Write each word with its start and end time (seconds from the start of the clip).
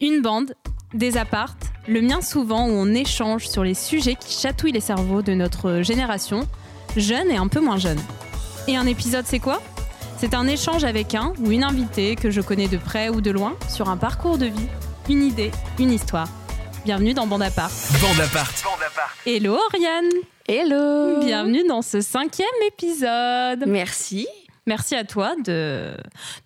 Une 0.00 0.22
bande, 0.22 0.54
des 0.92 1.16
appartes, 1.16 1.66
le 1.86 2.02
mien 2.02 2.20
souvent 2.20 2.66
où 2.66 2.72
on 2.72 2.92
échange 2.94 3.46
sur 3.46 3.62
les 3.62 3.74
sujets 3.74 4.16
qui 4.16 4.36
chatouillent 4.40 4.72
les 4.72 4.80
cerveaux 4.80 5.22
de 5.22 5.34
notre 5.34 5.82
génération, 5.82 6.48
jeune 6.96 7.30
et 7.30 7.36
un 7.36 7.46
peu 7.46 7.60
moins 7.60 7.78
jeune. 7.78 8.00
Et 8.66 8.76
un 8.76 8.86
épisode, 8.86 9.24
c'est 9.24 9.38
quoi? 9.38 9.62
C'est 10.18 10.34
un 10.34 10.48
échange 10.48 10.82
avec 10.82 11.14
un 11.14 11.32
ou 11.38 11.52
une 11.52 11.62
invitée 11.62 12.16
que 12.16 12.30
je 12.30 12.40
connais 12.40 12.66
de 12.66 12.76
près 12.76 13.08
ou 13.08 13.20
de 13.20 13.30
loin 13.30 13.56
sur 13.68 13.88
un 13.88 13.96
parcours 13.96 14.36
de 14.36 14.46
vie, 14.46 14.66
une 15.08 15.22
idée, 15.22 15.52
une 15.78 15.92
histoire. 15.92 16.28
Bienvenue 16.84 17.14
dans 17.14 17.28
Bande 17.28 17.42
Apart. 17.42 17.70
Bande 18.00 18.20
Apart. 18.20 18.52
Hello 19.24 19.56
Oriane 19.56 20.10
Hello 20.48 21.20
Bienvenue 21.24 21.64
dans 21.68 21.82
ce 21.82 22.00
cinquième 22.00 22.48
épisode 22.66 23.64
Merci. 23.66 24.26
Merci 24.66 24.94
à 24.94 25.04
toi 25.04 25.34
de, 25.44 25.94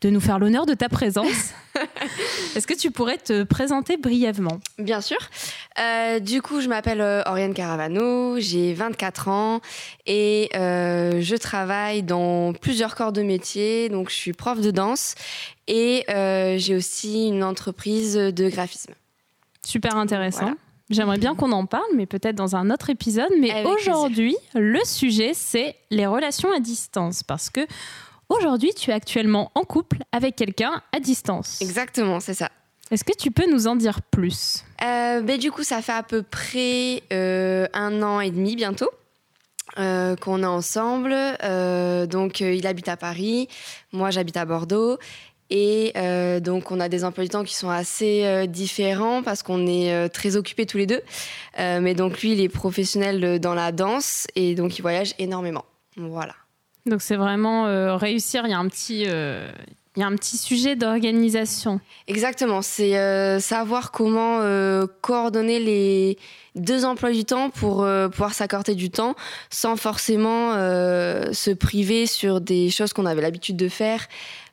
de 0.01 0.11
nous 0.11 0.21
faire 0.21 0.41
l'honneur 0.41 0.67
de 0.67 0.75
ta 0.75 0.89
présence. 0.89 1.53
Est-ce 2.57 2.67
que 2.67 2.75
tu 2.75 2.91
pourrais 2.91 3.17
te 3.17 3.45
présenter 3.45 3.97
brièvement? 3.97 4.59
Bien 4.79 5.01
sûr. 5.01 5.19
Euh, 5.79 6.19
du 6.19 6.43
coup, 6.43 6.61
je 6.61 6.69
m'appelle 6.69 7.01
euh, 7.01 7.23
Oriane 7.27 7.55
Caravano, 7.55 8.41
j'ai 8.41 8.75
24 8.75 9.29
ans 9.29 9.61
et 10.07 10.51
euh, 10.57 11.21
je 11.21 11.37
travaille 11.37 12.03
dans 12.03 12.53
plusieurs 12.55 12.97
corps 12.97 13.13
de 13.13 13.23
métier. 13.23 13.89
Donc, 13.89 14.11
je 14.11 14.17
suis 14.17 14.33
prof 14.33 14.61
de 14.61 14.73
danse 14.73 15.15
et 15.69 16.05
j'ai 16.59 16.75
aussi 16.75 17.29
une 17.29 17.45
entreprise 17.45 18.15
de 18.15 18.49
graphisme. 18.49 18.95
Super 19.65 19.97
intéressant. 19.97 20.41
Voilà. 20.41 20.57
J'aimerais 20.91 21.19
bien 21.19 21.35
qu'on 21.35 21.53
en 21.53 21.67
parle, 21.67 21.85
mais 21.95 22.07
peut-être 22.07 22.35
dans 22.35 22.57
un 22.57 22.71
autre 22.71 22.89
épisode. 22.89 23.29
Mais 23.39 23.65
aujourd'hui, 23.65 24.35
le 24.55 24.81
sujet, 24.85 25.33
c'est 25.35 25.77
les 25.91 26.07
relations 26.07 26.51
à 26.51 26.61
distance. 26.61 27.23
Parce 27.23 27.51
que 27.51 27.61
Aujourd'hui, 28.29 28.73
tu 28.75 28.91
es 28.91 28.93
actuellement 28.93 29.51
en 29.55 29.63
couple 29.63 29.99
avec 30.13 30.37
quelqu'un 30.37 30.83
à 30.93 31.01
distance. 31.01 31.61
Exactement, 31.63 32.21
c'est 32.21 32.35
ça. 32.35 32.51
Est-ce 32.91 33.05
que 33.05 33.17
tu 33.17 33.31
peux 33.31 33.51
nous 33.51 33.67
en 33.67 33.77
dire 33.77 34.01
plus? 34.03 34.65
Euh, 34.83 35.21
ben, 35.21 35.39
Du 35.39 35.51
coup, 35.51 35.63
ça 35.63 35.83
fait 35.83 35.93
à 35.93 36.03
peu 36.03 36.23
près 36.23 37.03
euh, 37.13 37.67
un 37.73 38.03
an 38.03 38.21
et 38.21 38.31
demi 38.31 38.57
bientôt. 38.57 38.91
Euh, 39.79 40.17
qu'on 40.17 40.43
est 40.43 40.47
ensemble. 40.47 41.15
Donc, 42.09 42.41
il 42.41 42.67
habite 42.67 42.89
à 42.89 42.97
Paris, 42.97 43.49
moi 43.93 44.11
j'habite 44.11 44.37
à 44.39 44.45
Bordeaux. 44.45 44.99
Et 45.51 45.93
euh, 45.97 46.41
donc, 46.41 46.71
on 46.71 46.81
a 46.81 46.89
des 46.89 47.05
emplois 47.05 47.25
du 47.25 47.31
temps 47.31 47.45
qui 47.45 47.55
sont 47.55 47.71
assez 47.71 48.25
euh, 48.25 48.47
différents 48.47 49.23
parce 49.23 49.43
qu'on 49.43 49.67
est 49.67 49.93
euh, 49.93 50.09
très 50.09 50.37
occupés 50.37 50.67
tous 50.67 50.79
les 50.79 50.87
deux. 50.87 51.01
mais 51.57 51.95
donc, 51.95 52.21
lui, 52.21 52.33
il 52.33 52.41
est 52.41 52.49
professionnel 52.49 53.41
dans 53.41 53.55
la 53.55 53.73
danse 53.73 54.27
et 54.35 54.55
donc 54.55 54.79
il 54.79 54.83
voyage 54.83 55.15
énormément. 55.19 55.65
Voilà. 55.97 56.35
Donc 56.89 57.03
c'est 57.03 57.17
vraiment 57.17 57.67
euh, 57.67 57.97
réussir. 57.97 58.43
Il 58.45 58.51
y 58.51 58.55
a 58.55 58.59
un 58.59 58.69
petit, 58.69 59.05
euh, 59.07 59.51
il 59.97 60.01
y 60.01 60.03
a 60.03 60.07
un 60.07 60.17
petit 60.17 60.37
sujet 60.37 60.77
d'organisation. 60.77 61.81
Exactement. 62.07 62.63
C'est 62.63 62.99
euh, 62.99 63.39
savoir 63.41 63.91
comment 63.91 64.41
coordonner 65.01 65.61
les 65.61 66.19
deux 66.55 66.85
emplois 66.85 67.13
du 67.13 67.25
temps 67.25 67.51
pour 67.51 67.87
pouvoir 68.11 68.35
s'accorder 68.35 68.75
du 68.75 68.91
temps 68.91 69.15
sans 69.51 69.77
forcément 69.77 70.55
se 70.55 71.53
priver 71.53 72.07
sur 72.07 72.41
des 72.41 72.71
choses 72.71 72.93
qu'on 72.93 73.07
avait 73.07 73.23
l'habitude 73.23 73.57
de 73.57 73.69
faire. 73.69 74.09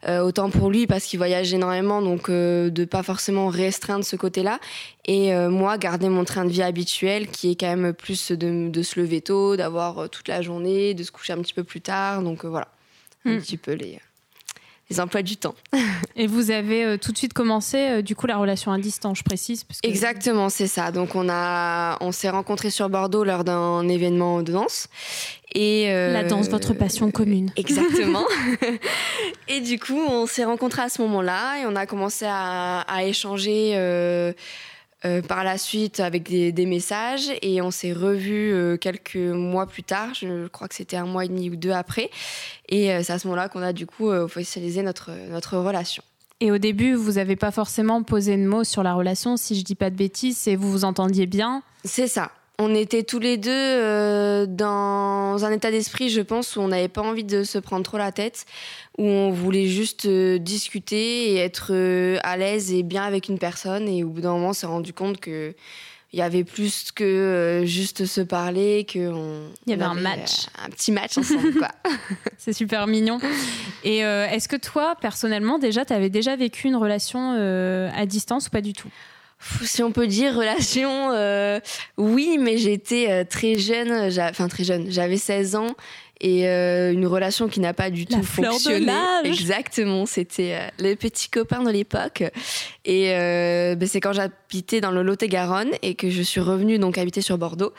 Autant 0.07 0.49
pour 0.49 0.69
lui 0.69 0.87
parce 0.87 1.05
qu'il 1.05 1.17
voyage 1.17 1.53
énormément, 1.53 2.01
donc 2.01 2.29
de 2.29 2.85
pas 2.85 3.03
forcément 3.03 3.47
restreindre 3.47 4.05
ce 4.05 4.15
côté-là. 4.15 4.59
Et 5.05 5.33
moi, 5.49 5.77
garder 5.77 6.09
mon 6.09 6.23
train 6.25 6.45
de 6.45 6.49
vie 6.51 6.61
habituel 6.61 7.27
qui 7.27 7.51
est 7.51 7.55
quand 7.55 7.75
même 7.75 7.93
plus 7.93 8.31
de, 8.31 8.69
de 8.69 8.83
se 8.83 8.99
lever 8.99 9.21
tôt, 9.21 9.55
d'avoir 9.55 10.09
toute 10.09 10.27
la 10.27 10.41
journée, 10.41 10.93
de 10.93 11.03
se 11.03 11.11
coucher 11.11 11.33
un 11.33 11.41
petit 11.41 11.53
peu 11.53 11.63
plus 11.63 11.81
tard. 11.81 12.21
Donc 12.21 12.45
voilà, 12.45 12.67
un 13.25 13.37
mm. 13.37 13.41
petit 13.41 13.57
peu 13.57 13.73
les 13.73 13.99
les 14.89 14.99
emplois 14.99 15.21
du 15.21 15.37
temps. 15.37 15.55
Et 16.15 16.27
vous 16.27 16.51
avez 16.51 16.85
euh, 16.85 16.97
tout 16.97 17.11
de 17.11 17.17
suite 17.17 17.33
commencé 17.33 17.77
euh, 17.77 18.01
du 18.01 18.15
coup 18.15 18.27
la 18.27 18.37
relation 18.37 18.71
à 18.71 18.77
distance, 18.77 19.19
je 19.19 19.23
précise. 19.23 19.63
Parce 19.63 19.81
que... 19.81 19.87
Exactement, 19.87 20.49
c'est 20.49 20.67
ça. 20.67 20.91
Donc 20.91 21.15
on 21.15 21.27
a, 21.29 21.97
on 22.01 22.11
s'est 22.11 22.29
rencontrés 22.29 22.69
sur 22.69 22.89
Bordeaux 22.89 23.23
lors 23.23 23.43
d'un 23.43 23.87
événement 23.87 24.41
de 24.41 24.51
danse. 24.51 24.87
Et 25.53 25.89
euh, 25.89 26.11
la 26.11 26.23
danse, 26.23 26.49
votre 26.49 26.73
passion 26.73 27.11
commune. 27.11 27.51
Exactement. 27.55 28.25
et 29.47 29.61
du 29.61 29.79
coup, 29.79 29.97
on 29.97 30.25
s'est 30.25 30.43
rencontrés 30.43 30.83
à 30.83 30.89
ce 30.89 31.01
moment-là 31.01 31.61
et 31.61 31.65
on 31.65 31.75
a 31.75 31.85
commencé 31.85 32.25
à, 32.27 32.81
à 32.81 33.03
échanger. 33.03 33.73
Euh, 35.05 35.21
par 35.21 35.43
la 35.43 35.59
suite 35.59 35.99
avec 35.99 36.23
des, 36.23 36.51
des 36.51 36.65
messages 36.65 37.29
et 37.43 37.61
on 37.61 37.69
s'est 37.69 37.93
revus 37.93 38.51
euh, 38.53 38.75
quelques 38.75 39.17
mois 39.17 39.67
plus 39.67 39.83
tard, 39.83 40.15
je 40.15 40.47
crois 40.47 40.67
que 40.67 40.73
c'était 40.73 40.97
un 40.97 41.05
mois 41.05 41.25
et 41.25 41.27
demi 41.27 41.49
ou 41.51 41.55
deux 41.55 41.71
après. 41.71 42.09
Et 42.69 42.91
euh, 42.91 43.03
c'est 43.03 43.13
à 43.13 43.19
ce 43.19 43.27
moment-là 43.27 43.47
qu'on 43.47 43.61
a 43.61 43.71
du 43.71 43.85
coup 43.85 44.09
officialisé 44.09 44.81
notre, 44.81 45.11
notre 45.29 45.57
relation. 45.57 46.01
Et 46.39 46.51
au 46.51 46.57
début, 46.57 46.93
vous 46.93 47.13
n'avez 47.13 47.35
pas 47.35 47.51
forcément 47.51 48.01
posé 48.01 48.35
de 48.35 48.45
mots 48.47 48.63
sur 48.63 48.81
la 48.81 48.93
relation, 48.93 49.37
si 49.37 49.55
je 49.55 49.63
dis 49.63 49.75
pas 49.75 49.89
de 49.89 49.95
bêtises, 49.95 50.47
et 50.47 50.55
vous 50.55 50.71
vous 50.71 50.85
entendiez 50.85 51.27
bien? 51.27 51.61
C'est 51.83 52.07
ça. 52.07 52.31
On 52.57 52.73
était 52.73 53.03
tous 53.03 53.19
les 53.19 53.37
deux 53.37 53.51
euh, 53.51 54.45
dans 54.45 55.43
un 55.43 55.51
état 55.51 55.71
d'esprit, 55.71 56.09
je 56.09 56.21
pense, 56.21 56.55
où 56.55 56.61
on 56.61 56.69
n'avait 56.69 56.87
pas 56.87 57.01
envie 57.01 57.25
de 57.25 57.43
se 57.43 57.57
prendre 57.57 57.83
trop 57.83 57.97
la 57.97 58.13
tête, 58.13 58.45
où 58.97 59.03
on 59.03 59.29
voulait 59.31 59.67
juste 59.67 60.05
euh, 60.05 60.37
discuter 60.37 61.31
et 61.31 61.37
être 61.37 61.71
euh, 61.71 62.17
à 62.23 62.37
l'aise 62.37 62.71
et 62.71 62.83
bien 62.83 63.03
avec 63.03 63.27
une 63.27 63.39
personne. 63.39 63.89
Et 63.89 64.05
au 64.05 64.09
bout 64.09 64.21
d'un 64.21 64.31
moment, 64.31 64.49
on 64.49 64.53
s'est 64.53 64.67
rendu 64.67 64.93
compte 64.93 65.19
que 65.19 65.53
il 66.13 66.19
y 66.19 66.21
avait 66.21 66.45
plus 66.45 66.93
que 66.93 67.63
juste 67.65 68.05
se 68.05 68.21
parler, 68.21 68.85
que 68.85 69.09
on, 69.11 69.49
il 69.65 69.71
y 69.71 69.73
avait, 69.73 69.83
un 69.83 69.95
match, 69.95 70.45
un 70.63 70.69
petit 70.69 70.93
match 70.93 71.17
ensemble, 71.17 71.55
quoi. 71.55 71.71
C'est 72.37 72.53
super 72.53 72.87
mignon. 72.87 73.19
Et 73.83 73.97
est-ce 73.97 74.47
que 74.47 74.55
toi, 74.55 74.95
personnellement, 75.01 75.59
déjà, 75.59 75.83
tu 75.83 75.91
avais 75.91 76.09
déjà 76.09 76.37
vécu 76.37 76.67
une 76.67 76.77
relation 76.77 77.31
à 77.93 78.05
distance 78.05 78.47
ou 78.47 78.49
pas 78.49 78.61
du 78.61 78.71
tout? 78.71 78.87
Si 79.63 79.83
on 79.83 79.91
peut 79.91 80.07
dire 80.07 80.35
relation, 80.35 81.11
euh, 81.11 81.59
oui, 81.97 82.37
mais 82.39 82.57
j'étais 82.57 83.09
euh, 83.09 83.23
très 83.23 83.55
jeune, 83.55 84.11
enfin 84.19 84.47
très 84.47 84.63
jeune, 84.63 84.87
j'avais 84.89 85.17
16 85.17 85.55
ans 85.55 85.75
et 86.21 86.47
euh, 86.47 86.93
une 86.93 87.05
relation 87.05 87.47
qui 87.47 87.59
n'a 87.59 87.73
pas 87.73 87.89
du 87.89 88.05
La 88.09 88.17
tout 88.17 88.23
fleur 88.23 88.53
fonctionné. 88.53 88.85
De. 88.85 89.27
Exactement, 89.27 90.05
c'était 90.05 90.55
euh, 90.55 90.67
les 90.79 90.95
petits 90.95 91.29
copains 91.29 91.63
de 91.63 91.69
l'époque. 91.69 92.23
Et 92.85 93.07
ben, 93.09 93.87
c'est 93.87 93.99
quand 93.99 94.13
j'habitais 94.13 94.81
dans 94.81 94.91
le 94.91 95.03
Lot-et-Garonne 95.03 95.71
et 95.81 95.95
que 95.95 96.09
je 96.09 96.21
suis 96.21 96.41
revenue 96.41 96.79
donc 96.79 96.97
habiter 96.97 97.21
sur 97.21 97.37
Bordeaux. 97.37 97.73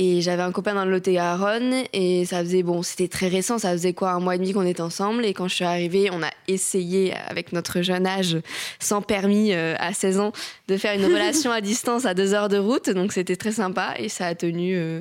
Et 0.00 0.20
j'avais 0.20 0.42
un 0.42 0.52
copain 0.52 0.74
dans 0.74 0.84
le 0.84 0.92
Lot-et-Garonne 0.92 1.74
et 1.92 2.24
ça 2.24 2.38
faisait, 2.44 2.62
bon, 2.62 2.84
c'était 2.84 3.08
très 3.08 3.26
récent, 3.26 3.58
ça 3.58 3.72
faisait 3.72 3.94
quoi, 3.94 4.12
un 4.12 4.20
mois 4.20 4.36
et 4.36 4.38
demi 4.38 4.52
qu'on 4.52 4.64
était 4.64 4.80
ensemble. 4.80 5.24
Et 5.24 5.34
quand 5.34 5.48
je 5.48 5.56
suis 5.56 5.64
arrivée, 5.64 6.08
on 6.12 6.22
a 6.22 6.30
essayé, 6.46 7.14
avec 7.26 7.52
notre 7.52 7.82
jeune 7.82 8.06
âge, 8.06 8.38
sans 8.78 9.02
permis 9.02 9.52
euh, 9.52 9.74
à 9.80 9.92
16 9.92 10.20
ans, 10.20 10.32
de 10.68 10.76
faire 10.76 10.94
une 10.94 11.04
relation 11.04 11.50
à 11.50 11.60
distance 11.62 12.06
à 12.06 12.14
deux 12.14 12.32
heures 12.32 12.48
de 12.48 12.58
route. 12.58 12.90
Donc 12.90 13.12
c'était 13.12 13.34
très 13.34 13.50
sympa 13.50 13.94
et 13.98 14.08
ça 14.08 14.26
a 14.26 14.36
tenu 14.36 14.76
euh, 14.76 15.00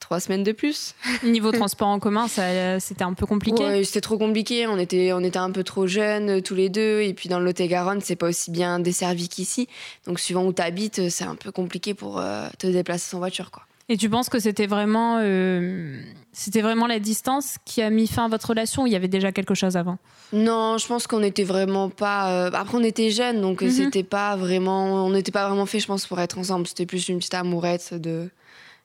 trois 0.00 0.18
semaines 0.18 0.44
de 0.44 0.52
plus. 0.52 0.94
Niveau 1.22 1.52
transport 1.52 1.88
en 1.88 1.98
commun, 1.98 2.26
ça, 2.26 2.80
c'était 2.80 3.04
un 3.04 3.12
peu 3.12 3.26
compliqué? 3.26 3.62
Ouais, 3.62 3.84
C'était 3.84 4.00
trop 4.00 4.16
compliqué, 4.16 4.66
on 4.66 4.78
était, 4.78 5.12
on 5.12 5.20
était 5.20 5.36
un 5.36 5.50
peu 5.50 5.62
trop 5.62 5.86
jeunes 5.86 6.40
tous 6.40 6.54
les 6.54 6.70
deux. 6.70 7.02
Et 7.02 7.12
puis 7.12 7.28
dans 7.28 7.38
le 7.38 7.44
Lot-et-Garonne, 7.44 8.00
c'est 8.00 8.16
pas 8.16 8.28
aussi 8.28 8.50
bien 8.50 8.78
desservi 8.78 9.28
qu'ici. 9.28 9.68
Donc 10.06 10.20
suivant 10.20 10.46
où 10.46 10.54
tu 10.54 10.62
habites, 10.62 11.10
c'est 11.10 11.24
un 11.24 11.34
peu 11.34 11.52
compliqué 11.52 11.92
pour 11.92 12.18
euh, 12.18 12.48
te 12.58 12.66
déplacer 12.66 13.10
sans 13.10 13.18
voiture, 13.18 13.50
quoi. 13.50 13.64
Et 13.88 13.96
tu 13.96 14.10
penses 14.10 14.28
que 14.28 14.40
c'était 14.40 14.66
vraiment, 14.66 15.18
euh, 15.20 16.00
c'était 16.32 16.60
vraiment 16.60 16.88
la 16.88 16.98
distance 16.98 17.56
qui 17.64 17.82
a 17.82 17.90
mis 17.90 18.08
fin 18.08 18.24
à 18.24 18.28
votre 18.28 18.48
relation 18.48 18.82
ou 18.82 18.86
il 18.88 18.92
y 18.92 18.96
avait 18.96 19.06
déjà 19.06 19.30
quelque 19.30 19.54
chose 19.54 19.76
avant? 19.76 19.98
Non, 20.32 20.76
je 20.76 20.86
pense 20.88 21.06
qu'on 21.06 21.20
n'était 21.20 21.44
vraiment 21.44 21.88
pas. 21.88 22.46
Euh... 22.46 22.50
Après, 22.52 22.76
on 22.76 22.82
était 22.82 23.10
jeunes, 23.10 23.40
donc 23.40 23.62
mm 23.62 23.66
-hmm. 23.66 23.70
c'était 23.70 24.02
pas 24.02 24.34
vraiment. 24.36 25.06
On 25.06 25.10
n'était 25.10 25.32
pas 25.32 25.46
vraiment 25.48 25.66
fait, 25.66 25.78
je 25.78 25.86
pense, 25.86 26.06
pour 26.06 26.18
être 26.20 26.36
ensemble. 26.38 26.66
C'était 26.66 26.86
plus 26.86 27.08
une 27.08 27.18
petite 27.18 27.34
amourette 27.34 27.94
de 27.94 28.28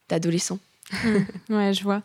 d'adolescent. 0.07 0.59
Mmh, 0.91 1.56
ouais, 1.56 1.73
je 1.73 1.84
vois. 1.84 2.01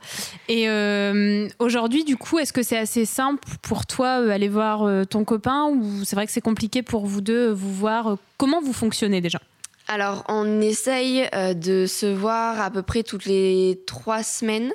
Et 0.48 0.68
euh, 0.68 1.48
aujourd'hui, 1.58 2.04
du 2.04 2.16
coup, 2.16 2.38
est-ce 2.38 2.52
que 2.52 2.62
c'est 2.62 2.78
assez 2.78 3.04
simple 3.04 3.42
pour 3.62 3.86
toi 3.86 4.20
euh, 4.20 4.30
aller 4.30 4.48
voir 4.48 4.82
euh, 4.82 5.04
ton 5.04 5.24
copain 5.24 5.66
ou 5.66 6.04
c'est 6.04 6.16
vrai 6.16 6.26
que 6.26 6.32
c'est 6.32 6.40
compliqué 6.40 6.82
pour 6.82 7.06
vous 7.06 7.20
deux 7.20 7.50
vous 7.50 7.72
voir 7.72 8.16
Comment 8.38 8.60
vous 8.60 8.72
fonctionnez 8.72 9.20
déjà? 9.20 9.40
Alors, 9.88 10.24
on 10.28 10.60
essaye 10.60 11.28
euh, 11.34 11.54
de 11.54 11.86
se 11.86 12.06
voir 12.06 12.60
à 12.60 12.71
peu 12.71 12.83
près 12.83 13.03
toutes 13.03 13.27
les 13.27 13.80
trois 13.86 14.22
semaines, 14.22 14.72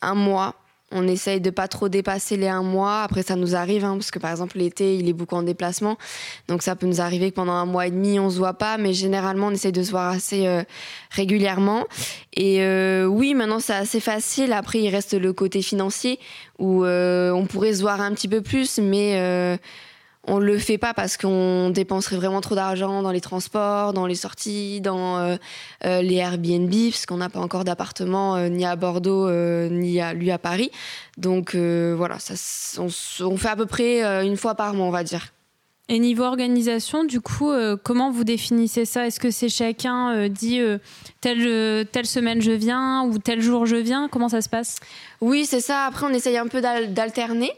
un 0.00 0.14
mois. 0.14 0.54
On 0.90 1.06
essaye 1.06 1.38
de 1.38 1.50
pas 1.50 1.68
trop 1.68 1.90
dépasser 1.90 2.38
les 2.38 2.48
un 2.48 2.62
mois. 2.62 3.02
Après, 3.02 3.22
ça 3.22 3.36
nous 3.36 3.54
arrive, 3.54 3.84
hein, 3.84 3.92
parce 3.96 4.10
que 4.10 4.18
par 4.18 4.30
exemple, 4.30 4.56
l'été, 4.56 4.96
il 4.96 5.06
est 5.06 5.12
beaucoup 5.12 5.34
en 5.34 5.42
déplacement. 5.42 5.98
Donc, 6.48 6.62
ça 6.62 6.76
peut 6.76 6.86
nous 6.86 7.02
arriver 7.02 7.30
que 7.30 7.36
pendant 7.36 7.52
un 7.52 7.66
mois 7.66 7.86
et 7.88 7.90
demi, 7.90 8.18
on 8.18 8.30
se 8.30 8.38
voit 8.38 8.54
pas. 8.54 8.78
Mais 8.78 8.94
généralement, 8.94 9.48
on 9.48 9.50
essaye 9.50 9.72
de 9.72 9.82
se 9.82 9.90
voir 9.90 10.10
assez 10.10 10.46
euh, 10.46 10.62
régulièrement. 11.10 11.84
Et 12.34 12.62
euh, 12.62 13.04
oui, 13.04 13.34
maintenant, 13.34 13.60
c'est 13.60 13.74
assez 13.74 14.00
facile. 14.00 14.54
Après, 14.54 14.78
il 14.78 14.88
reste 14.88 15.12
le 15.12 15.34
côté 15.34 15.60
financier 15.60 16.18
où 16.58 16.86
euh, 16.86 17.32
on 17.32 17.44
pourrait 17.44 17.74
se 17.74 17.82
voir 17.82 18.00
un 18.00 18.14
petit 18.14 18.28
peu 18.28 18.40
plus, 18.40 18.78
mais 18.78 19.20
euh, 19.20 19.58
on 20.28 20.38
le 20.38 20.58
fait 20.58 20.78
pas 20.78 20.94
parce 20.94 21.16
qu'on 21.16 21.70
dépenserait 21.70 22.16
vraiment 22.16 22.40
trop 22.40 22.54
d'argent 22.54 23.02
dans 23.02 23.10
les 23.10 23.20
transports, 23.20 23.92
dans 23.92 24.06
les 24.06 24.14
sorties, 24.14 24.80
dans 24.80 25.18
euh, 25.18 25.36
euh, 25.84 26.02
les 26.02 26.16
Airbnb, 26.16 26.72
parce 26.90 27.06
qu'on 27.06 27.16
n'a 27.16 27.28
pas 27.28 27.40
encore 27.40 27.64
d'appartement 27.64 28.36
euh, 28.36 28.48
ni 28.48 28.64
à 28.64 28.76
Bordeaux 28.76 29.30
ni 29.70 30.00
à 30.00 30.12
lui 30.12 30.30
à 30.30 30.38
Paris. 30.38 30.70
Donc 31.16 31.54
voilà, 31.54 32.18
ça, 32.18 32.34
on, 32.80 32.88
on, 33.26 33.36
fait 33.36 33.48
à 33.48 33.56
peu 33.56 33.66
près 33.66 34.02
une 34.24 34.36
fois 34.36 34.54
par 34.54 34.74
mois, 34.74 34.86
on 34.86 34.90
va 34.90 35.04
dire. 35.04 35.32
Et 35.88 35.98
niveau 35.98 36.24
organisation, 36.24 37.04
du 37.04 37.20
coup, 37.20 37.50
comment 37.82 38.10
vous 38.10 38.24
définissez 38.24 38.84
ça? 38.84 39.06
Est-ce 39.06 39.18
que 39.18 39.30
c'est 39.30 39.48
chacun 39.48 40.28
dit 40.28 40.60
telle, 41.20 41.86
telle 41.86 42.06
semaine 42.06 42.42
je 42.42 42.52
viens 42.52 43.04
ou 43.04 43.18
tel 43.18 43.40
jour 43.40 43.66
je 43.66 43.76
viens? 43.76 44.08
Comment 44.08 44.28
ça 44.28 44.42
se 44.42 44.48
passe? 44.48 44.76
Oui, 45.20 45.46
c'est 45.46 45.60
ça. 45.60 45.86
Après, 45.86 46.06
on 46.06 46.10
essaye 46.10 46.36
un 46.36 46.46
peu 46.46 46.60
d'alterner. 46.60 47.52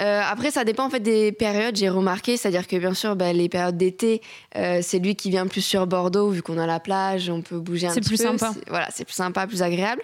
Euh, 0.00 0.20
après, 0.28 0.50
ça 0.50 0.64
dépend 0.64 0.84
en 0.86 0.90
fait 0.90 1.00
des 1.00 1.32
périodes. 1.32 1.76
J'ai 1.76 1.88
remarqué, 1.88 2.36
c'est-à-dire 2.36 2.66
que 2.66 2.76
bien 2.76 2.94
sûr, 2.94 3.16
bah, 3.16 3.32
les 3.32 3.48
périodes 3.48 3.76
d'été, 3.76 4.20
euh, 4.56 4.80
c'est 4.82 4.98
lui 4.98 5.14
qui 5.14 5.30
vient 5.30 5.46
plus 5.46 5.60
sur 5.60 5.86
Bordeaux 5.86 6.30
vu 6.30 6.42
qu'on 6.42 6.58
a 6.58 6.66
la 6.66 6.80
plage, 6.80 7.30
on 7.30 7.42
peut 7.42 7.58
bouger 7.58 7.86
un 7.86 7.90
petit 7.90 8.00
peu. 8.00 8.16
C'est 8.16 8.26
plus 8.26 8.38
sympa. 8.38 8.52
Voilà, 8.68 8.88
c'est 8.92 9.04
plus 9.04 9.14
sympa, 9.14 9.46
plus 9.46 9.62
agréable. 9.62 10.02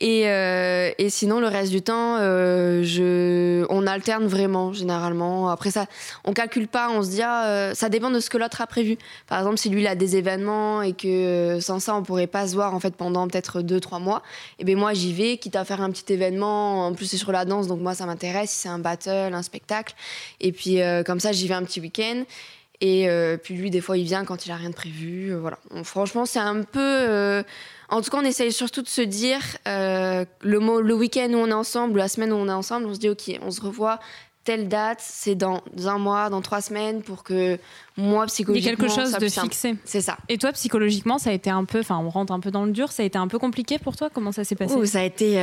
Et, 0.00 0.28
euh, 0.28 0.90
et 0.98 1.10
sinon, 1.10 1.40
le 1.40 1.48
reste 1.48 1.70
du 1.70 1.82
temps, 1.82 2.18
je, 2.18 3.64
on 3.70 3.86
alterne 3.86 4.26
vraiment 4.26 4.72
généralement. 4.72 5.48
Après 5.48 5.70
ça, 5.70 5.86
on 6.24 6.32
calcule 6.32 6.68
pas, 6.68 6.90
on 6.90 7.02
se 7.02 7.10
dit, 7.10 7.22
ah, 7.22 7.72
ça 7.74 7.88
dépend 7.88 8.10
de 8.10 8.20
ce 8.20 8.30
que 8.30 8.38
l'autre 8.38 8.60
a 8.60 8.66
prévu. 8.66 8.96
Par 9.26 9.38
exemple, 9.38 9.58
si 9.58 9.68
lui 9.68 9.82
il 9.82 9.86
a 9.86 9.94
des 9.94 10.16
événements 10.16 10.82
et 10.82 10.92
que 10.92 11.58
sans 11.60 11.78
ça 11.78 11.94
on 11.94 12.02
pourrait 12.02 12.26
pas 12.26 12.48
se 12.48 12.54
voir 12.54 12.74
en 12.74 12.80
fait 12.80 12.94
pendant 12.94 13.28
peut-être 13.28 13.62
deux 13.62 13.80
trois 13.80 13.98
mois, 13.98 14.22
et 14.58 14.62
eh 14.62 14.64
ben 14.64 14.76
moi 14.76 14.94
j'y 14.94 15.12
vais, 15.12 15.36
quitte 15.36 15.56
à 15.56 15.64
faire 15.64 15.80
un 15.80 15.90
petit 15.90 16.12
événement. 16.12 16.86
En 16.86 16.94
plus 16.94 17.06
c'est 17.06 17.16
sur 17.16 17.32
la 17.32 17.44
danse, 17.44 17.66
donc 17.66 17.80
moi 17.80 17.94
ça 17.94 18.06
m'intéresse. 18.06 18.50
Si 18.50 18.60
c'est 18.60 18.68
un 18.68 18.80
un 19.34 19.42
spectacle. 19.42 19.94
Et 20.40 20.52
puis 20.52 20.80
euh, 20.80 21.02
comme 21.02 21.20
ça, 21.20 21.32
j'y 21.32 21.48
vais 21.48 21.54
un 21.54 21.64
petit 21.64 21.80
week-end. 21.80 22.24
Et 22.80 23.08
euh, 23.08 23.38
puis 23.38 23.54
lui, 23.54 23.70
des 23.70 23.80
fois, 23.80 23.96
il 23.96 24.04
vient 24.04 24.24
quand 24.24 24.44
il 24.44 24.52
a 24.52 24.56
rien 24.56 24.70
de 24.70 24.74
prévu. 24.74 25.32
Euh, 25.32 25.38
voilà. 25.38 25.58
franchement, 25.82 26.26
c'est 26.26 26.38
un 26.38 26.62
peu. 26.62 27.42
En 27.88 28.02
tout 28.02 28.10
cas, 28.10 28.18
on 28.18 28.24
essaye 28.24 28.52
surtout 28.52 28.82
de 28.82 28.88
se 28.88 29.02
dire 29.02 29.40
le, 29.64 30.80
le 30.80 30.94
week-end 30.94 31.28
où 31.32 31.36
on 31.36 31.48
est 31.48 31.52
ensemble, 31.52 31.98
la 31.98 32.08
semaine 32.08 32.32
où 32.32 32.36
on 32.36 32.48
est 32.48 32.52
ensemble, 32.52 32.86
on 32.86 32.94
se 32.94 32.98
dit 32.98 33.08
ok, 33.08 33.38
on 33.42 33.50
se 33.50 33.60
revoit 33.60 34.00
telle 34.46 34.68
date, 34.68 35.00
c'est 35.00 35.34
dans 35.34 35.60
un 35.86 35.98
mois, 35.98 36.30
dans 36.30 36.40
trois 36.40 36.60
semaines, 36.60 37.02
pour 37.02 37.24
que 37.24 37.58
moi, 37.96 38.26
psychologiquement. 38.26 38.70
Il 38.72 38.78
y 38.78 38.86
a 38.86 38.88
quelque 38.88 38.94
chose 38.94 39.18
de 39.18 39.28
fixé. 39.28 39.74
C'est 39.84 40.00
ça. 40.00 40.16
Et 40.28 40.38
toi, 40.38 40.52
psychologiquement, 40.52 41.18
ça 41.18 41.30
a 41.30 41.32
été 41.32 41.50
un 41.50 41.64
peu. 41.64 41.80
Enfin, 41.80 41.98
on 41.98 42.08
rentre 42.10 42.32
un 42.32 42.40
peu 42.40 42.52
dans 42.52 42.64
le 42.64 42.70
dur, 42.70 42.92
ça 42.92 43.02
a 43.02 43.06
été 43.06 43.18
un 43.18 43.26
peu 43.26 43.38
compliqué 43.38 43.78
pour 43.78 43.96
toi? 43.96 44.08
Comment 44.08 44.32
ça 44.32 44.44
s'est 44.44 44.54
passé? 44.54 44.86
Ça 44.86 45.00
a 45.00 45.02
été 45.02 45.34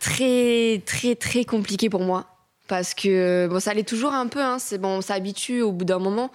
très, 0.00 0.82
très, 0.84 1.14
très 1.14 1.44
compliqué 1.44 1.88
pour 1.88 2.00
moi 2.00 2.26
parce 2.68 2.94
que 2.94 3.48
bon, 3.48 3.58
ça 3.58 3.72
allait 3.72 3.82
toujours 3.82 4.12
un 4.12 4.28
peu. 4.28 4.40
Hein, 4.40 4.58
c'est 4.60 4.78
bon, 4.78 4.98
on 4.98 5.00
s'habitue 5.00 5.62
au 5.62 5.72
bout 5.72 5.84
d'un 5.84 5.98
moment, 5.98 6.30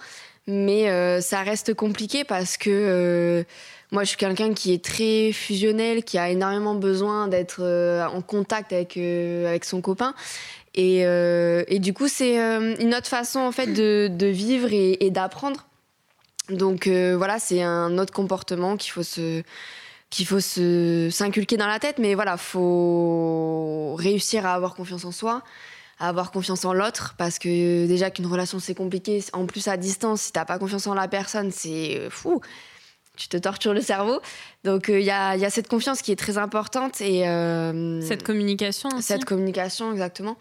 mais 0.46 0.90
euh, 0.90 1.20
ça 1.20 1.42
reste 1.42 1.72
compliqué 1.74 2.24
parce 2.24 2.56
que 2.58 2.70
euh, 2.70 3.44
moi, 3.92 4.02
je 4.02 4.08
suis 4.08 4.18
quelqu'un 4.18 4.52
qui 4.52 4.74
est 4.74 4.84
très 4.84 5.32
fusionnel, 5.32 6.04
qui 6.04 6.18
a 6.18 6.28
énormément 6.28 6.74
besoin 6.74 7.28
d'être 7.28 7.60
euh, 7.60 8.04
en 8.06 8.20
contact 8.20 8.72
avec 8.72 8.96
avec 8.98 9.64
son 9.64 9.80
copain. 9.80 10.14
Et, 10.76 11.02
et 11.02 11.78
du 11.78 11.94
coup, 11.94 12.08
c'est 12.08 12.36
une 12.36 12.94
autre 12.96 13.06
façon 13.06 13.38
en 13.38 13.52
fait 13.52 13.68
de, 13.68 14.10
de 14.10 14.26
vivre 14.26 14.72
et, 14.72 15.04
et 15.06 15.10
d'apprendre. 15.10 15.68
Donc 16.50 16.88
voilà, 16.88 17.38
c'est 17.38 17.62
un 17.62 17.96
autre 17.96 18.12
comportement 18.12 18.76
qu'il 18.76 18.90
faut 18.90 19.04
se 19.04 19.44
qu'il 20.10 20.26
faut 20.26 20.40
se 20.40 21.10
s'inculquer 21.12 21.56
dans 21.56 21.68
la 21.68 21.78
tête. 21.78 21.98
Mais 22.00 22.14
voilà, 22.14 22.36
faut 22.36 23.94
réussir 23.96 24.46
à 24.46 24.54
avoir 24.54 24.74
confiance 24.74 25.04
en 25.04 25.12
soi 25.12 25.44
à 25.98 26.08
avoir 26.08 26.30
confiance 26.30 26.64
en 26.64 26.72
l'autre 26.72 27.14
parce 27.18 27.38
que 27.38 27.86
déjà 27.86 28.10
qu'une 28.10 28.26
relation 28.26 28.58
c'est 28.58 28.74
compliqué. 28.74 29.22
En 29.32 29.46
plus 29.46 29.68
à 29.68 29.76
distance 29.76 30.22
si 30.22 30.32
t'as 30.32 30.44
pas 30.44 30.58
confiance 30.58 30.86
en 30.86 30.94
la 30.94 31.08
personne 31.08 31.50
c'est 31.50 31.98
euh, 31.98 32.10
fou. 32.10 32.40
Tu 33.16 33.28
te 33.28 33.36
tortures 33.36 33.74
le 33.74 33.80
cerveau. 33.80 34.20
Donc 34.64 34.88
il 34.88 34.94
euh, 34.94 35.00
y, 35.00 35.10
a, 35.10 35.36
y, 35.36 35.44
a, 35.44 35.50
cette 35.50 35.68
confiance 35.68 36.02
qui 36.02 36.10
est 36.10 36.16
très 36.16 36.36
importante 36.36 37.00
et 37.00 37.28
euh, 37.28 38.00
cette 38.00 38.24
communication 38.24 38.88
aussi. 38.88 39.02
cette 39.02 39.24
communication 39.24 39.92
exactement. 39.92 40.36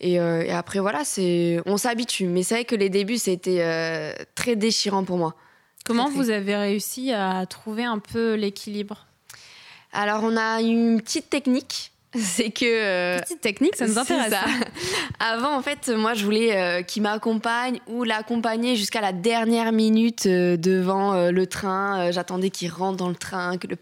Et, 0.00 0.14
et 0.14 0.50
après 0.52 0.78
voilà 0.78 1.04
c'est 1.04 1.60
on 1.66 1.76
s'habitue. 1.76 2.26
Mais 2.26 2.42
c'est 2.42 2.54
vrai 2.54 2.64
que 2.64 2.76
les 2.76 2.90
débuts 2.90 3.18
c'était 3.18 4.14
très 4.34 4.56
déchirant 4.56 5.04
pour 5.04 5.18
moi. 5.18 5.34
Comment 5.84 6.10
vous 6.10 6.30
avez 6.30 6.56
réussi 6.56 7.12
à 7.12 7.46
trouver 7.46 7.84
un 7.84 7.98
peu 7.98 8.34
l'équilibre? 8.34 9.06
Alors 9.92 10.22
on 10.24 10.36
a 10.36 10.60
une 10.60 11.00
petite 11.00 11.30
technique 11.30 11.92
c'est 12.20 12.50
que 12.50 12.64
euh, 12.64 13.18
petite 13.20 13.40
technique, 13.40 13.76
ça 13.76 13.86
nous 13.86 13.98
intéresse. 13.98 14.32
Avant, 15.20 15.56
en 15.56 15.62
fait, 15.62 15.88
moi, 15.88 16.14
je 16.14 16.24
voulais 16.24 16.56
euh, 16.56 16.82
qu'il 16.82 17.02
m'accompagne 17.02 17.80
ou 17.86 18.04
l'accompagner 18.04 18.76
jusqu'à 18.76 19.00
la 19.00 19.12
dernière 19.12 19.72
minute 19.72 20.26
euh, 20.26 20.56
devant 20.56 21.30
le 21.30 21.46
train. 21.46 22.10
J'attendais 22.10 22.50
qu'il 22.50 22.70
rentre 22.70 22.96
dans 22.96 23.08
le 23.08 23.14
train, 23.14 23.58
que 23.58 23.66
le 23.66 23.76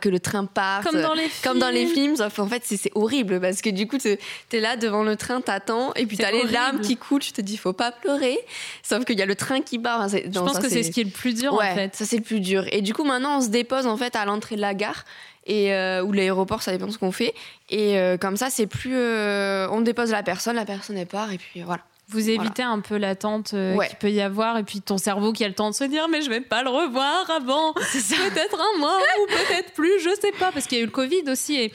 que 0.00 0.08
le 0.08 0.20
train 0.20 0.44
parte. 0.44 0.84
Comme 0.84 1.00
dans 1.00 1.14
les 1.14 1.28
films. 1.28 1.42
Comme 1.42 1.58
dans 1.58 1.70
les 1.70 1.86
films. 1.86 2.14
en 2.20 2.46
fait, 2.46 2.62
c'est 2.64 2.92
horrible 2.94 3.40
parce 3.40 3.60
que 3.60 3.70
du 3.70 3.86
coup, 3.86 3.98
tu 3.98 4.08
es 4.08 4.60
là 4.60 4.76
devant 4.76 5.02
le 5.02 5.16
train, 5.16 5.40
t'attends 5.40 5.92
et 5.94 6.06
puis 6.06 6.16
t'as 6.16 6.30
les 6.30 6.44
larmes 6.44 6.80
qui 6.80 6.96
coulent. 6.96 7.22
Tu 7.22 7.32
te 7.32 7.40
dis, 7.40 7.56
faut 7.56 7.72
pas 7.72 7.92
pleurer. 7.92 8.38
Sauf 8.82 9.04
qu'il 9.04 9.18
y 9.18 9.22
a 9.22 9.26
le 9.26 9.34
train 9.34 9.60
qui 9.60 9.78
part. 9.78 10.08
je 10.08 10.38
pense 10.38 10.58
que 10.58 10.68
c'est 10.68 10.82
ce 10.82 10.90
qui 10.90 11.00
est 11.00 11.04
le 11.04 11.10
plus 11.10 11.34
dur, 11.34 11.54
en 11.54 11.58
fait. 11.58 11.94
Ça, 11.94 12.04
c'est 12.04 12.16
le 12.16 12.22
plus 12.22 12.40
dur. 12.40 12.64
Et 12.72 12.82
du 12.82 12.94
coup, 12.94 13.04
maintenant, 13.04 13.38
on 13.38 13.40
se 13.40 13.48
dépose 13.48 13.86
en 13.86 13.96
fait 13.96 14.16
à 14.16 14.24
l'entrée 14.24 14.56
de 14.56 14.60
la 14.60 14.74
gare 14.74 15.04
et 15.48 15.74
euh, 15.74 16.02
ou 16.02 16.12
l'aéroport, 16.12 16.62
ça 16.62 16.70
dépend 16.70 16.86
de 16.86 16.92
ce 16.92 16.98
qu'on 16.98 17.10
fait. 17.10 17.34
Et 17.70 17.98
euh, 17.98 18.16
comme 18.16 18.36
ça, 18.36 18.50
c'est 18.50 18.66
plus, 18.66 18.94
euh, 18.94 19.66
on 19.70 19.80
dépose 19.80 20.12
la 20.12 20.22
personne, 20.22 20.54
la 20.56 20.66
personne 20.66 20.96
est 20.96 21.06
part, 21.06 21.32
et 21.32 21.38
puis 21.38 21.62
voilà. 21.62 21.82
Vous 22.10 22.30
évitez 22.30 22.62
un 22.62 22.80
peu 22.80 22.96
l'attente 22.96 23.52
euh, 23.52 23.76
qu'il 23.86 23.98
peut 23.98 24.10
y 24.10 24.22
avoir 24.22 24.56
et 24.56 24.62
puis 24.62 24.80
ton 24.80 24.96
cerveau 24.96 25.34
qui 25.34 25.44
a 25.44 25.48
le 25.48 25.52
temps 25.52 25.68
de 25.68 25.74
se 25.74 25.84
dire 25.84 26.08
mais 26.08 26.22
je 26.22 26.30
vais 26.30 26.40
pas 26.40 26.62
le 26.62 26.70
revoir 26.70 27.30
avant. 27.30 27.74
Peut-être 27.74 28.58
un 28.58 28.78
mois 28.78 28.98
ou 29.20 29.26
peut-être 29.26 29.74
plus 29.74 30.00
je 30.00 30.08
sais 30.18 30.32
pas. 30.38 30.50
Parce 30.50 30.66
qu'il 30.66 30.78
y 30.78 30.80
a 30.80 30.84
eu 30.84 30.86
le 30.86 30.90
Covid 30.90 31.24
aussi 31.30 31.56
et, 31.56 31.72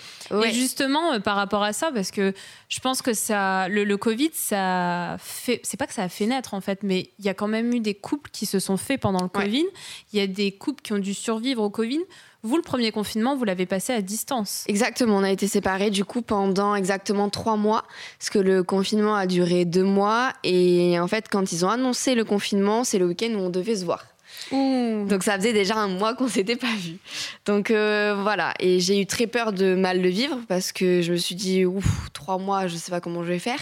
justement 0.51 1.19
par 1.21 1.35
rapport 1.35 1.61
à 1.61 1.71
ça 1.71 1.91
parce 1.91 2.09
que 2.09 2.33
je 2.67 2.79
pense 2.79 3.03
que 3.03 3.13
ça 3.13 3.67
le, 3.67 3.83
le 3.83 3.97
Covid 3.97 4.31
ça 4.33 5.17
fait 5.19 5.61
c'est 5.63 5.77
pas 5.77 5.85
que 5.85 5.93
ça 5.93 6.01
a 6.01 6.09
fait 6.09 6.25
naître 6.25 6.55
en 6.55 6.61
fait 6.61 6.81
mais 6.81 7.11
il 7.19 7.25
y 7.25 7.29
a 7.29 7.35
quand 7.35 7.47
même 7.47 7.71
eu 7.71 7.79
des 7.79 7.93
couples 7.93 8.31
qui 8.31 8.47
se 8.47 8.57
sont 8.57 8.77
faits 8.77 8.99
pendant 9.01 9.21
le 9.21 9.29
Covid. 9.29 9.65
Il 10.13 10.19
y 10.19 10.21
a 10.21 10.25
des 10.25 10.51
couples 10.51 10.81
qui 10.81 10.93
ont 10.93 10.99
dû 10.99 11.13
survivre 11.13 11.61
au 11.61 11.69
Covid 11.69 12.01
vous, 12.43 12.57
le 12.57 12.61
premier 12.61 12.91
confinement, 12.91 13.35
vous 13.35 13.45
l'avez 13.45 13.65
passé 13.65 13.93
à 13.93 14.01
distance. 14.01 14.65
Exactement, 14.67 15.17
on 15.17 15.23
a 15.23 15.31
été 15.31 15.47
séparés 15.47 15.89
du 15.89 16.03
coup 16.03 16.21
pendant 16.21 16.75
exactement 16.75 17.29
trois 17.29 17.55
mois, 17.55 17.83
parce 18.19 18.29
que 18.29 18.39
le 18.39 18.63
confinement 18.63 19.15
a 19.15 19.27
duré 19.27 19.63
deux 19.63 19.83
mois. 19.83 20.33
Et 20.43 20.99
en 20.99 21.07
fait, 21.07 21.29
quand 21.29 21.53
ils 21.53 21.65
ont 21.65 21.69
annoncé 21.69 22.15
le 22.15 22.25
confinement, 22.25 22.83
c'est 22.83 22.99
le 22.99 23.05
week-end 23.05 23.33
où 23.33 23.39
on 23.39 23.49
devait 23.49 23.77
se 23.77 23.85
voir. 23.85 24.05
Donc 24.51 25.23
ça 25.23 25.37
faisait 25.37 25.53
déjà 25.53 25.75
un 25.77 25.87
mois 25.87 26.15
qu'on 26.15 26.27
s'était 26.27 26.55
pas 26.55 26.73
vu. 26.77 26.97
Donc 27.45 27.71
euh, 27.71 28.15
voilà, 28.21 28.53
et 28.59 28.79
j'ai 28.79 28.99
eu 28.99 29.05
très 29.05 29.27
peur 29.27 29.53
de 29.53 29.75
mal 29.75 30.01
le 30.01 30.09
vivre 30.09 30.37
parce 30.47 30.71
que 30.71 31.01
je 31.01 31.11
me 31.11 31.17
suis 31.17 31.35
dit 31.35 31.65
ouf 31.65 32.09
trois 32.13 32.37
mois, 32.37 32.67
je 32.67 32.75
sais 32.75 32.91
pas 32.91 32.99
comment 32.99 33.23
je 33.23 33.29
vais 33.29 33.39
faire. 33.39 33.59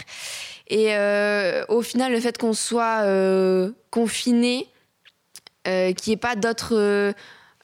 Et 0.67 0.95
euh, 0.95 1.65
au 1.67 1.81
final, 1.81 2.11
le 2.11 2.19
fait 2.19 2.37
qu'on 2.37 2.53
soit 2.53 3.01
euh, 3.03 3.71
confiné, 3.89 4.67
qu'il 5.65 5.95
n'y 6.07 6.13
ait 6.13 6.17
pas 6.17 6.35
d'autres 6.35 7.13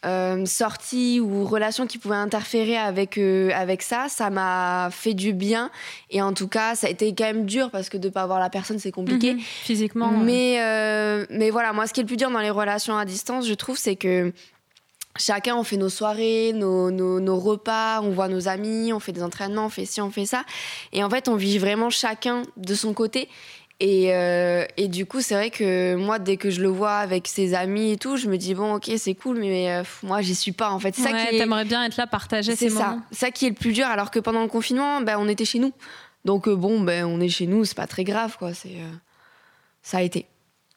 euh, 0.08 0.46
sorties 0.46 1.20
ou 1.20 1.46
relations 1.46 1.86
qui 1.86 1.98
pouvaient 1.98 2.16
interférer 2.16 2.78
avec, 2.78 3.18
euh, 3.18 3.52
avec 3.54 3.82
ça, 3.82 4.08
ça 4.10 4.30
m'a 4.30 4.90
fait 4.92 5.14
du 5.14 5.34
bien. 5.34 5.70
Et 6.10 6.22
en 6.22 6.34
tout 6.34 6.48
cas, 6.48 6.76
ça 6.76 6.88
a 6.88 6.90
été 6.90 7.14
quand 7.14 7.26
même 7.26 7.46
dur 7.46 7.70
parce 7.72 7.90
que 7.90 7.98
de 7.98 8.08
ne 8.08 8.14
pas 8.14 8.26
voir 8.26 8.40
la 8.40 8.50
personne, 8.50 8.80
c'est 8.80 8.92
compliqué. 8.92 9.34
Mhm. 9.34 9.40
physiquement. 9.40 10.12
Mais, 10.12 10.62
euh, 10.62 11.26
mais 11.30 11.50
voilà, 11.50 11.74
moi, 11.74 11.88
ce 11.88 11.94
qui 11.94 12.00
est 12.00 12.04
le 12.04 12.08
plus 12.08 12.18
dur 12.18 12.32
dans 12.32 12.40
les 12.40 12.50
relations 12.50 12.98
à 12.98 13.06
distance, 13.06 13.48
je 13.48 13.54
trouve, 13.54 13.78
c'est 13.78 13.98
que 13.98 14.32
chacun, 15.18 15.56
on 15.56 15.64
fait 15.64 15.78
nos 15.78 15.90
soirées, 15.90 16.54
nos, 16.54 16.90
nos, 16.90 17.20
nos, 17.20 17.38
repas, 17.38 18.02
on 18.02 18.12
voit 18.12 18.30
nos 18.30 18.48
amis, 18.48 18.94
on 18.94 19.00
fait 19.00 19.12
des 19.12 19.24
entraînements, 19.24 19.66
on 19.66 19.70
fait 19.70 19.86
ci, 19.86 20.00
on 20.00 20.12
fait 20.12 20.26
ça. 20.26 20.44
Et 20.94 21.04
en 21.04 21.10
fait, 21.10 21.28
on 21.28 21.36
vit 21.36 21.58
vraiment 21.58 21.90
chacun 21.90 22.44
de 22.56 22.76
son 22.76 22.94
côté. 22.94 23.28
Et, 23.80 24.12
euh, 24.12 24.66
et, 24.76 24.88
du 24.88 25.06
coup, 25.06 25.22
c'est 25.22 25.36
vrai 25.36 25.52
que 25.52 25.96
moi, 25.96 26.18
dès 26.18 26.38
que 26.38 26.50
je 26.50 26.62
le 26.62 26.68
vois 26.68 26.96
avec 26.96 27.28
ses 27.28 27.54
amis 27.54 27.92
et 27.92 27.98
tout, 27.98 28.18
je 28.18 28.28
me 28.28 28.38
dis 28.38 28.56
bon, 28.56 28.76
ok, 28.76 28.92
c'est 28.98 29.14
cool, 29.14 29.38
mais 29.40 29.72
euh, 29.72 29.84
moi, 30.02 30.22
j'y 30.22 30.34
suis 30.34 30.52
pas 30.52 30.72
en 30.72 30.80
fait. 30.80 30.96
Ça 30.96 31.14
qui 31.14 31.38
t'aimerais 31.38 31.66
bien 31.66 31.84
être 31.86 31.96
là, 31.98 32.08
partager 32.08 32.56
ces 32.56 32.72
ça. 32.72 32.90
moments. 32.90 33.02
Ça 33.12 33.30
qui 33.30 33.46
est 33.46 33.50
le 33.50 33.56
plus 33.56 33.74
dur, 33.74 33.86
alors 33.86 34.10
que 34.10 34.20
pendant 34.20 34.42
le 34.42 34.48
confinement, 34.48 35.02
ben, 35.02 35.18
on 35.20 35.28
était 35.28 35.46
chez 35.46 35.60
nous. 35.60 35.74
Donc 36.26 36.48
euh, 36.48 36.56
bon, 36.56 36.82
ben, 36.82 37.06
on 37.06 37.20
est 37.20 37.30
chez 37.30 37.46
nous, 37.46 37.66
c'est 37.66 37.78
pas 37.78 37.86
très 37.86 38.04
grave, 38.04 38.36
quoi. 38.40 38.54
C'est 38.56 38.78
ça 39.84 40.00
a 40.00 40.02
été. 40.02 40.26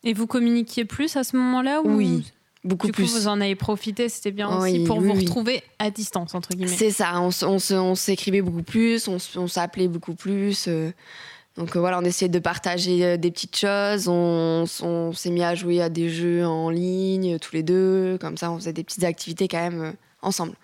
Et 0.04 0.12
vous 0.12 0.26
communiquiez 0.26 0.85
plus 0.85 1.16
à 1.16 1.25
ce 1.25 1.37
moment-là 1.37 1.80
ou... 1.83 1.97
Oui. 1.97 2.33
Beaucoup 2.62 2.88
du 2.88 2.92
plus. 2.92 3.07
Coup, 3.07 3.12
vous 3.12 3.28
en 3.28 3.40
avez 3.40 3.54
profité, 3.54 4.11
c'était 4.11 4.33
bien 4.33 4.49
aussi 4.54 4.85
pour 4.85 5.00
vous 5.00 5.14
retrouver 5.14 5.62
à 5.78 5.90
distance, 5.90 6.35
entre 6.35 6.50
guillemets. 6.50 6.76
C'est 6.76 6.90
ça, 6.90 7.19
on, 7.19 7.30
on 7.47 7.95
s'écrivait 7.95 8.42
beaucoup 8.42 8.62
plus, 8.62 9.09
on, 9.09 9.49
s'appelait 9.49 9.88
beaucoup 9.88 10.14
plus. 10.14 10.69
Donc 11.57 11.76
euh, 11.76 11.80
voilà, 11.80 11.99
on 11.99 12.04
essayait 12.04 12.28
de 12.28 12.38
partager 12.38 13.04
euh, 13.04 13.16
des 13.16 13.30
petites 13.30 13.57
choses. 13.57 14.09
On, 14.09 14.66
s'est 15.12 15.30
mis 15.30 15.42
à 15.42 15.54
jouer 15.54 15.83
à 15.83 15.88
des 15.88 16.09
jeux 16.09 16.47
en 16.47 16.71
ligne 16.71 17.38
tous 17.38 17.54
les 17.54 17.62
deux. 17.62 18.19
Comme 18.21 18.37
ça, 18.37 18.50
on 18.50 18.59
faisait 18.59 18.73
des 18.73 18.85
petites 18.85 19.04
activités 19.04 19.49
quand 19.49 19.59
même 19.61 19.83
euh, 19.83 19.92
ensemble. 20.23 20.54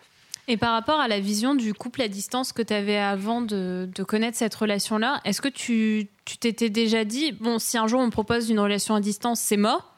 Et 0.49 0.57
par 0.57 0.73
rapport 0.73 1.01
à 1.01 1.09
la 1.09 1.19
vision 1.19 1.57
du 1.57 1.75
couple 1.75 2.03
à 2.03 2.09
distance 2.09 2.53
que 2.53 2.63
tu 2.63 2.73
avais 2.73 2.99
avant 2.99 3.41
de, 3.41 3.91
connaître 4.07 4.39
cette 4.39 4.55
relation-là, 4.55 5.21
est-ce 5.25 5.43
que 5.43 5.49
tu 5.49 6.09
t'étais 6.39 6.71
déjà 6.71 7.05
dit, 7.05 7.33
bon, 7.33 7.59
si 7.59 7.79
un 7.79 7.89
jour 7.89 8.01
on 8.01 8.07
me 8.07 8.11
propose 8.13 8.49
une 8.49 8.61
relation 8.61 8.95
à 8.95 9.01
distance, 9.01 9.41
c'est 9.41 9.57
mort? 9.57 9.93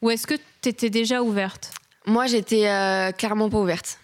Ou 0.00 0.10
est-ce 0.10 0.28
que 0.28 0.36
tu 0.62 0.68
étais 0.68 0.90
déjà 0.90 1.20
ouverte? 1.24 1.72
Moi, 2.06 2.28
j'étais 2.28 2.70
clairement 3.18 3.50
pas 3.50 3.58
ouverte. 3.58 3.98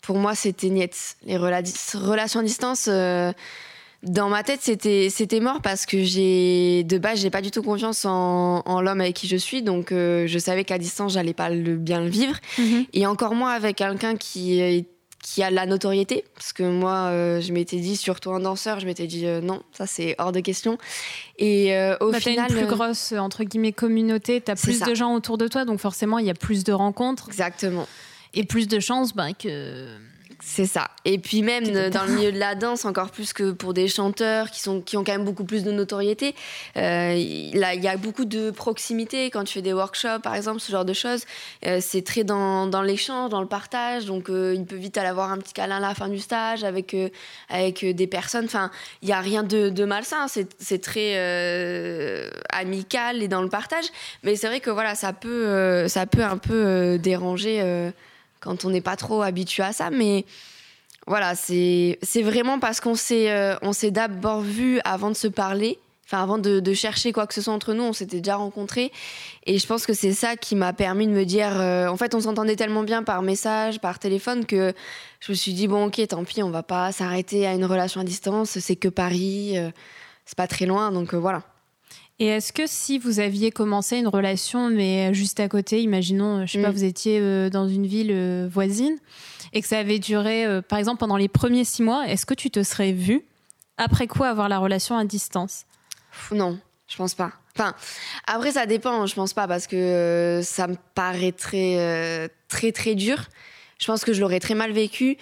Pour 0.00 0.16
moi, 0.16 0.36
c'était 0.36 0.68
niet. 0.68 1.16
Les 1.24 1.36
relations 1.36 2.38
à 2.38 2.42
distance 2.44 2.88
dans 4.06 4.28
ma 4.28 4.42
tête, 4.42 4.60
c'était 4.62 5.08
c'était 5.10 5.40
mort 5.40 5.60
parce 5.62 5.84
que 5.86 6.02
j'ai 6.04 6.84
de 6.84 6.98
base, 6.98 7.20
j'ai 7.20 7.30
pas 7.30 7.42
du 7.42 7.50
tout 7.50 7.62
confiance 7.62 8.04
en, 8.04 8.62
en 8.64 8.80
l'homme 8.80 9.00
avec 9.00 9.14
qui 9.16 9.26
je 9.28 9.36
suis, 9.36 9.62
donc 9.62 9.92
euh, 9.92 10.26
je 10.26 10.38
savais 10.38 10.64
qu'à 10.64 10.78
distance, 10.78 11.12
j'allais 11.14 11.34
pas 11.34 11.50
le, 11.50 11.76
bien 11.76 12.00
le 12.00 12.08
vivre, 12.08 12.36
Mhm. 12.58 12.86
et 12.92 13.06
encore 13.06 13.34
moins 13.34 13.50
avec 13.52 13.76
quelqu'un 13.76 14.16
qui 14.16 14.60
est- 14.60 14.86
qui 15.22 15.42
a 15.42 15.50
de 15.50 15.56
la 15.56 15.66
notoriété, 15.66 16.24
parce 16.36 16.52
que 16.52 16.62
moi, 16.62 17.08
euh, 17.10 17.40
je 17.40 17.52
m'étais 17.52 17.78
dit, 17.78 17.96
surtout 17.96 18.30
un 18.30 18.38
danseur, 18.38 18.78
je 18.78 18.86
m'étais 18.86 19.08
dit 19.08 19.26
euh, 19.26 19.40
non, 19.40 19.60
ça 19.72 19.84
c'est 19.84 20.14
hors 20.18 20.30
de 20.30 20.38
question. 20.38 20.78
Et 21.38 21.74
euh, 21.74 21.96
au 22.00 22.12
Bah, 22.12 22.20
final, 22.20 22.46
une 22.50 22.56
plus 22.58 22.64
euh, 22.64 22.68
grosse 22.68 23.10
entre 23.12 23.42
guillemets 23.42 23.72
communauté, 23.72 24.40
t'as 24.40 24.54
plus 24.54 24.78
ça. 24.78 24.86
de 24.86 24.94
gens 24.94 25.12
autour 25.16 25.36
de 25.36 25.48
toi, 25.48 25.64
donc 25.64 25.80
forcément 25.80 26.18
il 26.20 26.26
y 26.26 26.30
a 26.30 26.34
plus 26.34 26.62
de 26.62 26.72
rencontres 26.72 27.26
exactement. 27.28 27.88
et 28.34 28.44
plus 28.44 28.68
de 28.68 28.78
chances 28.78 29.14
bah, 29.16 29.32
que. 29.32 29.88
C'est 30.48 30.66
ça. 30.66 30.90
Et 31.04 31.18
puis 31.18 31.42
même 31.42 31.64
euh, 31.74 31.90
dans 31.90 32.04
le 32.04 32.12
milieu 32.12 32.30
de 32.30 32.38
la 32.38 32.54
danse, 32.54 32.84
encore 32.84 33.10
plus 33.10 33.32
que 33.32 33.50
pour 33.50 33.74
des 33.74 33.88
chanteurs 33.88 34.52
qui, 34.52 34.60
sont, 34.60 34.80
qui 34.80 34.96
ont 34.96 35.02
quand 35.02 35.10
même 35.10 35.24
beaucoup 35.24 35.42
plus 35.42 35.64
de 35.64 35.72
notoriété, 35.72 36.36
euh, 36.76 37.14
il 37.16 37.58
là, 37.58 37.74
il 37.74 37.82
y 37.82 37.88
a 37.88 37.96
beaucoup 37.96 38.24
de 38.24 38.52
proximité 38.52 39.28
quand 39.30 39.42
tu 39.42 39.54
fais 39.54 39.62
des 39.62 39.72
workshops, 39.72 40.20
par 40.22 40.36
exemple, 40.36 40.60
ce 40.60 40.70
genre 40.70 40.84
de 40.84 40.92
choses. 40.92 41.24
Euh, 41.66 41.78
c'est 41.82 42.02
très 42.02 42.22
dans, 42.22 42.68
dans 42.68 42.82
l'échange, 42.82 43.30
dans 43.30 43.40
le 43.40 43.48
partage. 43.48 44.06
Donc 44.06 44.30
euh, 44.30 44.54
il 44.54 44.64
peut 44.64 44.76
vite 44.76 44.96
aller 44.96 45.08
avoir 45.08 45.32
un 45.32 45.38
petit 45.38 45.52
câlin 45.52 45.78
à 45.78 45.80
la 45.80 45.94
fin 45.96 46.08
du 46.08 46.20
stage 46.20 46.62
avec, 46.62 46.94
avec 47.48 47.84
des 47.84 48.06
personnes. 48.06 48.44
Enfin, 48.44 48.70
il 49.02 49.06
n'y 49.06 49.14
a 49.14 49.20
rien 49.20 49.42
de, 49.42 49.68
de 49.68 49.84
malsain. 49.84 50.28
C'est 50.28 50.80
très 50.80 51.16
amical 52.50 53.20
et 53.20 53.26
dans 53.26 53.42
le 53.42 53.48
partage. 53.48 53.86
Mais 54.22 54.36
c'est 54.36 54.46
vrai 54.46 54.60
que 54.60 54.70
voilà, 54.70 54.94
ça 54.94 55.12
peut, 55.12 55.88
ça 55.88 56.06
peut 56.06 56.22
un 56.22 56.38
peu 56.38 56.98
déranger. 56.98 57.90
Quand 58.46 58.64
on 58.64 58.70
n'est 58.70 58.80
pas 58.80 58.96
trop 58.96 59.22
habitué 59.22 59.62
à 59.62 59.72
ça. 59.72 59.90
Mais 59.90 60.24
voilà, 61.06 61.34
c'est 61.34 61.98
vraiment 62.22 62.58
parce 62.58 62.80
qu'on 62.80 62.94
s'est 62.94 63.30
euh, 63.30 63.56
s'est 63.72 63.90
d'abord 63.90 64.40
vu 64.40 64.80
avant 64.84 65.10
de 65.10 65.16
se 65.16 65.28
parler. 65.28 65.78
Enfin, 66.04 66.22
avant 66.22 66.38
de, 66.38 66.72
chercher 66.72 67.10
quoi 67.12 67.26
que 67.26 67.34
ce 67.34 67.40
soit 67.42 67.52
entre 67.52 67.74
nous, 67.74 67.82
on 67.82 67.92
s'était 67.92 68.18
déjà 68.18 68.36
rencontrés. 68.36 68.92
Et 69.44 69.58
je 69.58 69.66
pense 69.66 69.86
que 69.86 69.92
c'est 69.92 70.12
ça 70.12 70.36
qui 70.36 70.54
m'a 70.54 70.72
permis 70.72 71.08
de 71.08 71.12
me 71.12 71.24
dire. 71.24 71.60
euh, 71.60 71.88
en 71.88 71.96
fait, 71.96 72.14
on 72.14 72.20
s'entendait 72.20 72.54
tellement 72.54 72.84
bien 72.84 73.02
par 73.02 73.22
message, 73.22 73.80
par 73.80 73.98
téléphone, 73.98 74.46
que 74.46 74.72
je 75.18 75.32
me 75.32 75.36
suis 75.36 75.52
dit, 75.52 75.66
bon, 75.66 75.86
ok, 75.86 76.00
tant 76.06 76.22
pis, 76.22 76.44
on 76.44 76.50
va 76.50 76.62
pas 76.62 76.92
s'arrêter 76.92 77.44
à 77.44 77.54
une 77.54 77.64
relation 77.64 78.00
à 78.00 78.04
distance. 78.04 78.56
C'est 78.60 78.76
que 78.76 78.86
Paris, 78.86 79.58
euh, 79.58 79.70
c'est 80.26 80.38
pas 80.38 80.46
très 80.46 80.66
loin. 80.66 80.92
Donc 80.92 81.12
voilà. 81.12 81.42
Et 82.18 82.26
est-ce 82.26 82.52
que 82.52 82.62
si 82.66 82.98
vous 82.98 83.20
aviez 83.20 83.50
commencé 83.50 83.98
une 83.98 84.08
relation, 84.08 84.70
mais 84.70 85.12
juste 85.12 85.38
à 85.38 85.48
côté, 85.48 85.82
imaginons, 85.82 86.38
euh, 86.40 86.46
je 86.46 86.52
sais 86.52 86.62
pas, 86.62 86.70
Mm. 86.70 86.74
vous 86.74 86.84
étiez 86.84 87.18
euh, 87.20 87.50
dans 87.50 87.68
une 87.68 87.86
ville 87.86 88.10
euh, 88.10 88.48
voisine 88.50 88.96
et 89.52 89.60
que 89.60 89.68
ça 89.68 89.78
avait 89.78 89.98
duré, 89.98 90.44
par 90.68 90.78
exemple, 90.78 90.98
pendant 90.98 91.16
les 91.16 91.28
premiers 91.28 91.64
six 91.64 91.82
mois, 91.82 92.06
est-ce 92.08 92.26
que 92.26 92.34
tu 92.34 92.50
te 92.50 92.62
serais 92.62 92.92
vu 92.92 93.22
après 93.78 94.06
quoi 94.06 94.28
avoir 94.28 94.48
la 94.48 94.58
relation 94.58 94.96
à 94.98 95.04
distance? 95.04 95.64
Non, 96.32 96.58
je 96.88 96.96
pense 96.96 97.14
pas. 97.14 97.32
Enfin, 97.54 97.74
après, 98.26 98.52
ça 98.52 98.66
dépend, 98.66 99.06
je 99.06 99.14
pense 99.14 99.32
pas, 99.32 99.46
parce 99.46 99.66
que 99.66 100.40
ça 100.42 100.66
me 100.66 100.76
paraît 100.94 101.32
très, 101.32 102.28
très, 102.48 102.72
très 102.72 102.94
dur. 102.94 103.16
Je 103.78 103.86
pense 103.86 104.04
que 104.04 104.12
je 104.12 104.20
l'aurais 104.20 104.40
très 104.40 104.54
mal 104.54 104.72
vécu. 104.72 105.16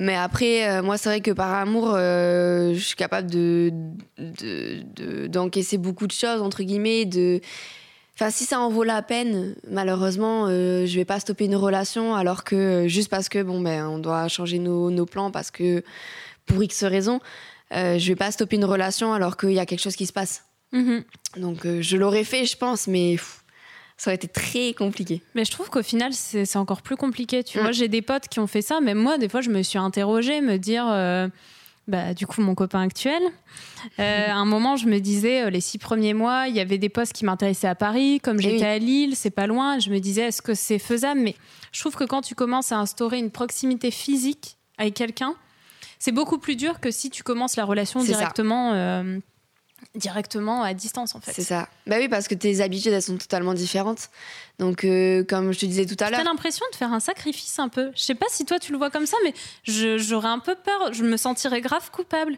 Mais 0.00 0.14
après, 0.14 0.68
euh, 0.70 0.80
moi, 0.80 0.96
c'est 0.96 1.08
vrai 1.08 1.20
que 1.20 1.32
par 1.32 1.52
amour, 1.52 1.92
euh, 1.96 2.72
je 2.72 2.78
suis 2.78 2.94
capable 2.94 3.28
de, 3.28 3.72
de, 4.16 4.82
de- 4.94 5.26
d'encaisser 5.26 5.76
beaucoup 5.76 6.06
de 6.06 6.12
choses, 6.12 6.40
entre 6.40 6.62
guillemets. 6.62 7.04
De... 7.04 7.40
Enfin, 8.14 8.30
si 8.30 8.44
ça 8.44 8.60
en 8.60 8.70
vaut 8.70 8.84
la 8.84 9.02
peine, 9.02 9.56
malheureusement, 9.68 10.46
euh, 10.46 10.86
je 10.86 10.94
vais 10.94 11.04
pas 11.04 11.18
stopper 11.18 11.46
une 11.46 11.56
relation, 11.56 12.14
alors 12.14 12.44
que 12.44 12.54
euh, 12.54 12.88
juste 12.88 13.10
parce 13.10 13.28
que, 13.28 13.42
bon, 13.42 13.60
ben, 13.60 13.88
on 13.88 13.98
doit 13.98 14.28
changer 14.28 14.60
nos, 14.60 14.92
nos 14.92 15.04
plans, 15.04 15.32
parce 15.32 15.50
que 15.50 15.82
pour 16.46 16.62
X 16.62 16.84
raisons, 16.84 17.18
je 17.72 18.06
vais 18.06 18.16
pas 18.16 18.30
stopper 18.30 18.54
une 18.54 18.64
relation 18.64 19.12
alors 19.12 19.36
qu'il 19.36 19.50
y 19.50 19.58
a 19.58 19.66
quelque 19.66 19.82
chose 19.82 19.96
qui 19.96 20.06
se 20.06 20.12
passe. 20.12 20.44
Mhm. 20.72 21.02
Donc 21.38 21.66
je 21.80 21.96
l'aurais 21.96 22.24
fait, 22.24 22.44
je 22.46 22.56
pense, 22.56 22.86
mais 22.86 23.16
pff, 23.16 23.37
ça 23.98 24.10
aurait 24.10 24.14
été 24.16 24.28
très 24.28 24.72
compliqué. 24.74 25.20
Mais 25.34 25.44
je 25.44 25.50
trouve 25.50 25.68
qu'au 25.70 25.82
final, 25.82 26.12
c'est 26.14 26.56
encore 26.56 26.80
plus 26.82 26.96
compliqué. 26.96 27.44
Tu 27.44 27.58
Mm. 27.58 27.62
vois, 27.62 27.72
j'ai 27.72 27.88
des 27.88 28.00
potes 28.00 28.28
qui 28.28 28.38
ont 28.40 28.46
fait 28.46 28.62
ça. 28.62 28.80
Même 28.80 28.98
moi, 28.98 29.18
des 29.18 29.28
fois, 29.28 29.40
je 29.42 29.50
me 29.50 29.62
suis 29.62 29.78
interrogée, 29.78 30.40
me 30.40 30.56
dire, 30.56 30.86
euh, 30.88 31.28
bah, 31.88 32.14
du 32.14 32.26
coup, 32.26 32.40
mon 32.40 32.54
copain 32.54 32.80
actuel, 32.82 33.20
euh, 33.98 34.26
à 34.30 34.34
un 34.34 34.44
moment, 34.44 34.76
je 34.76 34.86
me 34.86 35.00
disais, 35.00 35.42
euh, 35.42 35.50
les 35.50 35.60
six 35.60 35.78
premiers 35.78 36.14
mois, 36.14 36.46
il 36.48 36.54
y 36.54 36.60
avait 36.60 36.78
des 36.78 36.88
postes 36.88 37.12
qui 37.12 37.24
m'intéressaient 37.24 37.66
à 37.66 37.74
Paris. 37.74 38.20
Comme 38.22 38.36
Eh 38.38 38.42
j'étais 38.42 38.56
oui. 38.64 38.64
à 38.64 38.78
Lille, 38.78 39.16
c'est 39.16 39.30
pas 39.30 39.46
loin. 39.48 39.78
Je 39.80 39.90
me 39.90 39.98
disais, 39.98 40.22
est-ce 40.28 40.42
que 40.42 40.54
c'est 40.54 40.78
faisable? 40.78 41.20
Mais 41.20 41.34
je 41.72 41.80
trouve 41.80 41.96
que 41.96 42.04
quand 42.04 42.22
tu 42.22 42.34
commences 42.36 42.70
à 42.72 42.78
instaurer 42.78 43.18
une 43.18 43.30
proximité 43.32 43.90
physique 43.90 44.58
avec 44.78 44.94
quelqu'un, 44.94 45.34
c'est 45.98 46.12
beaucoup 46.12 46.38
plus 46.38 46.54
dur 46.54 46.78
que 46.78 46.92
si 46.92 47.10
tu 47.10 47.24
commences 47.24 47.56
la 47.56 47.64
relation 47.64 48.00
directement, 48.04 48.72
directement 49.94 50.62
à 50.62 50.74
distance, 50.74 51.14
en 51.14 51.20
fait. 51.20 51.32
C'est 51.32 51.42
ça. 51.42 51.68
Bah 51.86 51.96
oui, 51.98 52.08
parce 52.08 52.28
que 52.28 52.34
tes 52.34 52.60
habitudes, 52.60 52.92
elles 52.92 53.02
sont 53.02 53.16
totalement 53.18 53.54
différentes. 53.54 54.10
Donc, 54.58 54.84
euh, 54.84 55.24
comme 55.24 55.52
je 55.52 55.58
te 55.60 55.66
disais 55.66 55.86
tout 55.86 55.96
à 56.00 56.10
l'heure, 56.10 56.22
l'impression 56.24 56.64
de 56.72 56.76
faire 56.76 56.92
un 56.92 57.00
sacrifice 57.00 57.58
un 57.58 57.68
peu. 57.68 57.90
Je 57.94 58.02
sais 58.02 58.14
pas 58.14 58.26
si 58.28 58.44
toi 58.44 58.58
tu 58.58 58.72
le 58.72 58.78
vois 58.78 58.90
comme 58.90 59.06
ça, 59.06 59.16
mais 59.24 59.32
j'aurais 59.64 60.28
un 60.28 60.38
peu 60.38 60.54
peur. 60.54 60.92
Je 60.92 61.02
me 61.04 61.16
sentirais 61.16 61.60
grave 61.60 61.90
coupable. 61.90 62.36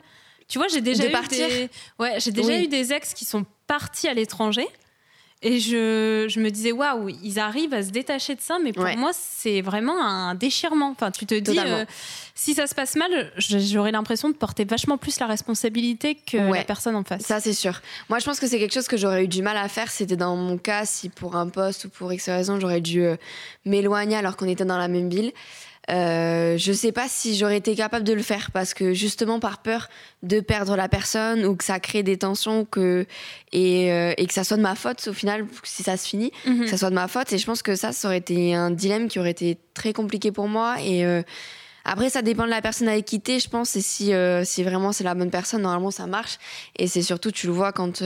Tu 0.48 0.58
vois, 0.58 0.68
j'ai 0.68 0.80
déjà 0.80 1.04
De 1.04 1.08
eu 1.08 1.12
partir 1.12 1.46
des, 1.48 1.70
ouais, 1.98 2.18
j'ai 2.18 2.32
déjà 2.32 2.48
Oui. 2.48 2.64
eu 2.64 2.68
des 2.68 2.92
ex 2.92 3.14
qui 3.14 3.24
sont 3.24 3.44
partis 3.66 4.08
à 4.08 4.14
l'étranger. 4.14 4.66
Et 5.42 5.58
je, 5.58 6.26
je 6.28 6.38
me 6.38 6.50
disais, 6.50 6.70
waouh, 6.70 7.08
ils 7.22 7.38
arrivent 7.38 7.72
à 7.72 7.82
se 7.82 7.88
détacher 7.88 8.34
de 8.34 8.42
ça, 8.42 8.58
mais 8.62 8.74
pour 8.74 8.84
Ouais. 8.84 8.94
moi, 8.96 9.10
c'est 9.14 9.62
vraiment 9.62 9.98
un 10.04 10.34
déchirement. 10.34 10.90
Enfin, 10.90 11.10
tu 11.10 11.24
te 11.24 11.34
dis, 11.34 11.58
euh, 11.58 11.86
si 12.34 12.52
ça 12.52 12.66
se 12.66 12.74
passe 12.74 12.94
mal, 12.94 13.32
j'aurais 13.38 13.90
l'impression 13.90 14.28
de 14.28 14.34
porter 14.34 14.64
vachement 14.64 14.98
plus 14.98 15.18
la 15.18 15.26
responsabilité 15.26 16.14
que 16.14 16.36
Ouais. 16.36 16.58
la 16.58 16.64
personne 16.64 16.94
en 16.94 17.04
face. 17.04 17.22
ça 17.22 17.40
c'est 17.40 17.54
sûr. 17.54 17.80
Moi, 18.10 18.18
je 18.18 18.26
pense 18.26 18.38
que 18.38 18.46
c'est 18.46 18.58
quelque 18.58 18.74
chose 18.74 18.86
que 18.86 18.98
j'aurais 18.98 19.24
eu 19.24 19.28
du 19.28 19.40
mal 19.40 19.56
à 19.56 19.68
faire. 19.68 19.90
C'était 19.90 20.16
dans 20.16 20.36
mon 20.36 20.58
cas, 20.58 20.84
si 20.84 21.08
pour 21.08 21.34
un 21.36 21.48
poste 21.48 21.86
ou 21.86 21.88
pour 21.88 22.12
X 22.12 22.28
raison, 22.28 22.60
j'aurais 22.60 22.82
dû 22.82 23.02
euh, 23.02 23.16
m'éloigner 23.64 24.16
alors 24.16 24.36
qu'on 24.36 24.46
était 24.48 24.66
dans 24.66 24.76
la 24.78 24.88
même 24.88 25.08
ville. 25.08 25.32
Euh, 25.88 26.56
je 26.58 26.72
sais 26.72 26.92
pas 26.92 27.08
si 27.08 27.36
j'aurais 27.36 27.56
été 27.56 27.74
capable 27.74 28.04
de 28.04 28.12
le 28.12 28.22
faire 28.22 28.50
parce 28.52 28.74
que 28.74 28.92
justement 28.92 29.40
par 29.40 29.58
peur 29.62 29.88
de 30.22 30.40
perdre 30.40 30.76
la 30.76 30.88
personne 30.88 31.44
ou 31.46 31.56
que 31.56 31.64
ça 31.64 31.80
crée 31.80 32.02
des 32.02 32.18
tensions 32.18 32.64
que, 32.66 33.06
et, 33.52 33.90
euh, 33.90 34.12
et 34.18 34.26
que 34.26 34.32
ça 34.34 34.44
soit 34.44 34.58
de 34.58 34.62
ma 34.62 34.74
faute 34.74 35.08
au 35.08 35.12
final 35.14 35.46
si 35.64 35.82
ça 35.82 35.96
se 35.96 36.06
finit. 36.06 36.32
Mhm. 36.46 36.64
que 36.64 36.70
ça 36.70 36.76
soit 36.76 36.90
de 36.90 36.94
ma 36.94 37.08
faute. 37.08 37.32
Et 37.32 37.38
je 37.38 37.46
pense 37.46 37.62
que 37.62 37.74
ça, 37.76 37.92
ça 37.92 38.08
aurait 38.08 38.18
été 38.18 38.54
un 38.54 38.70
dilemme 38.70 39.08
qui 39.08 39.18
aurait 39.18 39.30
été 39.32 39.56
très 39.74 39.92
compliqué 39.92 40.30
pour 40.30 40.48
moi. 40.48 40.76
Et 40.84 41.04
euh, 41.04 41.22
après, 41.84 42.10
ça 42.10 42.20
dépend 42.22 42.44
de 42.44 42.50
la 42.50 42.60
personne 42.60 42.86
avec 42.88 43.06
qui 43.06 43.20
t'es, 43.20 43.40
je 43.40 43.48
pense. 43.48 43.74
Et 43.74 43.80
si, 43.80 44.12
euh, 44.12 44.44
si 44.44 44.62
vraiment 44.62 44.92
c'est 44.92 45.02
la 45.04 45.14
bonne 45.14 45.30
personne, 45.30 45.62
normalement, 45.62 45.90
ça 45.90 46.06
marche. 46.06 46.38
Et 46.76 46.86
c'est 46.88 47.02
surtout, 47.02 47.30
tu 47.32 47.46
le 47.46 47.52
vois 47.54 47.72
quand, 47.72 48.02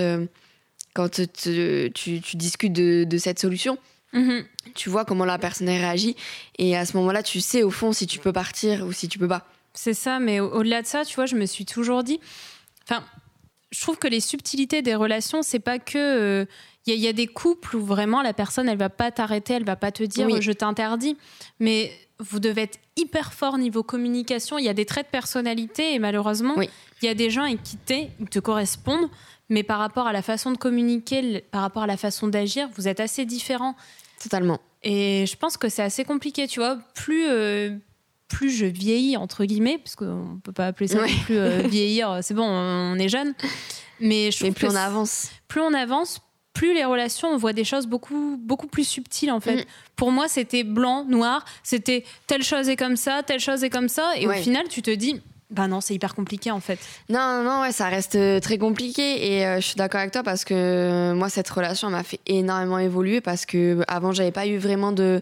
quand 0.95 1.09
te- 1.11 1.88
tu, 1.88 2.21
tu 2.23 2.37
discutes 2.37 2.73
de, 2.73 3.02
de 3.04 3.19
cette 3.19 3.40
solution. 3.40 3.76
Mhm. 4.14 4.44
Tu 4.75 4.88
vois 4.88 5.04
comment 5.04 5.25
la 5.25 5.38
personne 5.38 5.68
réagit. 5.68 6.16
Et 6.59 6.76
à 6.76 6.87
ce 6.87 6.97
moment-là, 6.97 7.23
tu 7.23 7.40
sais 7.40 7.62
au 7.62 7.71
fond 7.71 7.92
si 7.92 8.06
tu 8.06 8.18
peux 8.18 8.33
partir 8.33 8.87
ou 8.87 8.92
si 8.92 9.09
tu 9.09 9.18
peux 9.18 9.28
pas. 9.28 9.47
C'est 9.75 9.94
ça, 9.94 10.18
mais 10.21 10.40
au- 10.40 10.50
au-delà 10.52 10.83
de 10.83 10.87
ça, 10.87 11.04
tu 11.04 11.14
vois, 11.16 11.26
je 11.26 11.35
me 11.37 11.47
suis 11.47 11.64
toujours 11.66 12.04
dit. 12.04 12.21
Enfin, 12.88 13.02
je 13.73 13.80
trouve 13.80 13.99
que 13.99 14.06
les 14.09 14.21
subtilités 14.21 14.83
des 14.83 14.94
relations, 14.94 15.42
c'est 15.42 15.59
pas 15.59 15.78
que. 15.78 16.47
Il 16.87 16.92
y, 16.94 16.97
a- 16.97 17.00
y 17.06 17.09
a 17.09 17.12
des 17.14 17.26
couples 17.26 17.76
où 17.76 17.85
vraiment 17.85 18.21
la 18.23 18.35
personne, 18.35 18.68
elle 18.68 18.76
va 18.78 18.90
pas 18.90 19.11
t'arrêter, 19.11 19.54
elle 19.54 19.64
va 19.64 19.75
pas 19.76 19.90
te 19.90 20.02
dire 20.02 20.26
Oui. 20.26 20.35
euh, 20.37 20.40
je 20.42 20.52
t'interdis. 20.52 21.16
Mais 21.59 21.90
vous 22.18 22.40
devez 22.40 22.62
être 22.62 22.78
hyper 22.97 23.33
fort 23.33 23.56
niveau 23.59 23.83
communication. 23.83 24.59
Il 24.59 24.64
y 24.66 24.68
a 24.68 24.75
des 24.75 24.85
traits 24.85 25.06
de 25.06 25.11
personnalité 25.11 25.94
et 25.94 25.99
malheureusement, 25.99 26.54
il 27.02 27.06
y 27.06 27.09
a 27.09 27.14
des 27.14 27.30
gens 27.30 27.47
qui 27.56 27.78
ils 28.21 28.28
te 28.28 28.38
correspondent. 28.38 29.09
Mais 29.49 29.62
par 29.62 29.78
rapport 29.78 30.06
à 30.06 30.12
la 30.12 30.23
façon 30.23 30.52
de 30.52 30.56
communiquer, 30.59 31.40
par 31.50 31.62
rapport 31.62 31.83
à 31.83 31.87
la 31.87 31.97
façon 31.97 32.28
d'agir, 32.28 32.68
vous 32.76 32.87
êtes 32.87 33.00
assez 33.00 33.25
différents. 33.25 33.75
Totalement. 34.25 34.59
Et 34.83 35.25
je 35.26 35.37
pense 35.37 35.57
que 35.57 35.69
c'est 35.69 35.83
assez 35.83 36.04
compliqué, 36.04 36.49
tu 36.49 36.59
vois. 36.61 36.78
Plus, 36.95 37.26
euh, 37.28 37.76
plus 38.28 38.50
je 38.50 38.66
vieillis, 38.66 39.16
entre 39.16 39.45
guillemets, 39.45 39.78
parce 39.78 39.95
qu'on 39.97 40.40
peut 40.43 40.52
pas 40.52 40.66
appeler 40.66 40.88
ça 40.88 40.99
Ouais. 41.00 41.11
plus 41.25 41.37
euh, 41.38 41.62
vieillir, 41.69 42.19
c'est 42.23 42.35
bon, 42.35 42.45
on 42.47 42.99
est 42.99 43.09
jeune. 43.09 43.35
Mais 44.00 44.31
je 44.33 44.43
Mais 44.45 44.50
plus 44.50 44.66
on 44.66 44.75
avance. 44.75 45.28
plus 45.47 45.61
on 45.61 45.73
avance, 45.73 46.21
plus 46.52 46.75
les 46.75 46.85
relations, 46.85 47.28
on 47.28 47.37
voit 47.37 47.52
des 47.52 47.64
choses 47.64 47.87
beaucoup, 47.87 48.37
beaucoup 48.43 48.66
plus 48.66 48.85
subtiles, 48.87 49.31
en 49.31 49.40
fait. 49.40 49.62
Mm. 49.62 49.64
Pour 49.97 50.11
moi, 50.11 50.26
c'était 50.28 50.64
blanc, 50.64 51.04
noir, 51.04 51.45
c'était 51.62 52.04
telle 52.26 52.43
chose 52.43 52.69
est 52.69 52.76
comme 52.76 52.97
ça, 52.97 53.23
telle 53.25 53.40
chose 53.40 53.62
est 53.64 53.71
comme 53.71 53.88
ça. 53.88 54.16
Et 54.19 54.26
Ouais. 54.26 54.38
au 54.40 54.43
final, 54.43 54.66
tu 54.69 54.83
te 54.83 54.90
dis, 54.90 55.21
bah 55.50 55.68
non, 55.68 55.80
c'est 55.80 55.94
hyper 55.94 56.14
compliqué, 56.14 56.50
en 56.50 56.60
fait. 56.60 56.78
Non, 57.08 57.18
non, 57.18 57.42
non, 57.44 57.60
ouais, 57.62 57.72
ça 57.72 57.88
reste 57.88 58.16
euh, 58.16 58.40
très 58.40 58.58
compliqué 58.58 59.36
et 59.36 59.46
euh, 59.46 59.56
je 59.56 59.66
suis 59.66 59.76
d'accord 59.76 60.00
avec 60.00 60.12
toi 60.12 60.22
parce 60.22 60.44
que 60.44 60.54
euh, 60.54 61.14
moi, 61.14 61.28
cette 61.28 61.48
relation 61.48 61.90
m'a 61.90 62.02
fait 62.02 62.20
énormément 62.26 62.78
évoluer 62.78 63.20
parce 63.20 63.46
que 63.46 63.82
avant, 63.86 64.12
j'avais 64.12 64.32
pas 64.32 64.46
eu 64.46 64.56
vraiment 64.58 64.90
de 64.92 65.20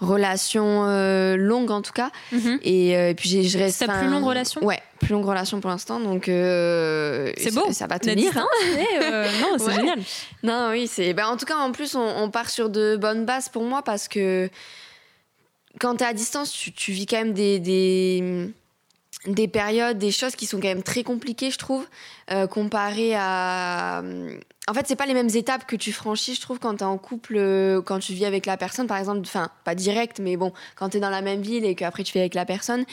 relation 0.00 0.84
euh, 0.86 1.36
longue 1.36 1.70
en 1.70 1.80
tout 1.82 1.92
cas. 1.92 2.10
Mhm. 2.32 2.58
Et, 2.62 2.90
et 2.90 3.14
puis, 3.14 3.28
j'ai- 3.28 3.44
je 3.44 3.58
reste. 3.58 3.84
ta 3.86 3.98
plus 3.98 4.08
longue 4.08 4.24
relation? 4.24 4.62
Ouais, 4.64 4.80
plus 5.00 5.12
longue 5.12 5.24
relation 5.24 5.60
pour 5.60 5.70
l'instant. 5.70 5.98
Donc, 6.00 6.24
C'est 6.26 7.54
beau. 7.54 7.72
Ça 7.72 7.86
va 7.86 7.98
tenir. 7.98 8.32
euh, 8.36 9.28
non, 9.40 9.56
c'est 9.58 9.64
Ouais. 9.66 9.74
génial. 9.74 9.98
Non, 10.42 10.68
oui, 10.72 10.88
c'est. 10.88 11.14
Ben, 11.14 11.26
en 11.26 11.36
tout 11.36 11.46
cas, 11.46 11.56
en 11.56 11.72
plus, 11.72 11.94
on, 11.94 12.00
on 12.22 12.30
part 12.30 12.50
sur 12.50 12.70
de 12.70 12.96
bonnes 12.96 13.24
bases 13.24 13.48
pour 13.48 13.62
moi 13.64 13.82
parce 13.82 14.08
que 14.08 14.48
quand 15.80 15.96
tu 15.96 16.04
es 16.04 16.06
à 16.06 16.12
distance, 16.12 16.52
tu, 16.52 16.72
tu 16.72 16.92
vis 16.92 17.06
quand 17.06 17.16
même 17.18 17.32
des, 17.32 17.58
des, 17.58 18.50
des 19.26 19.48
périodes, 19.48 19.98
des 19.98 20.10
choses 20.10 20.36
qui 20.36 20.46
sont 20.46 20.58
quand 20.60 20.68
même 20.68 20.82
très 20.82 21.02
compliquées, 21.02 21.50
je 21.50 21.58
trouve, 21.58 21.86
euh, 22.30 22.46
comparé 22.46 23.14
à. 23.14 24.02
En 24.66 24.72
fait, 24.72 24.86
c'est 24.86 24.96
pas 24.96 25.04
les 25.04 25.12
mêmes 25.12 25.28
étapes 25.34 25.66
que 25.66 25.76
tu 25.76 25.92
franchis, 25.92 26.34
je 26.34 26.40
trouve, 26.40 26.58
quand 26.58 26.76
t'es 26.76 26.84
en 26.84 26.96
couple, 26.96 27.34
euh, 27.36 27.82
quand 27.82 27.98
tu 27.98 28.14
vis 28.14 28.24
avec 28.24 28.46
la 28.46 28.56
personne, 28.56 28.86
par 28.86 28.96
exemple. 28.96 29.20
Enfin, 29.22 29.50
pas 29.64 29.74
direct, 29.74 30.20
mais 30.20 30.36
bon, 30.38 30.52
quand 30.76 30.88
t'es 30.90 31.00
dans 31.00 31.10
la 31.10 31.20
même 31.20 31.42
ville 31.42 31.66
et 31.66 31.74
qu'après 31.74 32.02
tu 32.02 32.14
vis 32.14 32.20
avec 32.20 32.34
la 32.34 32.46
personne, 32.46 32.84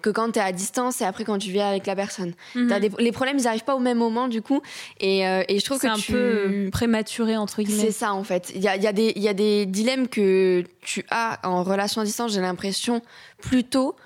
que 0.00 0.08
quand 0.08 0.30
t'es 0.32 0.40
à 0.40 0.52
distance 0.52 1.02
et 1.02 1.04
après 1.04 1.24
quand 1.24 1.36
tu 1.38 1.50
vis 1.50 1.60
avec 1.60 1.86
la 1.86 1.94
personne. 1.96 2.32
Mhm. 2.54 2.68
T'as 2.68 2.80
des- 2.80 2.90
les 2.98 3.12
problèmes, 3.12 3.36
ils 3.38 3.46
arrivent 3.46 3.64
pas 3.64 3.74
au 3.76 3.78
même 3.80 3.98
moment, 3.98 4.26
du 4.28 4.40
coup. 4.40 4.62
Et, 5.00 5.26
euh, 5.26 5.42
et 5.48 5.58
je 5.58 5.64
trouve 5.66 5.78
C'est 5.80 5.88
que 5.88 5.92
un 5.92 5.96
tu... 5.96 6.12
peu 6.12 6.18
euh, 6.18 6.70
prématuré, 6.70 7.36
entre 7.36 7.56
C'est 7.56 7.64
guillemets. 7.64 7.90
ça 7.90 8.14
en 8.14 8.24
fait. 8.24 8.50
Il 8.54 8.62
y 8.62 8.68
a, 8.68 8.76
il 8.76 8.82
y, 8.82 8.86
a 8.86 8.92
des- 8.92 9.12
y 9.16 9.28
a 9.28 9.34
des 9.34 9.66
dilemmes 9.66 10.08
que 10.08 10.64
tu 10.80 11.04
as 11.10 11.40
en 11.46 11.62
relation 11.62 12.00
à 12.00 12.04
distance, 12.04 12.32
j'ai 12.32 12.40
l'impression, 12.40 13.02
plus 13.42 13.64
tôt 13.64 13.96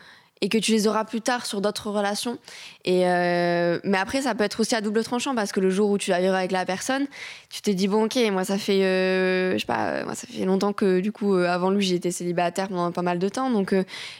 et 0.44 0.48
que 0.48 0.58
tu 0.58 0.72
les 0.72 0.86
auras 0.88 1.04
plus 1.04 1.20
tard 1.22 1.46
sur 1.46 1.60
d'autres 1.60 1.88
relations. 1.90 2.36
Et 2.84 3.06
euh, 3.08 3.78
mais 3.84 3.96
après, 3.96 4.20
ça 4.22 4.34
peut 4.34 4.42
être 4.42 4.58
aussi 4.60 4.74
à 4.74 4.80
double 4.80 5.02
tranchant 5.04 5.34
parce 5.36 5.52
que 5.52 5.60
le 5.60 5.70
jour 5.70 5.88
où 5.88 5.98
tu 5.98 6.10
vas 6.10 6.20
vivre 6.20 6.34
avec 6.34 6.50
la 6.50 6.66
personne, 6.66 7.06
tu 7.48 7.62
te 7.62 7.70
dis 7.70 7.86
bon 7.88 8.06
ok, 8.06 8.18
moi 8.32 8.44
ça 8.44 8.58
fait, 8.58 8.82
euh, 8.82 9.52
je 9.54 9.58
sais 9.58 9.66
pas, 9.66 9.86
euh, 9.86 10.04
moi 10.04 10.14
ça 10.16 10.26
fait 10.26 10.44
longtemps 10.44 10.72
que 10.72 10.98
du 11.00 11.12
coup 11.12 11.36
euh, 11.36 11.46
avant 11.46 11.70
lui 11.70 11.86
j'étais 11.86 12.10
célibataire 12.10 12.68
pendant 12.68 12.90
pas 12.90 13.02
mal 13.02 13.18
de 13.20 13.28
temps, 13.28 13.50
donc 13.50 13.72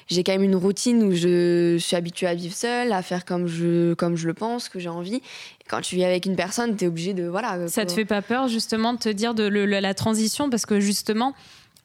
j'ai 0.08 0.22
quand 0.22 0.32
même 0.32 0.44
une 0.44 0.54
routine 0.56 1.02
où 1.02 1.12
je 1.12 1.76
suis 1.78 1.96
habituée 1.96 2.28
à 2.28 2.34
vivre 2.34 2.54
seule, 2.54 2.92
à 2.92 3.02
faire 3.02 3.24
comme 3.24 3.48
je 3.48 3.94
comme 3.94 4.14
je 4.16 4.28
le 4.28 4.34
pense, 4.34 4.68
que 4.68 4.78
j'ai 4.78 4.88
envie. 4.88 5.16
Et 5.16 5.64
quand 5.68 5.80
tu 5.80 5.96
vis 5.96 6.04
avec 6.04 6.24
une 6.26 6.36
personne, 6.36 6.76
t'es 6.76 6.86
obligé 6.86 7.14
de 7.14 7.26
voilà. 7.26 7.66
Ça 7.68 7.84
te 7.84 7.92
fait 7.92 8.04
pas 8.04 8.22
peur 8.22 8.46
justement 8.46 8.92
de 8.94 8.98
te 8.98 9.08
dire 9.08 9.34
de 9.34 9.42
le- 9.44 9.66
la 9.66 9.94
transition? 9.94 10.50
Parce 10.50 10.66
que 10.66 10.78
justement 10.78 11.34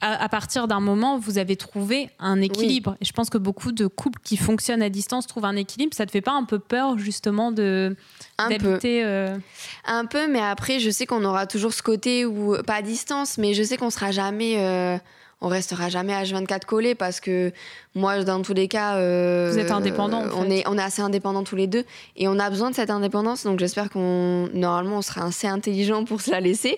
à, 0.01 0.23
à 0.23 0.29
partir 0.29 0.67
d'un 0.67 0.79
moment 0.79 1.17
vous 1.17 1.37
avez 1.39 1.55
trouvé 1.55 2.09
un 2.19 2.39
équilibre 2.41 2.95
et 3.01 3.05
je 3.05 3.11
pense 3.13 3.29
que 3.29 3.37
beaucoup 3.37 3.71
de 3.71 3.87
couples 3.87 4.19
qui 4.23 4.37
fonctionnent 4.37 4.81
à 4.83 4.89
distance 4.89 5.25
trouvent 5.27 5.45
un 5.45 5.55
équilibre 5.55 5.93
ça 5.95 6.05
te 6.05 6.11
fait 6.11 6.21
pas 6.21 6.33
un 6.33 6.43
peu 6.43 6.59
peur 6.59 6.97
justement 6.99 7.51
de 7.51 7.95
un 8.37 8.49
peu. 8.59 8.79
euh, 9.03 9.37
Un 9.85 10.05
peu, 10.05 10.27
mais 10.27 10.39
après, 10.41 10.79
je 10.79 10.89
sais 10.91 11.05
qu'on 11.07 11.23
aura 11.25 11.47
toujours 11.47 11.73
ce 11.73 11.81
côté 11.81 12.25
où, 12.25 12.55
pas 12.65 12.75
à 12.75 12.81
distance, 12.83 13.37
mais 13.39 13.53
je 13.55 13.63
sais 13.63 13.77
qu'on 13.77 13.89
sera 13.89 14.11
jamais, 14.11 14.55
euh, 14.59 14.97
on 15.41 15.47
restera 15.47 15.89
jamais 15.89 16.13
H24 16.13 16.65
collé 16.65 16.93
parce 16.93 17.19
que 17.19 17.51
moi, 17.95 18.23
dans 18.23 18.41
tous 18.43 18.53
les 18.53 18.67
cas, 18.67 18.97
euh, 18.97 19.49
Vous 19.51 19.57
êtes 19.57 19.71
indépendants, 19.71 20.23
en 20.33 20.45
On 20.45 20.49
est, 20.51 20.67
on 20.67 20.77
est 20.77 20.81
assez 20.83 21.01
indépendants 21.01 21.43
tous 21.43 21.55
les 21.55 21.65
deux 21.67 21.83
et 22.15 22.27
on 22.27 22.37
a 22.37 22.49
besoin 22.51 22.69
de 22.69 22.75
cette 22.75 22.91
indépendance. 22.91 23.43
Donc, 23.43 23.57
j'espère 23.59 23.89
qu'on, 23.89 24.49
normalement, 24.53 24.97
on 24.97 25.01
sera 25.01 25.25
assez 25.25 25.47
intelligent 25.47 26.05
pour 26.05 26.21
se 26.21 26.29
la 26.29 26.39
laisser. 26.39 26.77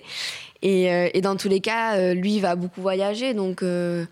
Et, 0.62 0.92
euh, 0.92 1.08
et 1.14 1.20
dans 1.20 1.36
tous 1.36 1.48
les 1.48 1.60
cas, 1.60 1.96
euh, 1.96 2.14
lui 2.14 2.34
il 2.36 2.40
va 2.40 2.54
beaucoup 2.56 2.80
voyager, 2.82 3.34
donc. 3.34 3.62
euh, 3.62 4.04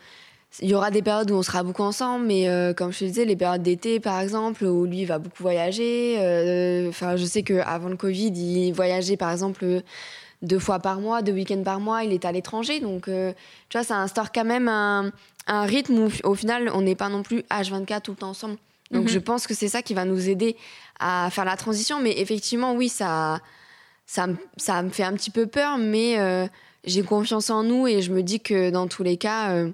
il 0.62 0.70
y 0.70 0.74
aura 0.74 0.90
des 0.90 1.02
périodes 1.02 1.30
où 1.30 1.34
on 1.34 1.42
sera 1.42 1.62
beaucoup 1.62 1.82
ensemble, 1.82 2.24
mais 2.26 2.48
euh, 2.48 2.72
comme 2.72 2.90
je 2.90 3.00
te 3.00 3.04
disais, 3.04 3.26
les 3.26 3.36
périodes 3.36 3.62
d'été, 3.62 4.00
par 4.00 4.18
exemple, 4.18 4.64
où 4.64 4.86
lui 4.86 5.00
il 5.00 5.04
va 5.04 5.18
beaucoup 5.18 5.42
voyager. 5.42 6.16
euh, 6.18 6.88
Enfin, 6.88 7.16
je 7.16 7.26
sais 7.26 7.42
qu'avant 7.42 7.90
le 7.90 7.96
Covid, 7.96 8.28
il 8.32 8.72
voyageait, 8.72 9.18
par 9.18 9.30
exemple, 9.30 9.82
deux 10.40 10.58
fois 10.58 10.78
par 10.78 11.00
mois, 11.00 11.20
deux 11.20 11.32
week-ends 11.32 11.62
par 11.62 11.80
mois. 11.80 12.02
Il 12.02 12.14
est 12.14 12.24
à 12.24 12.32
l'étranger, 12.32 12.80
donc 12.80 13.08
euh, 13.08 13.32
tu 13.68 13.76
vois, 13.76 13.84
ça 13.84 13.96
instaure 13.98 14.32
quand 14.32 14.46
même 14.46 14.68
un, 14.68 15.12
un 15.48 15.62
rythme 15.64 15.98
où, 15.98 16.08
au 16.24 16.34
final, 16.34 16.70
on 16.72 16.80
n'est 16.80 16.96
pas 16.96 17.10
non 17.10 17.22
plus 17.22 17.40
H24 17.50 18.00
tout 18.00 18.12
le 18.12 18.16
temps 18.16 18.30
ensemble. 18.30 18.56
Donc, 18.90 19.02
Mhm. 19.02 19.08
je 19.10 19.18
pense 19.18 19.46
que 19.46 19.52
c'est 19.52 19.68
ça 19.68 19.82
qui 19.82 19.92
va 19.92 20.06
nous 20.06 20.30
aider 20.30 20.56
à 20.98 21.28
faire 21.30 21.44
la 21.44 21.56
transition. 21.56 22.00
Mais 22.00 22.18
effectivement, 22.18 22.72
oui, 22.72 22.88
ça, 22.88 23.38
ça, 24.08 24.26
me- 24.26 24.36
ça 24.56 24.82
me 24.82 24.88
fait 24.90 25.04
un 25.04 25.12
petit 25.12 25.30
peu 25.30 25.46
peur, 25.46 25.78
mais 25.78 26.18
euh, 26.18 26.46
j'ai 26.84 27.02
confiance 27.02 27.50
en 27.50 27.62
nous 27.62 27.86
et 27.86 28.02
je 28.02 28.10
me 28.12 28.22
dis 28.22 28.40
que 28.40 28.70
dans 28.70 28.88
tous 28.88 29.04
les 29.04 29.16
cas. 29.18 29.52
euh, 29.52 29.70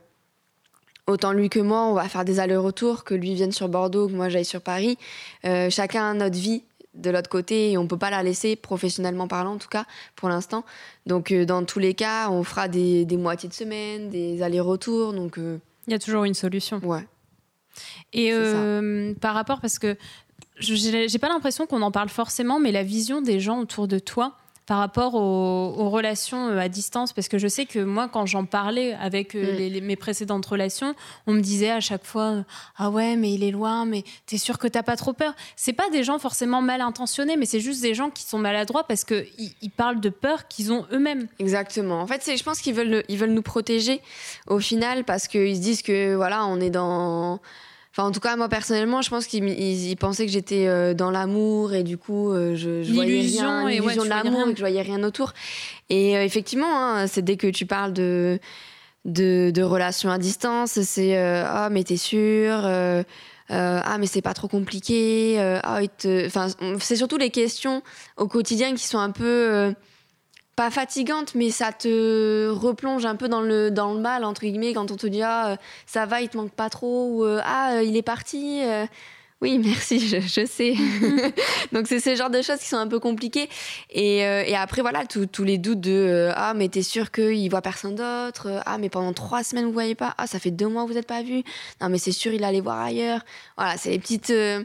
Autant 1.06 1.32
lui 1.32 1.50
que 1.50 1.60
moi, 1.60 1.82
on 1.82 1.92
va 1.92 2.08
faire 2.08 2.24
des 2.24 2.40
allers-retours, 2.40 3.04
que 3.04 3.12
lui 3.14 3.34
vienne 3.34 3.52
sur 3.52 3.68
Bordeaux, 3.68 4.08
que 4.08 4.14
moi 4.14 4.30
j'aille 4.30 4.46
sur 4.46 4.62
Paris. 4.62 4.96
Euh, 5.44 5.68
chacun 5.68 6.10
a 6.12 6.14
notre 6.14 6.38
vie 6.38 6.64
de 6.94 7.10
l'autre 7.10 7.28
côté 7.28 7.72
et 7.72 7.76
on 7.76 7.86
peut 7.86 7.98
pas 7.98 8.08
la 8.08 8.22
laisser, 8.22 8.56
professionnellement 8.56 9.28
parlant 9.28 9.52
en 9.52 9.58
tout 9.58 9.68
cas, 9.68 9.84
pour 10.16 10.30
l'instant. 10.30 10.64
Donc 11.04 11.30
dans 11.30 11.62
tous 11.66 11.78
les 11.78 11.92
cas, 11.92 12.30
on 12.30 12.42
fera 12.42 12.68
des, 12.68 13.04
des 13.04 13.18
moitiés 13.18 13.50
de 13.50 13.54
semaine, 13.54 14.08
des 14.08 14.40
allers-retours. 14.40 15.12
Donc 15.12 15.34
il 15.36 15.90
y 15.92 15.94
a 15.94 15.98
toujours 15.98 16.24
une 16.24 16.32
solution 16.32 16.78
ouais. 16.82 17.06
Et 18.14 18.32
euh, 18.32 19.12
par 19.20 19.34
rapport, 19.34 19.60
parce 19.60 19.78
que 19.78 19.98
j'ai 20.58 21.18
pas 21.18 21.28
l'impression 21.28 21.66
qu'on 21.66 21.82
en 21.82 21.90
parle 21.90 22.08
forcément, 22.08 22.60
mais 22.60 22.72
la 22.72 22.82
vision 22.82 23.20
des 23.20 23.40
gens 23.40 23.58
autour 23.60 23.88
de 23.88 23.98
toi 23.98 24.36
par 24.66 24.78
rapport 24.78 25.14
aux, 25.14 25.74
aux 25.76 25.90
relations 25.90 26.48
euh, 26.48 26.56
à 26.58 26.70
distance, 26.70 27.12
parce 27.12 27.28
que 27.28 27.36
je 27.36 27.48
sais 27.48 27.66
que 27.66 27.80
moi, 27.80 28.08
quand 28.08 28.24
j'en 28.24 28.46
parlais 28.46 28.94
avec 28.94 29.34
euh, 29.34 29.52
Mm. 29.52 29.56
les- 29.58 29.68
les- 29.68 29.80
mes 29.82 29.96
précédentes 29.96 30.46
relations, 30.46 30.94
on 31.26 31.32
me 31.34 31.40
disait 31.42 31.70
à 31.70 31.80
chaque 31.80 32.06
fois 32.06 32.22
euh, 32.30 32.42
Ah 32.78 32.88
ouais, 32.88 33.14
mais 33.16 33.30
il 33.34 33.44
est 33.44 33.50
loin, 33.50 33.84
mais 33.84 34.04
t'es 34.24 34.38
sûr 34.38 34.56
que 34.56 34.66
t'as 34.66 34.82
pas 34.82 34.96
trop 34.96 35.12
peur? 35.12 35.34
C'est 35.54 35.74
pas 35.74 35.90
des 35.90 36.02
gens 36.02 36.18
forcément 36.18 36.62
mal 36.62 36.80
intentionnés, 36.80 37.36
mais 37.36 37.44
c'est 37.44 37.60
juste 37.60 37.82
des 37.82 37.92
gens 37.92 38.08
qui 38.08 38.22
sont 38.22 38.38
maladroits 38.38 38.84
parce 38.84 39.04
qu'ils 39.04 39.26
ils 39.60 39.70
parlent 39.70 40.00
de 40.00 40.08
peur 40.08 40.48
qu'ils 40.48 40.72
ont 40.72 40.86
eux-mêmes. 40.92 41.28
Exactement. 41.38 42.00
En 42.00 42.06
fait, 42.06 42.22
je 42.34 42.42
pense 42.42 42.60
qu'ils 42.62 42.74
veulent, 42.74 43.04
ils 43.10 43.18
veulent 43.18 43.34
nous 43.34 43.42
protéger 43.42 44.00
au 44.46 44.60
final 44.60 45.04
parce 45.04 45.28
qu'ils 45.28 45.56
se 45.56 45.60
disent 45.60 45.82
que 45.82 46.14
voilà, 46.14 46.46
on 46.46 46.58
est 46.58 46.70
dans. 46.70 47.38
Enfin, 47.96 48.08
en 48.08 48.10
tout 48.10 48.18
cas, 48.18 48.34
moi 48.34 48.48
personnellement, 48.48 49.02
je 49.02 49.10
pense 49.10 49.26
qu'ils 49.28 49.48
ils- 49.48 49.90
ils 49.90 49.96
pensaient 49.96 50.26
que 50.26 50.32
j'étais 50.32 50.66
euh, 50.66 50.94
dans 50.94 51.12
l'amour 51.12 51.74
et 51.74 51.84
du 51.84 51.96
coup, 51.96 52.32
euh, 52.32 52.56
je, 52.56 52.82
je 52.82 52.92
voyais 52.92 53.12
L'illusion, 53.12 53.42
rien, 53.66 53.68
et 53.68 53.80
ouais, 53.80 53.94
de 53.94 54.08
l'amour 54.08 54.48
et 54.48 54.50
que 54.52 54.56
je 54.58 54.62
voyais 54.62 54.82
rien 54.82 55.02
autour. 55.04 55.32
Et 55.90 56.16
euh, 56.16 56.24
effectivement, 56.24 56.66
hein, 56.76 57.06
c'est 57.06 57.22
dès 57.22 57.36
que 57.36 57.46
tu 57.46 57.66
parles 57.66 57.92
de 57.92 58.40
de, 59.04 59.52
de 59.54 59.62
relations 59.62 60.10
à 60.10 60.18
distance, 60.18 60.80
c'est 60.82 61.16
euh, 61.16 61.44
ah 61.46 61.68
mais 61.70 61.84
t'es 61.84 61.96
sûr. 61.98 62.52
euh, 62.64 63.02
ah 63.50 63.96
mais 63.98 64.06
c'est 64.06 64.22
pas 64.22 64.32
trop 64.32 64.48
compliqué 64.48 65.36
euh, 65.38 65.60
ah 65.62 65.82
il 65.82 65.90
te- 65.90 66.26
enfin 66.26 66.46
c'est 66.80 66.96
surtout 66.96 67.18
les 67.18 67.28
questions 67.28 67.82
au 68.16 68.26
quotidien 68.26 68.74
qui 68.74 68.86
sont 68.86 68.98
un 68.98 69.10
peu 69.10 69.24
euh, 69.52 69.72
pas 70.56 70.70
fatigantes 70.70 71.34
mais 71.34 71.50
ça 71.50 71.72
te 71.72 72.48
replonge 72.48 73.04
un 73.06 73.16
peu 73.16 73.28
dans 73.28 73.40
le 73.40 73.70
dans 73.70 73.94
le 73.94 74.00
mal 74.00 74.24
entre 74.24 74.42
guillemets 74.42 74.72
quand 74.72 74.90
on 74.90 74.96
te 74.96 75.06
dit 75.06 75.22
ah 75.22 75.52
euh, 75.52 75.56
ça 75.86 76.06
va 76.06 76.20
il 76.20 76.28
te 76.28 76.36
manque 76.36 76.52
pas 76.52 76.70
trop 76.70 77.08
ou 77.10 77.24
euh, 77.24 77.40
ah 77.44 77.74
euh, 77.74 77.82
il 77.82 77.96
est 77.96 78.02
parti 78.02 78.62
oui 79.44 79.58
merci 79.62 80.00
je, 80.00 80.20
je 80.20 80.46
sais. 80.46 80.74
Donc 81.72 81.86
c'est 81.86 82.00
ce 82.00 82.14
genre 82.14 82.30
de 82.30 82.40
choses 82.40 82.58
qui 82.58 82.66
sont 82.66 82.76
un 82.76 82.88
peu 82.88 82.98
compliquées. 82.98 83.48
Et, 83.90 84.24
euh, 84.24 84.42
et 84.46 84.54
après 84.54 84.80
voilà 84.80 85.04
tous 85.06 85.44
les 85.44 85.58
doutes 85.58 85.80
de 85.80 85.92
euh, 85.92 86.32
ah 86.34 86.54
mais 86.54 86.68
t'es 86.68 86.82
sûr 86.82 87.10
qu'il 87.10 87.48
voit 87.50 87.60
personne 87.60 87.94
d'autre 87.94 88.62
ah 88.64 88.78
mais 88.78 88.88
pendant 88.88 89.12
trois 89.12 89.42
semaines 89.44 89.66
vous 89.66 89.72
voyez 89.72 89.94
pas 89.94 90.14
ah 90.18 90.26
ça 90.26 90.38
fait 90.38 90.50
deux 90.50 90.68
mois 90.68 90.84
que 90.84 90.92
vous 90.92 90.98
êtes 90.98 91.06
pas 91.06 91.22
vus 91.22 91.42
non 91.80 91.88
mais 91.90 91.98
c'est 91.98 92.12
sûr 92.12 92.32
il 92.32 92.42
allait 92.44 92.62
voir 92.62 92.80
ailleurs. 92.80 93.20
Voilà 93.58 93.76
c'est 93.76 93.90
les 93.90 93.98
petites 93.98 94.30
euh, 94.30 94.62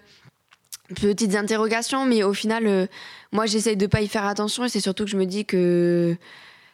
petites 0.95 1.36
interrogations 1.36 2.06
mais 2.06 2.23
au 2.23 2.34
final 2.34 2.65
euh, 2.67 2.88
moi 3.32 3.45
j'essaye 3.45 3.78
de 3.78 3.88
pas 3.88 4.02
y 4.02 4.08
faire 4.08 4.25
attention 4.25 4.65
et 4.65 4.69
c'est 4.69 4.80
surtout 4.82 5.06
que 5.06 5.12
je 5.12 5.17
me 5.17 5.25
dis 5.25 5.45
que 5.45 6.15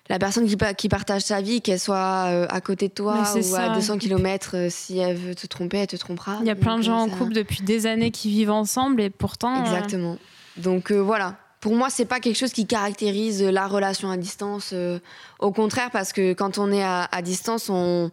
la 0.07 0.19
personne 0.19 0.45
qui, 0.47 0.55
pa- 0.55 0.73
qui 0.75 0.87
partage 0.87 1.23
sa 1.23 1.41
vie 1.41 1.61
qu'elle 1.61 1.79
soit 1.79 2.27
euh, 2.27 2.45
à 2.49 2.61
côté 2.61 2.87
de 2.89 2.93
toi 2.93 3.23
ou 3.33 3.37
à 3.37 3.41
ça. 3.41 3.69
200 3.69 3.97
km 3.97 4.67
si 4.69 4.99
elle 4.99 5.17
veut 5.17 5.33
te 5.35 5.47
tromper 5.47 5.77
elle 5.79 5.87
te 5.87 5.95
trompera 5.95 6.37
Il 6.41 6.47
y 6.47 6.51
a 6.51 6.55
plein 6.55 6.77
de 6.77 6.83
gens 6.83 6.99
euh, 6.99 7.05
en 7.05 7.09
ça- 7.09 7.15
couple 7.17 7.33
depuis 7.33 7.61
des 7.63 7.87
années 7.87 8.11
qui 8.11 8.29
vivent 8.29 8.51
ensemble 8.51 9.01
et 9.01 9.09
pourtant. 9.09 9.55
euh, 9.57 9.61
Exactement. 9.61 10.17
Donc 10.57 10.91
euh, 10.91 10.99
voilà. 10.99 11.35
Pour 11.59 11.75
moi, 11.75 11.89
c'est 11.89 12.05
pas 12.05 12.19
quelque 12.19 12.37
chose 12.37 12.53
qui 12.53 12.67
caractérise 12.67 13.41
la 13.41 13.65
relation 13.65 14.11
à 14.11 14.17
distance. 14.17 14.69
euh, 14.73 14.99
au 15.39 15.51
contraire, 15.51 15.89
parce 15.89 16.13
que 16.13 16.33
quand 16.33 16.59
on 16.59 16.71
est 16.71 16.83
à, 16.83 17.09
à 17.11 17.23
distance, 17.23 17.69
on, 17.71 18.11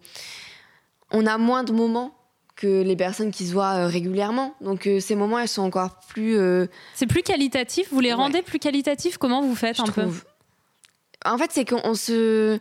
on 1.11 1.27
a 1.27 1.37
moins 1.37 1.63
de 1.63 1.73
moments 1.73 2.15
que 2.57 2.83
les 2.83 2.97
personnes 2.97 3.31
qui 3.31 3.47
se 3.47 3.53
voient 3.53 3.75
euh, 3.75 3.87
régulièrement. 3.87 4.55
Donc 4.61 4.87
euh, 4.87 5.01
ces 5.01 5.15
moments, 5.15 5.39
elles 5.39 5.49
sont 5.49 5.63
encore 5.63 6.01
plus. 6.09 6.37
euh, 6.37 6.67
C'est 6.95 7.07
plus 7.07 7.23
qualitatif? 7.23 7.89
Vous 7.91 8.01
les 8.01 8.11
Ouais. 8.11 8.15
rendez 8.15 8.43
plus 8.43 8.59
qualitatifs? 8.59 9.17
Comment 9.19 9.43
vous 9.43 9.55
faites 9.55 9.77
je 9.77 9.83
un 9.83 9.87
peu? 9.87 10.03
trouve. 10.03 10.25
En 11.25 11.39
fait, 11.39 11.51
c'est 11.53 11.65
qu'on 11.65 11.95
se. 11.95 12.59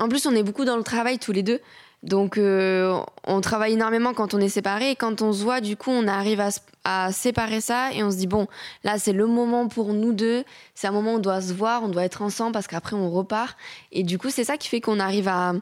En 0.00 0.08
plus, 0.08 0.24
on 0.26 0.34
est 0.34 0.42
beaucoup 0.42 0.64
dans 0.64 0.76
le 0.76 0.82
travail 0.82 1.18
tous 1.18 1.32
les 1.32 1.42
deux. 1.42 1.60
Donc, 2.02 2.36
euh, 2.36 2.98
on 3.28 3.40
travaille 3.40 3.74
énormément 3.74 4.12
quand 4.12 4.34
on 4.34 4.38
est 4.40 4.48
séparés. 4.48 4.90
Et 4.92 4.96
quand 4.96 5.22
on 5.22 5.32
se 5.32 5.42
voit, 5.42 5.60
du 5.60 5.76
coup, 5.76 5.90
on 5.90 6.08
arrive 6.08 6.42
à 6.84 7.12
séparer 7.12 7.60
ça. 7.60 7.92
Et 7.92 8.02
on 8.02 8.10
se 8.10 8.16
dit, 8.16 8.26
bon, 8.26 8.48
là, 8.82 8.98
c'est 8.98 9.12
le 9.12 9.26
moment 9.26 9.68
pour 9.68 9.92
nous 9.92 10.12
deux. 10.12 10.42
C'est 10.74 10.88
un 10.88 10.92
moment 10.92 11.12
où 11.12 11.16
on 11.16 11.20
doit 11.20 11.40
se 11.40 11.52
voir, 11.52 11.84
on 11.84 11.88
doit 11.88 12.04
être 12.04 12.22
ensemble 12.22 12.52
parce 12.52 12.66
qu'après, 12.66 12.96
on 12.96 13.08
repart. 13.10 13.56
Et 13.92 14.02
du 14.02 14.18
coup, 14.18 14.30
c'est 14.30 14.42
ça 14.44 14.56
qui 14.56 14.68
fait 14.68 14.80
qu'on 14.80 14.98
arrive 14.98 15.28
à. 15.28 15.52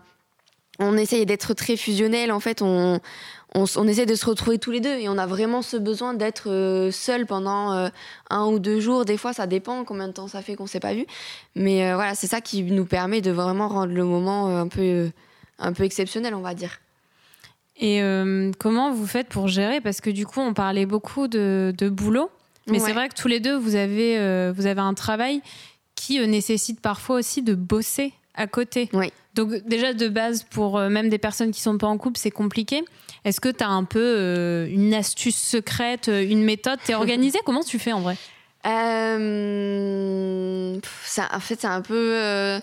On 0.79 0.97
essaye 0.97 1.27
d'être 1.27 1.53
très 1.53 1.77
fusionnel. 1.77 2.33
En 2.33 2.41
fait, 2.41 2.63
on, 2.63 3.01
on, 3.55 3.89
essaie 3.89 4.07
de 4.07 4.15
se 4.15 4.27
retrouver 4.27 4.59
tous 4.59 4.71
les 4.71 4.81
deux. 4.81 4.97
Et 4.99 5.09
on 5.09 5.19
a 5.19 5.27
vraiment 5.27 5.63
ce 5.63 5.77
besoin 5.77 6.15
d'être 6.15 6.49
euh, 6.51 6.91
seul 6.91 7.27
pendant 7.27 7.73
euh, 7.73 7.89
un 8.31 8.47
ou 8.47 8.59
deux 8.59 8.81
jours. 8.81 9.05
Des 9.05 9.17
fois, 9.17 9.33
ça 9.33 9.47
dépend 9.47 9.85
combien 9.85 10.09
de 10.09 10.13
temps 10.13 10.29
ça 10.29 10.43
fait 10.43 10.55
qu'on 10.55 10.67
s'est 10.67 10.81
pas 10.81 10.95
vu. 10.95 11.07
Mais 11.57 11.91
euh, 11.91 11.95
voilà, 11.95 12.15
c'est 12.15 12.27
ça 12.27 12.41
qui 12.41 12.63
nous 12.63 12.85
permet 12.85 13.21
de 13.21 13.31
vraiment 13.31 13.69
rendre 13.69 13.93
le 13.93 14.05
moment 14.05 14.57
un 14.57 14.69
peu, 14.69 15.11
un 15.59 15.73
peu 15.73 15.85
exceptionnel, 15.85 16.35
on 16.35 16.41
va 16.41 16.55
dire. 16.55 16.79
Et 17.83 18.03
comment 18.59 18.93
vous 18.93 19.07
faites 19.07 19.29
pour 19.29 19.49
gérer? 19.49 19.81
Parce 19.81 20.03
que 20.03 20.11
du 20.11 20.27
coup, 20.27 20.41
on 20.41 20.53
parlait 20.53 20.85
beaucoup 20.85 21.29
de, 21.29 21.73
de 21.79 21.89
boulot. 21.89 22.31
Mais 22.67 22.75
Ouais. 22.75 22.87
c'est 22.87 22.93
vrai 22.93 23.09
que 23.09 23.15
tous 23.15 23.27
les 23.27 23.41
deux, 23.41 23.57
vous 23.57 23.75
avez, 23.75 24.53
vous 24.53 24.67
avez 24.67 24.83
un 24.83 24.93
travail 24.93 25.41
qui 25.95 26.21
nécessite 26.29 26.81
parfois 26.83 27.17
aussi 27.17 27.41
de 27.41 27.55
bosser 27.55 28.13
à 28.35 28.47
côté. 28.47 28.91
Oui. 28.93 29.11
Donc 29.35 29.53
déjà 29.67 29.93
de 29.95 30.09
base, 30.09 30.43
pour 30.43 30.79
euh, 30.79 30.89
même 30.89 31.09
des 31.09 31.19
personnes 31.19 31.53
qui 31.53 31.61
sont 31.61 31.79
pas 31.79 31.87
en 31.87 31.99
couple, 31.99 32.19
c'est 32.19 32.31
compliqué. 32.31 32.83
Est-ce 33.25 33.41
que 33.41 33.49
tu 33.49 33.63
as 33.63 33.69
un 33.69 33.85
peu 33.85 34.01
euh, 34.03 34.67
une 34.69 34.93
astuce 34.95 35.37
secrète, 35.37 36.09
euh, 36.09 36.25
une 36.29 36.43
méthode? 36.43 36.79
T'es 36.85 36.95
organisée? 36.95 37.39
Comment 37.45 37.63
tu 37.63 37.79
fais 37.79 37.93
en 37.93 38.01
vrai? 38.01 38.17
Ça- 41.05 41.29
en 41.33 41.41
fait, 41.41 41.61
c'est 41.61 41.67
un 41.67 41.81
peu. 41.81 42.61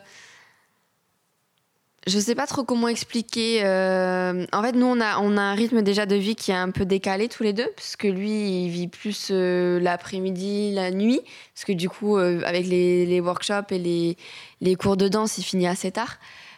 je 2.05 2.19
sais 2.19 2.35
pas 2.35 2.47
trop 2.47 2.63
comment 2.63 2.87
expliquer. 2.87 3.61
en 3.63 4.61
fait, 4.61 4.73
nous, 4.73 4.85
on 4.85 4.99
a, 4.99 5.19
on 5.19 5.37
a 5.37 5.41
un 5.41 5.53
rythme 5.53 5.81
déjà 5.81 6.05
de 6.05 6.15
vie 6.15 6.35
qui 6.35 6.51
est 6.51 6.55
un 6.55 6.71
peu 6.71 6.85
décalé 6.85 7.29
tous 7.29 7.43
les 7.43 7.53
deux, 7.53 7.67
parce 7.75 7.95
que 7.95 8.07
lui, 8.07 8.65
il 8.65 8.69
vit 8.69 8.87
plus 8.87 9.31
l'après-midi, 9.31 10.73
la 10.73 10.91
nuit, 10.91 11.21
parce 11.55 11.65
que 11.65 11.73
du 11.73 11.89
coup, 11.89 12.17
avec 12.17 12.67
les, 12.67 13.05
les 13.05 13.19
workshops 13.21 13.71
et 13.71 13.79
les, 13.79 14.17
les 14.61 14.75
cours 14.75 14.97
de 14.97 15.07
danse, 15.07 15.37
il 15.37 15.43
finit 15.43 15.67
assez 15.67 15.91
tard, 15.91 16.17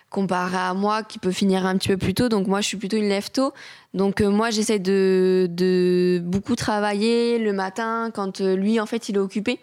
comparé 0.10 0.58
à 0.58 0.74
moi 0.74 1.04
qui 1.04 1.20
peut 1.20 1.32
finir 1.32 1.66
un 1.66 1.78
petit 1.78 1.90
peu 1.90 1.98
plus 1.98 2.14
tôt. 2.14 2.30
Donc, 2.30 2.48
moi, 2.48 2.62
je 2.62 2.68
suis 2.68 2.78
plutôt 2.78 2.98
une 2.98 3.10
lève 3.10 3.30
tôt. 3.32 3.54
Donc, 3.94 4.22
euh, 4.22 4.30
moi, 4.30 4.50
j'essaie 4.50 4.80
de, 4.80 5.48
de 5.50 6.20
beaucoup 6.24 6.56
travailler 6.56 7.40
le 7.40 7.54
matin 7.54 8.12
quand 8.14 8.42
euh, 8.42 8.56
lui, 8.56 8.80
en 8.80 8.86
fait, 8.86 9.10
il 9.10 9.16
est 9.16 9.20
occupé. 9.20 9.60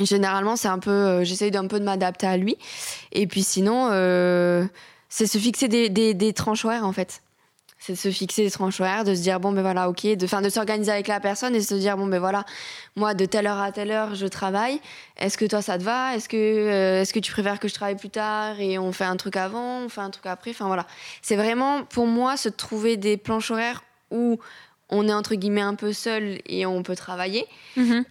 Généralement, 0.00 0.56
c'est 0.56 0.68
un 0.68 0.78
peu, 0.78 0.90
euh, 0.90 1.24
j'essaye 1.24 1.50
d'un 1.50 1.66
peu 1.66 1.78
de 1.80 1.84
m'adapter 1.84 2.26
à 2.26 2.36
lui. 2.36 2.56
Et 3.12 3.26
puis 3.26 3.42
sinon, 3.42 3.88
c'est 5.08 5.26
se 5.26 5.38
fixer 5.38 5.68
des, 5.68 5.88
des, 5.88 6.14
des 6.14 6.34
en 6.46 6.92
fait. 6.92 7.22
C'est 7.86 7.92
de 7.92 7.98
se 7.98 8.10
fixer 8.10 8.44
des 8.44 8.50
tranches 8.50 8.80
horaires, 8.80 9.04
de 9.04 9.14
se 9.14 9.20
dire 9.20 9.40
bon 9.40 9.52
ben 9.52 9.60
voilà, 9.60 9.90
ok, 9.90 10.06
de, 10.16 10.26
fin, 10.26 10.40
de 10.40 10.48
s'organiser 10.48 10.90
avec 10.90 11.06
la 11.06 11.20
personne 11.20 11.54
et 11.54 11.58
de 11.58 11.64
se 11.64 11.74
dire 11.74 11.98
bon 11.98 12.06
ben 12.06 12.18
voilà, 12.18 12.46
moi 12.96 13.12
de 13.12 13.26
telle 13.26 13.46
heure 13.46 13.60
à 13.60 13.72
telle 13.72 13.90
heure 13.90 14.14
je 14.14 14.26
travaille. 14.26 14.80
Est-ce 15.18 15.36
que 15.36 15.44
toi 15.44 15.60
ça 15.60 15.76
te 15.76 15.82
va? 15.82 16.16
Est-ce 16.16 16.30
que 16.30 16.36
euh, 16.38 17.02
est-ce 17.02 17.12
que 17.12 17.18
tu 17.18 17.30
préfères 17.30 17.60
que 17.60 17.68
je 17.68 17.74
travaille 17.74 17.98
plus 17.98 18.08
tard 18.08 18.58
et 18.58 18.78
on 18.78 18.90
fait 18.90 19.04
un 19.04 19.16
truc 19.18 19.36
avant, 19.36 19.80
on 19.80 19.90
fait 19.90 20.00
un 20.00 20.08
truc 20.08 20.24
après? 20.24 20.52
Enfin 20.52 20.66
voilà, 20.66 20.86
c'est 21.20 21.36
vraiment 21.36 21.84
pour 21.84 22.06
moi 22.06 22.38
se 22.38 22.48
trouver 22.48 22.96
des 22.96 23.18
planches 23.18 23.50
horaires 23.50 23.84
où 24.10 24.38
on 24.88 25.06
est 25.06 25.12
entre 25.12 25.34
guillemets 25.34 25.60
un 25.60 25.74
peu 25.74 25.92
seul 25.92 26.40
et 26.46 26.64
on 26.64 26.82
peut 26.82 26.96
travailler 26.96 27.46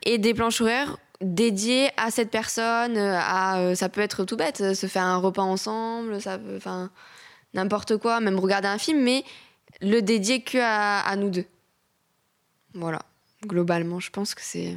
et 0.05 0.19
des 0.19 0.35
planches 0.35 0.61
horaires 0.61 0.97
dédiées 1.19 1.89
à 1.97 2.11
cette 2.11 2.29
personne 2.29 2.95
à 2.95 3.57
euh, 3.57 3.73
ça 3.73 3.89
peut 3.89 4.01
être 4.01 4.23
tout 4.23 4.37
bête 4.37 4.75
se 4.75 4.85
faire 4.85 5.03
un 5.03 5.17
repas 5.17 5.41
ensemble 5.41 6.21
ça 6.21 6.37
peut 6.37 6.57
enfin 6.57 6.91
n'importe 7.55 7.97
quoi 7.97 8.19
même 8.19 8.37
regarder 8.37 8.67
un 8.67 8.77
film 8.77 9.01
mais 9.01 9.23
le 9.83 10.01
dédier 10.01 10.41
que 10.41 10.57
à, 10.57 10.99
à 11.01 11.15
nous 11.15 11.29
deux 11.29 11.45
voilà 12.73 13.01
globalement 13.45 13.99
je 13.99 14.09
pense 14.09 14.33
que 14.33 14.41
c'est 14.41 14.75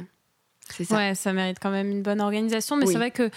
c'est 0.69 0.83
ça 0.83 0.97
Ouais, 0.97 1.15
ça 1.15 1.31
mérite 1.33 1.57
quand 1.61 1.71
même 1.71 1.89
une 1.89 2.01
bonne 2.03 2.19
organisation. 2.21 2.75
Mais 2.75 2.85
Oui. 2.85 2.91
c'est 2.91 2.97
vrai 2.99 3.11
que 3.11 3.29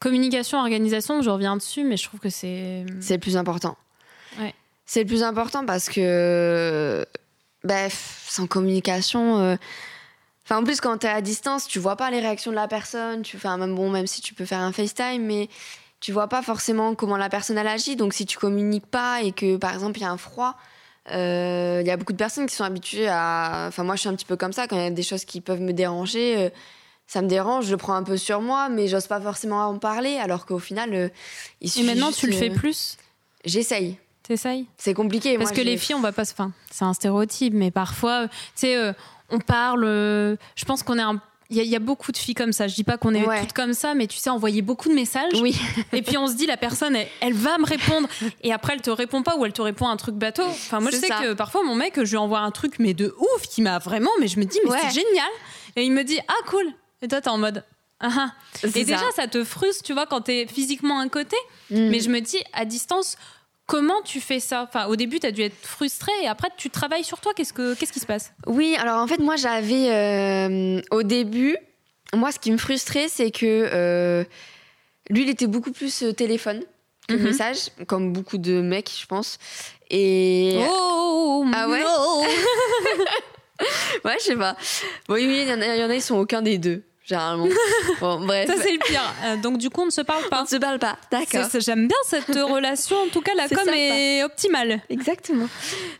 communication, 0.00 0.58
organisation, 0.58 1.22
je 1.22 1.30
reviens 1.30 1.56
dessus, 1.56 1.84
mais 1.84 1.96
je 1.96 2.04
trouve 2.08 2.18
que 2.18 2.28
c'est. 2.30 2.84
c'est 3.00 3.14
le 3.14 3.20
plus 3.20 3.36
important 3.36 3.76
Ouais. 4.40 4.52
c'est 4.84 5.00
le 5.00 5.06
plus 5.06 5.22
important 5.22 5.64
parce 5.64 5.88
que 5.88 7.06
pff, 7.66 8.26
sans 8.28 8.46
communication 8.46 9.38
euh, 9.38 9.56
Enfin, 10.46 10.58
en 10.58 10.64
plus, 10.64 10.78
quand 10.82 10.98
t'es 10.98 11.08
à 11.08 11.22
distance, 11.22 11.66
tu 11.66 11.78
vois 11.78 11.96
pas 11.96 12.10
les 12.10 12.20
réactions 12.20 12.50
de 12.50 12.56
la 12.56 12.68
personne. 12.68 13.22
Tu 13.22 13.38
fais 13.38 13.48
même 13.56 13.74
bon, 13.74 13.88
même 13.88 14.06
si 14.06 14.20
tu 14.20 14.34
peux 14.34 14.44
faire 14.44 14.60
un 14.60 14.72
FaceTime, 14.72 15.22
mais 15.24 15.48
tu 16.00 16.12
vois 16.12 16.28
pas 16.28 16.42
forcément 16.42 16.94
comment 16.94 17.16
la 17.16 17.30
personne 17.30 17.56
elle 17.56 17.66
agit. 17.66 17.96
Donc, 17.96 18.12
si 18.12 18.26
tu 18.26 18.36
communiques 18.36 18.84
pas 18.84 19.22
et 19.22 19.32
que, 19.32 19.56
par 19.56 19.72
exemple, 19.72 19.98
il 20.00 20.02
y 20.02 20.04
a 20.04 20.10
un 20.10 20.18
froid, 20.18 20.54
euh, 21.12 21.78
il 21.82 21.86
y 21.86 21.90
a 21.90 21.96
beaucoup 21.96 22.12
de 22.12 22.18
personnes 22.18 22.46
qui 22.46 22.54
sont 22.54 22.64
habituées 22.64 23.08
à. 23.08 23.66
Enfin, 23.68 23.84
moi, 23.84 23.94
je 23.94 24.00
suis 24.00 24.08
un 24.08 24.14
petit 24.14 24.24
peu 24.24 24.36
comme 24.36 24.52
ça. 24.52 24.66
Quand 24.66 24.76
il 24.76 24.82
y 24.82 24.86
a 24.86 24.90
des 24.90 25.02
choses 25.02 25.24
qui 25.24 25.40
peuvent 25.40 25.60
me 25.60 25.72
déranger, 25.72 26.36
euh, 26.38 26.50
ça 27.06 27.20
me 27.20 27.28
dérange. 27.28 27.66
Je 27.66 27.72
le 27.72 27.76
prends 27.76 27.94
un 27.94 28.02
peu 28.02 28.16
sur 28.16 28.40
moi, 28.40 28.68
mais 28.68 28.88
j'ose 28.88 29.06
pas 29.06 29.20
forcément 29.20 29.66
en 29.66 29.78
parler. 29.78 30.16
Alors 30.16 30.46
qu'au 30.46 30.58
final, 30.58 30.94
euh, 30.94 31.08
il 31.60 31.66
Et 31.66 31.70
suffit. 31.70 31.86
maintenant, 31.86 32.08
juste, 32.08 32.20
tu 32.20 32.26
le 32.28 32.32
fais 32.32 32.50
plus? 32.50 32.96
J'essaye. 33.44 33.98
T'essayes? 34.22 34.66
C'est 34.78 34.94
compliqué. 34.94 35.36
Parce 35.36 35.50
moi, 35.50 35.58
que 35.58 35.62
les 35.62 35.76
filles, 35.76 35.96
on 35.96 36.00
va 36.00 36.12
pas 36.12 36.24
se. 36.24 36.32
Enfin, 36.32 36.52
c'est 36.70 36.84
un 36.84 36.94
stéréotype, 36.94 37.52
mais 37.52 37.70
parfois, 37.70 38.28
tu 38.28 38.34
sais, 38.54 38.76
euh, 38.76 38.94
on 39.28 39.38
parle. 39.38 39.84
je 39.84 40.64
pense 40.66 40.82
qu'on 40.82 40.98
est 40.98 41.02
un. 41.02 41.20
Il 41.54 41.58
y, 41.58 41.60
a- 41.60 41.64
il 41.64 41.70
y 41.70 41.76
a 41.76 41.80
beaucoup 41.80 42.10
de 42.12 42.16
filles 42.16 42.34
comme 42.34 42.52
ça. 42.52 42.66
Je 42.66 42.74
dis 42.74 42.84
pas 42.84 42.98
qu'on 42.98 43.14
est 43.14 43.24
Ouais. 43.24 43.40
toutes 43.42 43.52
comme 43.52 43.72
ça, 43.74 43.94
mais 43.94 44.06
tu 44.06 44.16
sais, 44.18 44.28
envoyer 44.30 44.60
beaucoup 44.62 44.88
de 44.88 44.94
messages. 44.94 45.32
Oui. 45.40 45.56
Et 45.92 46.02
puis 46.02 46.18
on 46.18 46.26
se 46.26 46.34
dit, 46.34 46.46
la 46.46 46.56
personne, 46.56 46.96
elle, 46.96 47.06
elle 47.20 47.32
va 47.34 47.56
me 47.58 47.64
répondre. 47.66 48.08
Et 48.42 48.52
après, 48.52 48.72
elle 48.74 48.82
te 48.82 48.90
répond 48.90 49.22
pas 49.22 49.36
ou 49.36 49.44
elle 49.46 49.52
te 49.52 49.62
répond 49.62 49.86
un 49.88 49.96
truc 49.96 50.16
bateau. 50.16 50.42
Enfin, 50.44 50.80
moi, 50.80 50.90
je 50.90 50.96
sais 50.96 51.06
ça. 51.06 51.20
que 51.22 51.32
parfois, 51.34 51.62
mon 51.64 51.74
mec, 51.74 51.94
je 52.02 52.10
lui 52.10 52.16
envoie 52.16 52.40
un 52.40 52.50
truc, 52.50 52.74
mais 52.78 52.92
de 52.94 53.14
ouf, 53.18 53.42
qui 53.48 53.62
m'a 53.62 53.78
vraiment. 53.78 54.10
Mais 54.20 54.26
je 54.28 54.38
me 54.40 54.44
dis, 54.44 54.58
mais 54.64 54.70
Ouais. 54.72 54.78
c'est 54.82 54.94
génial. 55.00 55.28
Et 55.76 55.84
il 55.84 55.92
me 55.92 56.02
dit, 56.02 56.18
ah, 56.28 56.32
cool. 56.48 56.66
Et 57.02 57.08
toi, 57.08 57.20
t'es 57.20 57.28
en 57.30 57.38
mode. 57.38 57.64
Ah, 58.00 58.08
ah. 58.18 58.32
Et 58.74 58.84
déjà, 58.84 58.98
ça. 59.14 59.26
te 59.28 59.44
frustre, 59.44 59.82
tu 59.84 59.92
vois, 59.92 60.06
quand 60.06 60.22
t'es 60.22 60.46
physiquement 60.46 60.98
à 60.98 61.02
un 61.02 61.08
côté. 61.08 61.36
Mm. 61.70 61.88
Mais 61.88 62.00
je 62.00 62.10
me 62.10 62.20
dis, 62.20 62.38
à 62.52 62.64
distance, 62.64 63.16
comment 63.66 64.00
tu 64.02 64.20
fais 64.20 64.40
ça? 64.40 64.66
Enfin, 64.68 64.86
au 64.86 64.96
début, 64.96 65.20
tu 65.20 65.26
as 65.26 65.32
dû 65.32 65.42
être 65.42 65.56
frustrée 65.66 66.12
et 66.22 66.28
après, 66.28 66.48
tu 66.56 66.70
travailles 66.70 67.04
sur 67.04 67.20
toi. 67.20 67.32
Qu'est-ce, 67.34 67.52
que, 67.52 67.74
qu'est-ce 67.74 67.92
qui 67.92 68.00
se 68.00 68.06
passe? 68.06 68.32
Oui, 68.46 68.76
alors 68.78 69.00
en 69.00 69.06
fait, 69.06 69.18
moi, 69.18 69.36
j'avais 69.36 69.90
euh, 69.90 70.80
au 70.90 71.02
début, 71.02 71.56
moi, 72.14 72.32
ce 72.32 72.38
qui 72.38 72.50
me 72.50 72.58
frustrait, 72.58 73.08
c'est 73.08 73.30
que 73.30 73.68
euh, 73.72 74.24
lui, 75.10 75.22
il 75.22 75.28
était 75.28 75.46
beaucoup 75.46 75.72
plus 75.72 76.02
euh, 76.02 76.12
téléphone 76.12 76.62
que 77.08 77.14
Mhm. 77.14 77.22
message, 77.22 77.58
comme 77.86 78.12
beaucoup 78.14 78.38
de 78.38 78.60
mecs, 78.62 78.90
je 78.98 79.04
pense. 79.06 79.38
Et 79.90 80.56
Oh 80.58 81.44
Ah 81.52 81.68
ouais 81.68 81.84
ouais, 84.04 84.16
je 84.18 84.24
sais 84.24 84.36
pas. 84.36 84.56
Bon, 85.08 85.14
oui, 85.14 85.24
il 85.42 85.48
y, 85.48 85.52
en 85.52 85.60
a, 85.60 85.76
il 85.76 85.80
y 85.80 85.84
en 85.84 85.90
a, 85.90 85.94
ils 85.94 86.02
sont 86.02 86.16
aucun 86.16 86.42
des 86.42 86.58
deux, 86.58 86.82
généralement. 87.04 87.46
Bon, 88.00 88.20
bref. 88.26 88.48
Ça, 88.48 88.54
c'est 88.60 88.72
le 88.72 88.78
pire. 88.78 89.02
Euh, 89.24 89.36
donc, 89.36 89.58
du 89.58 89.70
coup, 89.70 89.82
on 89.82 89.86
ne 89.86 89.90
se 89.90 90.00
parle 90.00 90.22
On 90.26 90.28
pas. 90.28 90.42
ne 90.42 90.46
se 90.46 90.56
parle 90.56 90.78
pas, 90.78 90.96
d'accord. 91.10 91.48
J'aime 91.58 91.86
bien 91.88 91.96
cette 92.06 92.26
relation. 92.34 92.96
En 92.96 93.08
tout 93.08 93.20
cas, 93.20 93.32
la 93.36 93.48
C'est 93.48 93.54
com 93.54 93.64
sympa. 93.64 93.76
est 93.76 94.24
optimale. 94.24 94.80
Exactement. 94.88 95.48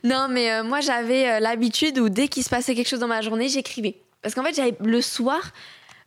Non, 0.03 0.27
mais 0.31 0.51
euh, 0.51 0.64
moi, 0.64 0.81
j'avais 0.81 1.29
euh, 1.29 1.40
l'habitude 1.40 1.99
où 1.99 2.09
dès 2.09 2.29
qu'il 2.29 2.43
se 2.43 2.51
passait 2.51 2.75
quelque 2.75 2.88
chose 2.88 3.01
dans 3.01 3.07
ma 3.09 3.21
journée, 3.21 3.49
j'écrivais. 3.49 3.97
Parce 4.23 4.35
qu'en 4.35 4.43
fait, 4.43 4.55
j'avais 4.55 4.75
le 4.81 5.01
soir 5.03 5.40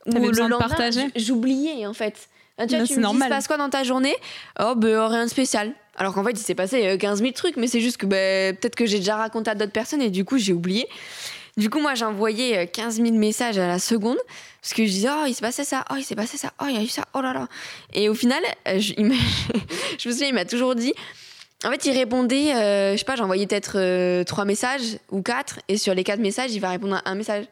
ou 0.07 0.11
le 0.11 0.31
lendemain, 0.31 0.67
j'oubliais 1.15 1.85
en 1.85 1.93
fait. 1.93 2.29
Ah, 2.57 2.65
tu 2.65 2.73
Non, 2.73 2.79
vois, 2.79 2.87
c'est 2.87 2.93
tu 2.95 2.99
me 2.99 3.05
dis, 3.05 3.17
il 3.17 3.23
se 3.23 3.29
passe 3.29 3.47
quoi 3.47 3.57
dans 3.57 3.69
ta 3.69 3.83
journée? 3.83 4.15
Oh, 4.59 4.73
ben 4.75 4.99
rien 5.07 5.25
de 5.25 5.29
spécial. 5.29 5.73
Alors 5.95 6.13
qu'en 6.15 6.23
fait, 6.23 6.31
il 6.31 6.37
s'est 6.39 6.55
passé 6.55 6.87
euh, 6.87 6.97
15 6.97 7.19
000 7.19 7.31
trucs, 7.33 7.55
mais 7.57 7.67
c'est 7.67 7.81
juste 7.81 7.97
que 7.97 8.05
ben, 8.07 8.55
peut-être 8.55 8.75
que 8.75 8.85
j'ai 8.87 8.97
déjà 8.97 9.15
raconté 9.17 9.51
à 9.51 9.55
d'autres 9.55 9.71
personnes 9.71 10.01
et 10.01 10.09
du 10.09 10.25
coup, 10.25 10.37
j'ai 10.39 10.53
oublié. 10.53 10.87
Du 11.57 11.69
coup, 11.69 11.79
moi, 11.79 11.95
j'envoyais 11.95 12.57
euh, 12.59 12.65
15 12.71 12.97
000 13.01 13.11
messages 13.13 13.57
à 13.57 13.67
la 13.67 13.79
seconde 13.79 14.17
parce 14.61 14.73
que 14.73 14.85
je 14.85 14.91
disais, 14.91 15.09
oh, 15.11 15.25
il 15.27 15.33
s'est 15.33 15.41
passé 15.41 15.63
ça, 15.63 15.83
oh, 15.91 15.95
il 15.97 16.03
s'est 16.03 16.15
passé 16.15 16.37
ça, 16.37 16.51
oh, 16.61 16.65
il 16.69 16.75
y 16.75 16.77
a 16.77 16.83
eu 16.83 16.87
ça, 16.87 17.03
oh 17.13 17.21
là 17.21 17.33
là. 17.33 17.47
Et 17.93 18.09
au 18.09 18.13
final, 18.13 18.43
euh, 18.67 18.79
je, 18.79 18.93
il 18.97 19.05
m'a- 19.05 19.15
je 19.99 20.07
me 20.09 20.13
souviens, 20.13 20.27
il 20.27 20.33
m'a 20.35 20.45
toujours 20.45 20.75
dit, 20.75 20.93
en 21.65 21.71
fait, 21.71 21.85
il 21.85 21.91
répondait, 21.97 22.53
euh, 22.53 22.91
je 22.93 22.97
sais 22.97 23.05
pas, 23.05 23.15
j'envoyais 23.15 23.47
peut-être 23.47 23.73
euh, 23.79 24.23
trois 24.23 24.45
messages 24.45 24.99
ou 25.09 25.21
quatre, 25.23 25.59
et 25.67 25.77
sur 25.77 25.93
les 25.95 26.03
quatre 26.03 26.19
messages, 26.19 26.51
il 26.53 26.59
va 26.59 26.69
répondre 26.69 26.95
à 27.03 27.09
un 27.09 27.15
message. 27.15 27.45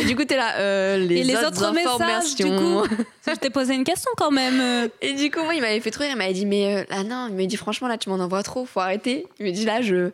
et 0.00 0.04
du 0.06 0.16
coup, 0.16 0.24
t'es 0.24 0.36
là, 0.36 0.56
euh, 0.58 0.96
les, 0.98 1.16
et 1.20 1.24
les 1.24 1.34
autres 1.46 1.60
messages, 1.72 2.34
du 2.36 2.44
coup 2.44 2.82
Je 3.28 3.34
t'ai 3.34 3.50
posé 3.50 3.74
une 3.74 3.84
question 3.84 4.10
quand 4.16 4.30
même. 4.30 4.60
euh. 4.60 4.88
Et 5.02 5.12
du 5.12 5.30
coup, 5.30 5.42
moi, 5.44 5.54
il 5.54 5.60
m'avait 5.60 5.80
fait 5.80 5.90
trop 5.90 6.02
rire. 6.04 6.12
Il 6.14 6.18
m'avait 6.18 6.32
dit, 6.32 6.46
mais 6.46 6.76
euh, 6.78 6.84
là, 6.88 7.02
non, 7.04 7.26
il 7.28 7.34
m'a 7.36 7.44
dit, 7.44 7.56
franchement, 7.56 7.86
là, 7.88 7.98
tu 7.98 8.08
m'en 8.08 8.16
envoies 8.16 8.42
trop, 8.42 8.64
faut 8.64 8.80
arrêter. 8.80 9.26
Il 9.38 9.46
m'a 9.46 9.52
dit, 9.52 9.64
là, 9.64 9.82
je. 9.82 10.10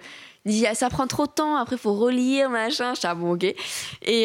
Dit, 0.46 0.66
ah, 0.66 0.74
ça 0.74 0.90
prend 0.90 1.06
trop 1.06 1.26
de 1.26 1.32
temps, 1.32 1.56
après, 1.56 1.78
faut 1.78 1.94
relire, 1.94 2.50
machin. 2.50 2.92
Je 2.94 3.00
ah 3.04 3.14
bon, 3.14 3.32
ok. 3.32 3.44
Et, 3.44 3.54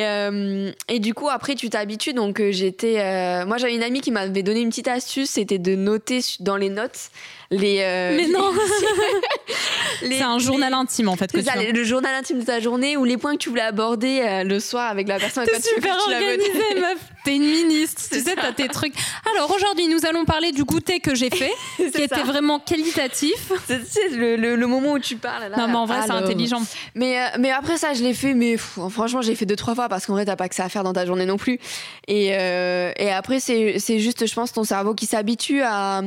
euh, 0.05 0.69
et 0.89 0.99
du 0.99 1.13
coup, 1.13 1.29
après, 1.29 1.55
tu 1.55 1.69
t'habitues. 1.69 2.13
Donc, 2.13 2.41
euh, 2.41 2.51
j'étais. 2.51 2.99
euh, 2.99 3.45
Moi, 3.45 3.58
j'avais 3.58 3.73
une 3.73 3.84
amie 3.84 4.01
qui 4.01 4.12
m'avait 4.12 4.43
donné 4.43 4.60
une 4.60 4.69
petite 4.69 4.89
astuce, 4.89 5.29
c'était 5.29 5.60
de 5.60 5.75
noter 5.75 6.19
dans 6.41 6.58
les 6.58 6.69
notes 6.69 7.10
les. 7.51 7.79
euh, 7.81 8.15
Mais 8.15 8.27
non 8.27 8.51
C'est 10.01 10.21
un 10.21 10.39
journal 10.39 10.73
intime, 10.73 11.09
en 11.09 11.15
fait, 11.15 11.31
que 11.31 11.38
tu 11.39 11.43
ça, 11.43 11.53
le 11.62 11.83
journal 11.83 12.13
intime 12.15 12.39
de 12.39 12.45
ta 12.45 12.59
journée 12.59 12.95
ou 12.95 13.03
les 13.03 13.17
points 13.17 13.33
que 13.33 13.39
tu 13.39 13.49
voulais 13.49 13.62
aborder 13.62 14.21
euh, 14.23 14.43
le 14.43 14.59
soir 14.59 14.89
avec 14.89 15.07
la 15.07 15.19
personne. 15.19 15.45
T'es 15.45 15.59
super 15.62 15.97
tu 15.97 16.13
organisée, 16.13 16.75
meuf. 16.79 16.97
T'es 17.25 17.35
une 17.35 17.43
ministre. 17.45 18.01
Tu 18.09 18.21
sais, 18.21 18.35
t'as 18.35 18.53
tes 18.53 18.67
trucs. 18.69 18.93
Alors 19.35 19.51
aujourd'hui, 19.53 19.88
nous 19.89 20.05
allons 20.05 20.23
parler 20.25 20.51
du 20.53 20.63
goûter 20.63 20.99
que 21.01 21.15
j'ai 21.15 21.29
fait, 21.29 21.51
qui 21.77 22.01
était 22.01 22.23
vraiment 22.23 22.59
qualitatif. 22.59 23.51
C'est 23.67 24.09
le, 24.12 24.35
le- 24.38 24.55
le 24.55 24.67
moment 24.67 24.93
où 24.93 24.99
tu 24.99 25.17
parles. 25.17 25.49
Là, 25.51 25.57
non, 25.57 25.67
mais 25.67 25.75
en 25.75 25.85
vrai, 25.85 25.99
c'est 26.05 26.12
intelligent. 26.12 26.62
Mais, 26.95 27.19
euh, 27.19 27.25
mais 27.39 27.51
après 27.51 27.77
ça, 27.77 27.93
je 27.93 28.01
l'ai 28.03 28.13
fait, 28.13 28.33
mais 28.35 28.53
pff, 28.53 28.79
franchement, 28.89 29.21
j'ai 29.21 29.35
fait 29.35 29.45
deux, 29.45 29.55
trois 29.57 29.75
fois 29.75 29.89
parce 29.89 30.05
qu'en 30.05 30.13
vrai, 30.13 30.23
t'as 30.25 30.38
pas 30.38 30.47
que 30.47 30.55
ça 30.55 30.63
à 30.65 30.69
faire 30.69 30.83
dans 30.83 30.93
ta 30.93 31.05
journée 31.05 31.25
non 31.25 31.38
plus. 31.38 31.59
Et, 32.07 32.27
et 32.27 33.12
après, 33.12 33.39
c'est 33.41 33.99
juste, 33.99 34.25
je 34.25 34.33
pense, 34.33 34.53
ton 34.53 34.63
cerveau 34.63 34.93
qui 34.93 35.05
s'habitue 35.07 35.62
à, 35.62 36.01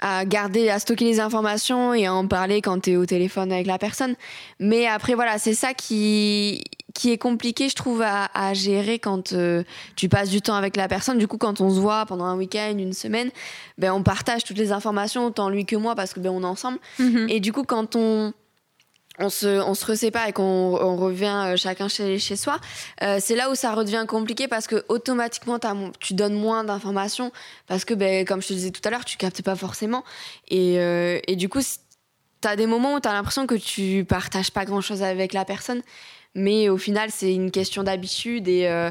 à 0.00 0.24
garder, 0.24 0.68
à 0.68 0.78
stocker 0.78 1.04
les 1.04 1.20
informations 1.20 1.94
et 1.94 2.06
à 2.06 2.14
en 2.14 2.26
parler 2.26 2.62
quand 2.62 2.80
t'es 2.80 2.96
au 2.96 3.06
téléphone 3.06 3.52
avec 3.52 3.66
la 3.66 3.78
personne. 3.78 4.14
Mais 4.60 4.86
après, 4.86 5.14
voilà, 5.14 5.38
c'est 5.38 5.54
ça 5.54 5.74
qui, 5.74 6.64
qui 6.94 7.10
est 7.10 7.18
compliqué, 7.18 7.68
je 7.68 7.74
trouve, 7.74 8.02
à, 8.02 8.28
à 8.34 8.54
gérer 8.54 8.98
quand 8.98 9.32
euh, 9.32 9.64
tu 9.96 10.08
passes 10.08 10.30
du 10.30 10.40
temps 10.40 10.54
avec 10.54 10.76
la 10.76 10.88
personne. 10.88 11.18
Du 11.18 11.26
coup, 11.26 11.38
quand 11.38 11.60
on 11.60 11.70
se 11.70 11.80
voit 11.80 12.06
pendant 12.06 12.24
un 12.24 12.36
week-end, 12.36 12.74
une 12.78 12.92
semaine, 12.92 13.30
ben, 13.76 13.92
on 13.92 14.02
partage 14.02 14.44
toutes 14.44 14.58
les 14.58 14.72
informations, 14.72 15.26
autant 15.26 15.48
lui 15.48 15.66
que 15.66 15.76
moi, 15.76 15.94
parce 15.94 16.14
que 16.14 16.20
ben, 16.20 16.30
on 16.30 16.42
est 16.42 16.46
ensemble. 16.46 16.78
Mhm. 16.98 17.26
Et 17.28 17.40
du 17.40 17.52
coup, 17.52 17.64
quand 17.64 17.96
on, 17.96 18.32
on 19.18 19.30
se, 19.30 19.60
on 19.60 19.74
se 19.74 20.28
et 20.28 20.32
qu'on 20.32 20.42
on 20.42 20.96
revient 20.96 21.44
euh, 21.46 21.56
chacun 21.56 21.88
chez, 21.88 22.18
chez 22.18 22.36
soi, 22.36 22.58
euh, 23.02 23.18
c'est 23.20 23.34
là 23.34 23.50
où 23.50 23.54
ça 23.54 23.72
redevient 23.72 24.04
compliqué 24.06 24.48
parce 24.48 24.66
que 24.66 24.84
automatiquement 24.88 25.58
tu 25.98 26.14
donnes 26.14 26.34
moins 26.34 26.64
d'informations 26.64 27.32
parce 27.66 27.84
que, 27.84 27.94
ben, 27.94 28.24
comme 28.24 28.42
je 28.42 28.48
te 28.48 28.52
disais 28.52 28.70
tout 28.70 28.80
à 28.84 28.90
l'heure, 28.90 29.04
tu 29.04 29.16
captes 29.16 29.42
pas 29.42 29.56
forcément. 29.56 30.04
Et, 30.48 30.78
euh, 30.78 31.20
et 31.26 31.36
du 31.36 31.48
coup, 31.48 31.60
tu 31.60 32.48
as 32.48 32.56
des 32.56 32.66
moments 32.66 32.94
où 32.94 33.00
tu 33.00 33.08
as 33.08 33.12
l'impression 33.12 33.46
que 33.46 33.56
tu 33.56 34.04
partages 34.04 34.50
pas 34.50 34.64
grand 34.64 34.80
chose 34.80 35.02
avec 35.02 35.32
la 35.32 35.44
personne, 35.44 35.82
mais 36.34 36.68
au 36.68 36.78
final, 36.78 37.10
c'est 37.10 37.34
une 37.34 37.50
question 37.50 37.82
d'habitude 37.82 38.46
et, 38.46 38.90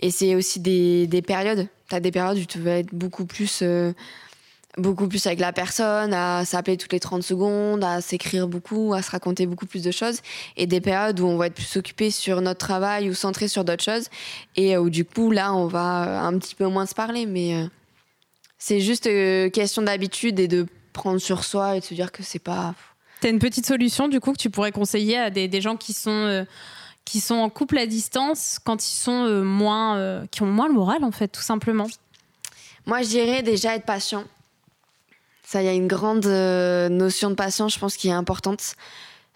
et 0.00 0.10
c'est 0.10 0.36
aussi 0.36 0.60
des, 0.60 1.06
des 1.08 1.22
périodes. 1.22 1.68
Tu 1.88 1.94
as 1.94 2.00
des 2.00 2.12
périodes 2.12 2.38
où 2.38 2.44
tu 2.44 2.60
vas 2.60 2.78
être 2.78 2.94
beaucoup 2.94 3.24
plus 3.24 3.64
beaucoup 4.76 5.08
plus 5.08 5.26
avec 5.26 5.38
la 5.38 5.52
personne, 5.52 6.12
à 6.12 6.44
s'appeler 6.44 6.76
toutes 6.76 6.92
les 6.92 7.00
30 7.00 7.22
secondes, 7.22 7.84
à 7.84 8.00
s'écrire 8.00 8.48
beaucoup, 8.48 8.94
à 8.94 9.02
se 9.02 9.10
raconter 9.10 9.46
beaucoup 9.46 9.66
plus 9.66 9.82
de 9.82 9.90
choses, 9.90 10.20
et 10.56 10.66
des 10.66 10.80
périodes 10.80 11.20
où 11.20 11.26
on 11.26 11.36
va 11.36 11.46
être 11.46 11.54
plus 11.54 11.76
occupé 11.76 12.10
sur 12.10 12.40
notre 12.40 12.58
travail 12.58 13.08
ou 13.08 13.14
centré 13.14 13.48
sur 13.48 13.64
d'autres 13.64 13.84
choses, 13.84 14.08
et 14.56 14.76
où 14.76 14.90
du 14.90 15.04
coup 15.04 15.30
là 15.30 15.54
on 15.54 15.66
va 15.66 16.24
un 16.24 16.38
petit 16.38 16.54
peu 16.54 16.66
moins 16.66 16.86
se 16.86 16.94
parler, 16.94 17.26
mais 17.26 17.54
euh, 17.54 17.66
c'est 18.58 18.80
juste 18.80 19.06
euh, 19.06 19.48
question 19.50 19.82
d'habitude 19.82 20.40
et 20.40 20.48
de 20.48 20.66
prendre 20.92 21.20
sur 21.20 21.44
soi 21.44 21.76
et 21.76 21.80
de 21.80 21.84
se 21.84 21.94
dire 21.94 22.10
que 22.10 22.22
c'est 22.22 22.38
pas. 22.38 22.74
T'as 23.20 23.30
une 23.30 23.38
petite 23.38 23.66
solution 23.66 24.08
du 24.08 24.20
coup 24.20 24.32
que 24.32 24.38
tu 24.38 24.50
pourrais 24.50 24.72
conseiller 24.72 25.18
à 25.18 25.30
des, 25.30 25.60
gens 25.60 25.76
qui 25.76 25.92
sont 25.92 26.10
euh, 26.10 26.44
qui 27.04 27.20
sont 27.20 27.36
en 27.36 27.48
couple 27.48 27.78
à 27.78 27.86
distance 27.86 28.58
quand 28.62 28.84
ils 28.84 28.96
sont 28.96 29.42
moins 29.44 30.26
qui 30.30 30.42
ont 30.42 30.46
moins 30.46 30.68
le 30.68 30.74
moral 30.74 31.04
en 31.04 31.12
fait 31.12 31.28
tout 31.28 31.42
simplement? 31.42 31.86
Moi 32.86 33.02
je 33.02 33.08
dirais 33.08 33.42
déjà 33.42 33.76
être 33.76 33.86
patient 33.86 34.24
ça, 35.44 35.62
il 35.62 35.66
y 35.66 35.68
a 35.68 35.72
une 35.72 35.86
grande 35.86 36.26
euh, 36.26 36.88
notion 36.88 37.30
de 37.30 37.34
patience, 37.34 37.74
je 37.74 37.78
pense, 37.78 37.96
qui 37.96 38.08
est 38.08 38.12
importante. 38.12 38.74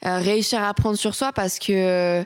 Euh, 0.06 0.18
réussir 0.18 0.62
à 0.62 0.72
prendre 0.74 0.96
sur 0.96 1.14
soi 1.16 1.32
parce 1.32 1.58
que 1.58 2.24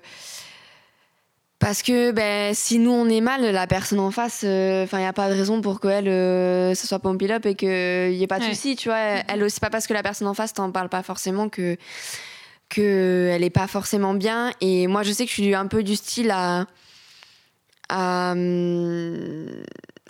parce 1.58 1.82
que 1.82 2.10
ben, 2.10 2.52
si 2.54 2.78
nous 2.78 2.90
on 2.90 3.08
est 3.08 3.22
mal, 3.22 3.40
la 3.40 3.66
personne 3.66 4.00
en 4.00 4.10
face, 4.10 4.42
euh, 4.44 4.84
enfin 4.84 4.98
il 4.98 5.02
n'y 5.02 5.06
a 5.06 5.12
pas 5.12 5.30
de 5.30 5.34
raison 5.34 5.62
pour 5.62 5.80
qu'elle 5.80 6.08
euh, 6.08 6.74
se 6.74 6.86
soit 6.86 6.98
pompée 6.98 7.30
up 7.32 7.46
et 7.46 7.54
qu'il 7.54 7.68
n'y 7.68 8.22
ait 8.22 8.26
pas 8.26 8.40
de 8.40 8.44
souci, 8.44 8.76
tu 8.76 8.88
vois. 8.88 8.98
Elle, 8.98 9.50
c'est 9.50 9.60
pas 9.60 9.70
parce 9.70 9.86
que 9.86 9.94
la 9.94 10.02
personne 10.02 10.26
en 10.26 10.34
face 10.34 10.52
t'en 10.52 10.70
parle 10.70 10.90
pas 10.90 11.02
forcément 11.02 11.48
que 11.48 11.76
que 12.68 13.30
elle 13.32 13.44
est 13.44 13.50
pas 13.50 13.68
forcément 13.68 14.12
bien. 14.12 14.52
Et 14.60 14.86
moi 14.86 15.02
je 15.02 15.12
sais 15.12 15.24
que 15.24 15.30
je 15.30 15.40
suis 15.40 15.54
un 15.54 15.66
peu 15.66 15.82
du 15.82 15.96
style 15.96 16.30
à 16.30 16.66
à, 17.88 18.32
hum, 18.32 19.46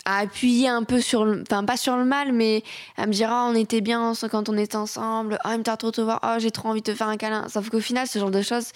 à 0.05 0.19
appuyer 0.19 0.67
un 0.67 0.83
peu 0.83 0.99
sur 0.99 1.25
le, 1.25 1.43
enfin 1.49 1.63
pas 1.63 1.77
sur 1.77 1.95
le 1.95 2.05
mal, 2.05 2.33
mais 2.33 2.63
à 2.97 3.05
me 3.05 3.11
dire 3.13 3.29
oh, 3.31 3.49
on 3.49 3.55
était 3.55 3.81
bien 3.81 4.13
quand 4.29 4.49
on 4.49 4.57
était 4.57 4.75
ensemble, 4.75 5.39
oh 5.45 5.49
il 5.51 5.59
me 5.59 5.63
trop 5.63 5.91
te 5.91 6.01
voir, 6.01 6.19
oh 6.23 6.39
j'ai 6.39 6.51
trop 6.51 6.69
envie 6.69 6.81
de 6.81 6.91
te 6.91 6.95
faire 6.95 7.07
un 7.07 7.17
câlin. 7.17 7.47
Sauf 7.49 7.69
qu'au 7.69 7.79
final 7.79 8.07
ce 8.07 8.19
genre 8.19 8.31
de 8.31 8.41
choses, 8.41 8.67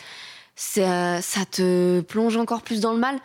ça, 0.55 1.21
ça 1.21 1.45
te 1.45 2.01
plonge 2.01 2.37
encore 2.37 2.61
plus 2.61 2.81
dans 2.81 2.93
le 2.93 2.99
mal. 2.99 3.19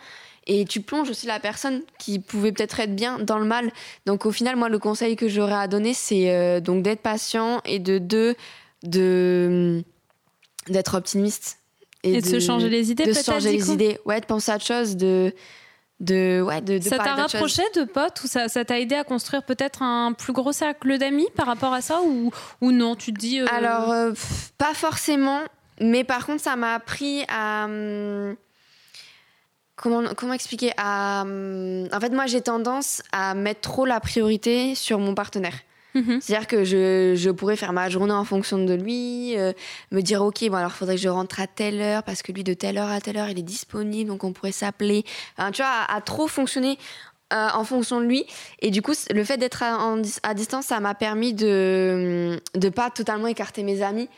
Et 0.45 0.65
tu 0.65 0.81
plonges 0.81 1.09
aussi 1.09 1.25
la 1.25 1.39
personne 1.39 1.81
qui 1.99 2.19
pouvait 2.19 2.51
peut-être 2.51 2.79
être 2.79 2.95
bien 2.95 3.17
dans 3.19 3.39
le 3.39 3.45
mal. 3.45 3.71
Donc 4.05 4.25
au 4.25 4.31
final, 4.31 4.57
moi, 4.57 4.67
le 4.67 4.77
conseil 4.77 5.15
que 5.15 5.29
j'aurais 5.29 5.53
à 5.53 5.67
donner, 5.67 5.93
c'est 5.93 6.31
euh, 6.31 6.59
donc 6.59 6.83
d'être 6.83 7.01
patient 7.01 7.61
et 7.63 7.79
de 7.79 7.97
deux, 7.97 8.35
de 8.83 9.83
d'être 10.67 10.95
optimiste 10.95 11.59
et, 12.03 12.21
de, 12.21 12.27
se 12.27 12.39
changer 12.39 12.69
les 12.69 12.91
idées. 12.91 13.05
De 13.05 13.13
se 13.13 13.23
changer 13.23 13.53
les 13.53 13.71
idées. 13.71 13.99
Ouais, 14.05 14.19
de 14.19 14.25
penser 14.25 14.51
à 14.51 14.55
autre 14.55 14.65
chose, 14.65 14.97
de 14.97 15.33
de, 16.03 16.41
ouais, 16.41 16.61
de, 16.61 16.79
ça 16.81 16.97
t'a 16.97 17.15
rapproché 17.15 17.63
de 17.75 17.83
potes 17.83 18.21
ou 18.23 18.27
ça, 18.27 18.49
ça 18.49 18.65
t'a 18.65 18.79
aidé 18.79 18.95
à 18.95 19.03
construire 19.03 19.43
peut-être 19.43 19.81
un 19.81 20.13
plus 20.13 20.33
gros 20.33 20.51
cercle 20.51 20.97
d'amis 20.97 21.27
par 21.35 21.47
rapport 21.47 21.73
à 21.73 21.81
ça 21.81 22.01
ou, 22.01 22.31
ou 22.61 22.71
non 22.71 22.95
Tu 22.95 23.13
te 23.13 23.19
dis. 23.19 23.39
Euh, 23.39 23.45
Alors, 23.49 23.91
euh, 23.91 24.11
pas 24.57 24.73
forcément, 24.73 25.39
mais 25.79 26.03
par 26.03 26.25
contre, 26.25 26.41
ça 26.41 26.55
m'a 26.55 26.75
appris 26.75 27.23
à. 27.29 27.65
Hum, 27.65 28.35
comment, 29.75 30.03
comment 30.15 30.33
expliquer 30.33 30.73
à, 30.77 31.21
hum, 31.21 31.87
En 31.91 31.99
fait, 31.99 32.09
moi, 32.09 32.25
j'ai 32.25 32.41
tendance 32.41 33.01
à 33.11 33.33
mettre 33.33 33.61
trop 33.61 33.85
la 33.85 33.99
priorité 33.99 34.75
sur 34.75 34.99
mon 34.99 35.15
partenaire. 35.15 35.55
Mhm. 35.93 36.19
C'est-à-dire 36.21 36.47
que 36.47 36.63
je, 36.63 37.13
je, 37.15 37.29
pourrais 37.29 37.55
faire 37.55 37.73
ma 37.73 37.89
journée 37.89 38.13
en 38.13 38.23
fonction 38.23 38.57
de 38.57 38.73
lui, 38.73 39.37
euh, 39.37 39.53
me 39.91 40.01
dire 40.01 40.21
ok, 40.23 40.47
bon 40.49 40.55
alors 40.55 40.71
faudrait 40.71 40.95
que 40.95 41.01
je 41.01 41.09
rentre 41.09 41.39
à 41.39 41.47
telle 41.47 41.81
heure 41.81 42.03
parce 42.03 42.21
que 42.21 42.31
lui 42.31 42.43
de 42.43 42.53
telle 42.53 42.77
heure 42.77 42.89
à 42.89 42.99
telle 42.99 43.17
heure 43.17 43.29
il 43.29 43.37
est 43.37 43.43
disponible, 43.43 44.09
donc 44.09 44.23
on 44.23 44.33
pourrait 44.33 44.51
s'appeler. 44.51 45.03
Enfin, 45.37 45.51
tu 45.51 45.61
vois, 45.61 45.85
à, 45.87 46.01
trop 46.01 46.27
fonctionner 46.27 46.77
euh, 47.33 47.47
en 47.53 47.63
fonction 47.63 47.99
de 47.99 48.05
lui. 48.05 48.25
Et 48.59 48.71
du 48.71 48.81
coup, 48.81 48.93
le 49.13 49.23
fait 49.23 49.37
d'être 49.37 49.63
à, 49.63 49.95
à, 50.23 50.33
distance, 50.33 50.65
ça 50.65 50.79
m'a 50.79 50.95
permis 50.95 51.33
de 51.33 52.39
ne 52.55 52.69
pas 52.69 52.89
totalement 52.89 53.27
écarter 53.27 53.63
mes 53.63 53.81
amis. 53.81 54.09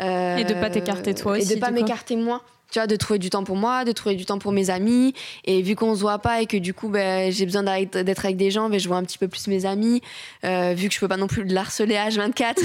Euh, 0.00 0.36
et 0.36 0.44
de 0.44 0.54
pas 0.54 0.70
t'écarter 0.70 1.14
toi 1.14 1.32
aussi. 1.32 1.52
Et 1.52 1.56
de 1.56 1.60
pas 1.60 1.70
m'écarter 1.70 2.14
moi 2.16 2.42
tu 2.70 2.78
vois, 2.78 2.86
de 2.86 2.96
trouver 2.96 3.18
du 3.18 3.30
temps 3.30 3.44
pour 3.44 3.56
moi, 3.56 3.84
de 3.84 3.92
trouver 3.92 4.14
du 4.14 4.26
temps 4.26 4.38
pour 4.38 4.52
mes 4.52 4.70
amis. 4.70 5.14
Et 5.44 5.62
vu 5.62 5.74
qu'on 5.74 5.94
se 5.94 6.00
voit 6.00 6.18
pas 6.18 6.42
et 6.42 6.46
que 6.46 6.56
du 6.56 6.74
coup, 6.74 6.88
ben, 6.88 7.32
j'ai 7.32 7.46
besoin 7.46 7.62
d'être 7.62 8.24
avec 8.24 8.36
des 8.36 8.50
gens, 8.50 8.68
ben, 8.68 8.78
je 8.78 8.88
vois 8.88 8.98
un 8.98 9.04
petit 9.04 9.18
peu 9.18 9.28
plus 9.28 9.46
mes 9.46 9.64
amis. 9.64 10.02
Euh, 10.44 10.74
vu 10.76 10.88
que 10.88 10.94
je 10.94 11.00
peux 11.00 11.08
pas 11.08 11.16
non 11.16 11.26
plus 11.26 11.44
le 11.44 11.56
harceler 11.56 11.96
à 11.96 12.08
H24, 12.08 12.56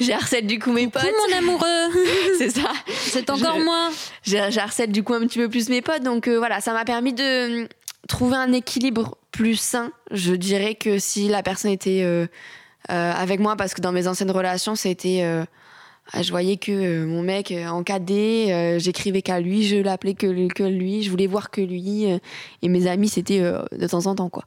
j'ai 0.00 0.12
harcèle 0.12 0.46
du 0.46 0.58
coup 0.58 0.72
mes 0.72 0.88
potes. 0.88 1.02
mon 1.02 1.36
amoureux 1.36 1.66
C'est 2.38 2.50
ça. 2.50 2.72
C'est 2.88 3.30
encore 3.30 3.58
moi. 3.58 3.90
J'ai 4.22 4.38
harcèle 4.58 4.92
du 4.92 5.02
coup 5.02 5.14
un 5.14 5.20
petit 5.20 5.38
peu 5.38 5.48
plus 5.48 5.68
mes 5.68 5.80
potes. 5.80 6.02
Donc 6.02 6.28
euh, 6.28 6.36
voilà, 6.38 6.60
ça 6.60 6.72
m'a 6.72 6.84
permis 6.84 7.14
de 7.14 7.68
trouver 8.08 8.36
un 8.36 8.52
équilibre 8.52 9.16
plus 9.30 9.56
sain. 9.56 9.92
Je 10.10 10.34
dirais 10.34 10.74
que 10.74 10.98
si 10.98 11.28
la 11.28 11.42
personne 11.42 11.70
était 11.70 12.02
euh, 12.02 12.26
avec 12.88 13.40
moi, 13.40 13.56
parce 13.56 13.72
que 13.72 13.80
dans 13.80 13.92
mes 13.92 14.08
anciennes 14.08 14.30
relations, 14.30 14.74
c'était 14.74 15.24
je 16.20 16.30
voyais 16.30 16.56
que 16.56 16.72
euh, 16.72 17.06
mon 17.06 17.22
mec 17.22 17.50
euh, 17.50 17.66
en 17.68 17.82
cadet, 17.82 18.52
euh, 18.52 18.78
j'écrivais 18.78 19.22
qu'à 19.22 19.40
lui, 19.40 19.62
je 19.64 19.76
l'appelais 19.76 20.14
que, 20.14 20.52
que 20.52 20.62
lui, 20.62 21.02
je 21.02 21.10
voulais 21.10 21.26
voir 21.26 21.50
que 21.50 21.60
lui, 21.60 22.04
et 22.04 22.68
mes 22.68 22.86
amis 22.86 23.08
c'était 23.08 23.40
de 23.40 23.86
temps 23.86 24.06
en 24.06 24.14
temps 24.14 24.28
quoi. 24.28 24.44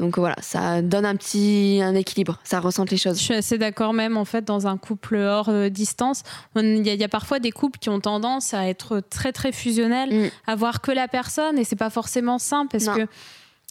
Donc 0.00 0.18
voilà, 0.18 0.34
ça 0.40 0.82
donne 0.82 1.06
un 1.06 1.14
petit 1.14 1.80
un 1.82 1.94
équilibre, 1.94 2.40
ça 2.42 2.58
ressent 2.58 2.84
les 2.90 2.96
choses. 2.96 3.18
Je 3.18 3.22
suis 3.22 3.34
assez 3.34 3.58
d'accord 3.58 3.92
même 3.92 4.16
en 4.16 4.24
fait 4.24 4.44
dans 4.44 4.66
un 4.66 4.76
couple 4.76 5.16
hors 5.16 5.52
distance, 5.70 6.22
il 6.56 6.84
y, 6.84 7.04
a 7.04 7.08
parfois 7.08 7.38
des 7.38 7.52
couples 7.52 7.78
qui 7.78 7.90
ont 7.90 8.00
tendance 8.00 8.54
à 8.54 8.66
être 8.68 9.00
très 9.08 9.32
très 9.32 9.52
fusionnels, 9.52 10.12
mm. 10.12 10.30
à 10.48 10.56
voir 10.56 10.80
que 10.80 10.90
la 10.90 11.06
personne 11.06 11.58
et 11.58 11.64
c'est 11.64 11.76
pas 11.76 11.90
forcément 11.90 12.38
simple 12.38 12.70
parce 12.72 12.88
que 12.88 13.06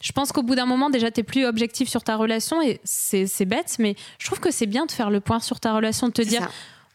je 0.02 0.12
pense 0.12 0.32
qu'au 0.32 0.42
bout 0.42 0.54
d'un 0.54 0.66
moment, 0.66 0.90
déjà, 0.90 1.10
tu 1.10 1.20
es 1.20 1.22
plus 1.22 1.46
objectif 1.46 1.88
sur 1.88 2.04
ta 2.04 2.16
relation 2.16 2.60
et 2.60 2.78
c'est 2.84 3.46
bête, 3.46 3.76
mais 3.78 3.96
je 4.18 4.26
trouve 4.26 4.38
que 4.38 4.50
c'est 4.50 4.66
bien 4.66 4.84
de 4.84 4.92
faire 4.92 5.08
le 5.08 5.20
point 5.20 5.40
sur 5.40 5.60
ta 5.60 5.74
relation, 5.74 6.08
de 6.08 6.12
te 6.12 6.20
dire, 6.20 6.46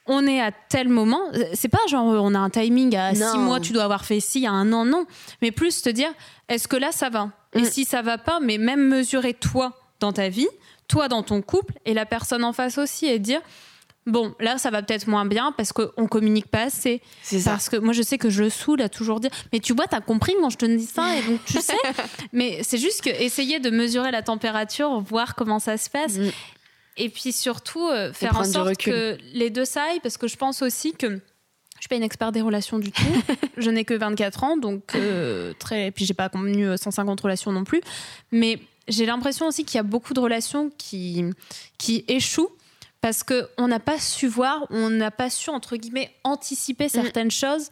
on 0.10 0.28
est 0.28 0.42
à 0.42 0.52
tel 0.52 0.90
moment. 0.90 1.22
C'est 1.54 1.70
pas 1.70 1.78
genre 1.88 2.06
on 2.06 2.36
a 2.36 2.40
un 2.40 2.50
timing 2.50 2.96
à 2.98 3.16
six 3.16 3.38
mois, 3.38 3.60
tu 3.60 3.72
dois 3.72 3.84
avoir 3.84 4.04
fait 4.04 4.20
ci, 4.20 4.46
à 4.46 4.52
un 4.52 4.74
an, 4.74 4.84
non. 4.84 5.06
Mais 5.42 5.52
plus 5.52 5.82
te 5.82 5.90
dire, 5.90 6.10
est-ce 6.50 6.68
que 6.68 6.76
là 6.76 6.92
ça 6.92 7.10
va? 7.10 7.30
Et 7.54 7.62
mm. 7.62 7.66
si 7.66 7.86
ça 7.86 8.02
va 8.02 8.18
pas, 8.18 8.40
mais 8.42 8.58
même 8.58 8.90
mesurer 8.90 9.34
toi 9.34 9.74
dans 10.00 10.12
ta 10.12 10.30
vie, 10.30 10.48
toi 10.88 11.08
dans 11.08 11.24
ton 11.24 11.42
couple 11.42 11.76
et 11.86 11.94
la 11.94 12.06
personne 12.06 12.44
en 12.44 12.54
face 12.54 12.78
aussi 12.78 13.06
et 13.06 13.20
dire, 13.20 13.42
bon, 14.08 14.34
là, 14.40 14.58
ça 14.58 14.72
va 14.72 14.82
peut-être 14.82 15.08
moins 15.08 15.26
bien 15.26 15.54
parce 15.56 15.72
qu'on 15.72 16.08
communique 16.08 16.48
pas 16.48 16.64
assez. 16.64 17.02
C'est 17.22 17.40
ça. 17.40 17.52
Parce 17.52 17.70
que 17.70 17.78
moi, 17.78 17.94
je 17.94 18.02
sais 18.02 18.18
que 18.18 18.30
je 18.30 18.44
le 18.44 18.50
saoule 18.50 18.82
à 18.82 18.90
toujours 18.90 19.20
dire, 19.20 19.32
mais 19.54 19.60
tu 19.60 19.74
vois, 19.74 19.86
t'as 19.88 20.02
compris 20.02 20.34
quand 20.42 20.50
je 20.50 20.58
te 20.58 20.66
dis 20.66 20.86
ça, 20.86 21.16
et 21.18 21.22
donc 21.22 21.40
tu 21.46 21.54
sais. 21.62 21.78
mais 22.34 22.62
c'est 22.64 22.78
juste 22.78 23.02
que 23.02 23.10
essayer 23.10 23.60
de 23.60 23.70
mesurer 23.70 24.12
la 24.12 24.24
température, 24.24 25.00
voir 25.02 25.36
comment 25.36 25.60
ça 25.60 25.78
se 25.78 25.90
passe. 25.90 26.18
Mm. 26.18 26.32
Et 27.00 27.10
puis 27.10 27.32
surtout, 27.32 27.88
euh, 27.88 28.14
faire 28.14 28.38
en 28.38 28.44
sorte 28.44 28.78
que 28.78 29.18
les 29.34 29.50
deux 29.50 29.66
s'aillent, 29.66 30.02
parce 30.02 30.18
que 30.18 30.28
je 30.28 30.36
pense 30.36 30.62
aussi 30.62 30.94
que 30.94 31.08
je 31.08 31.84
suis 31.84 31.88
pas 31.88 31.96
une 31.96 32.04
experte 32.04 32.34
des 32.34 32.42
relations 32.42 32.78
du 32.78 32.92
tout. 32.92 33.04
je 33.58 33.70
n'ai 33.70 33.86
que 33.86 33.94
24 33.94 34.44
ans, 34.44 34.58
donc 34.58 34.96
euh, 34.96 35.54
très. 35.58 35.92
Puis 35.92 36.06
j'ai 36.06 36.14
pas 36.14 36.28
connu 36.28 36.78
150 36.78 37.20
euh, 37.20 37.24
relations 37.24 37.54
non 37.54 37.64
plus. 37.64 37.82
Mais 38.34 38.60
j'ai 38.90 39.06
l'impression 39.06 39.48
aussi 39.48 39.64
qu'il 39.64 39.78
y 39.78 39.80
a 39.80 39.84
beaucoup 39.84 40.14
de 40.14 40.20
relations 40.20 40.72
qui, 40.78 41.24
qui 41.78 42.04
échouent 42.10 42.52
parce 43.00 43.24
qu'on 43.24 43.68
n'a 43.70 43.80
pas 43.80 43.98
su 43.98 44.28
voir, 44.28 44.68
on 44.70 44.90
n'a 44.90 45.10
pas 45.10 45.30
su, 45.30 45.50
entre 45.50 45.78
guillemets, 45.78 46.12
anticiper 46.26 46.88
mm. 46.88 46.90
certaines 46.90 47.32
choses 47.32 47.70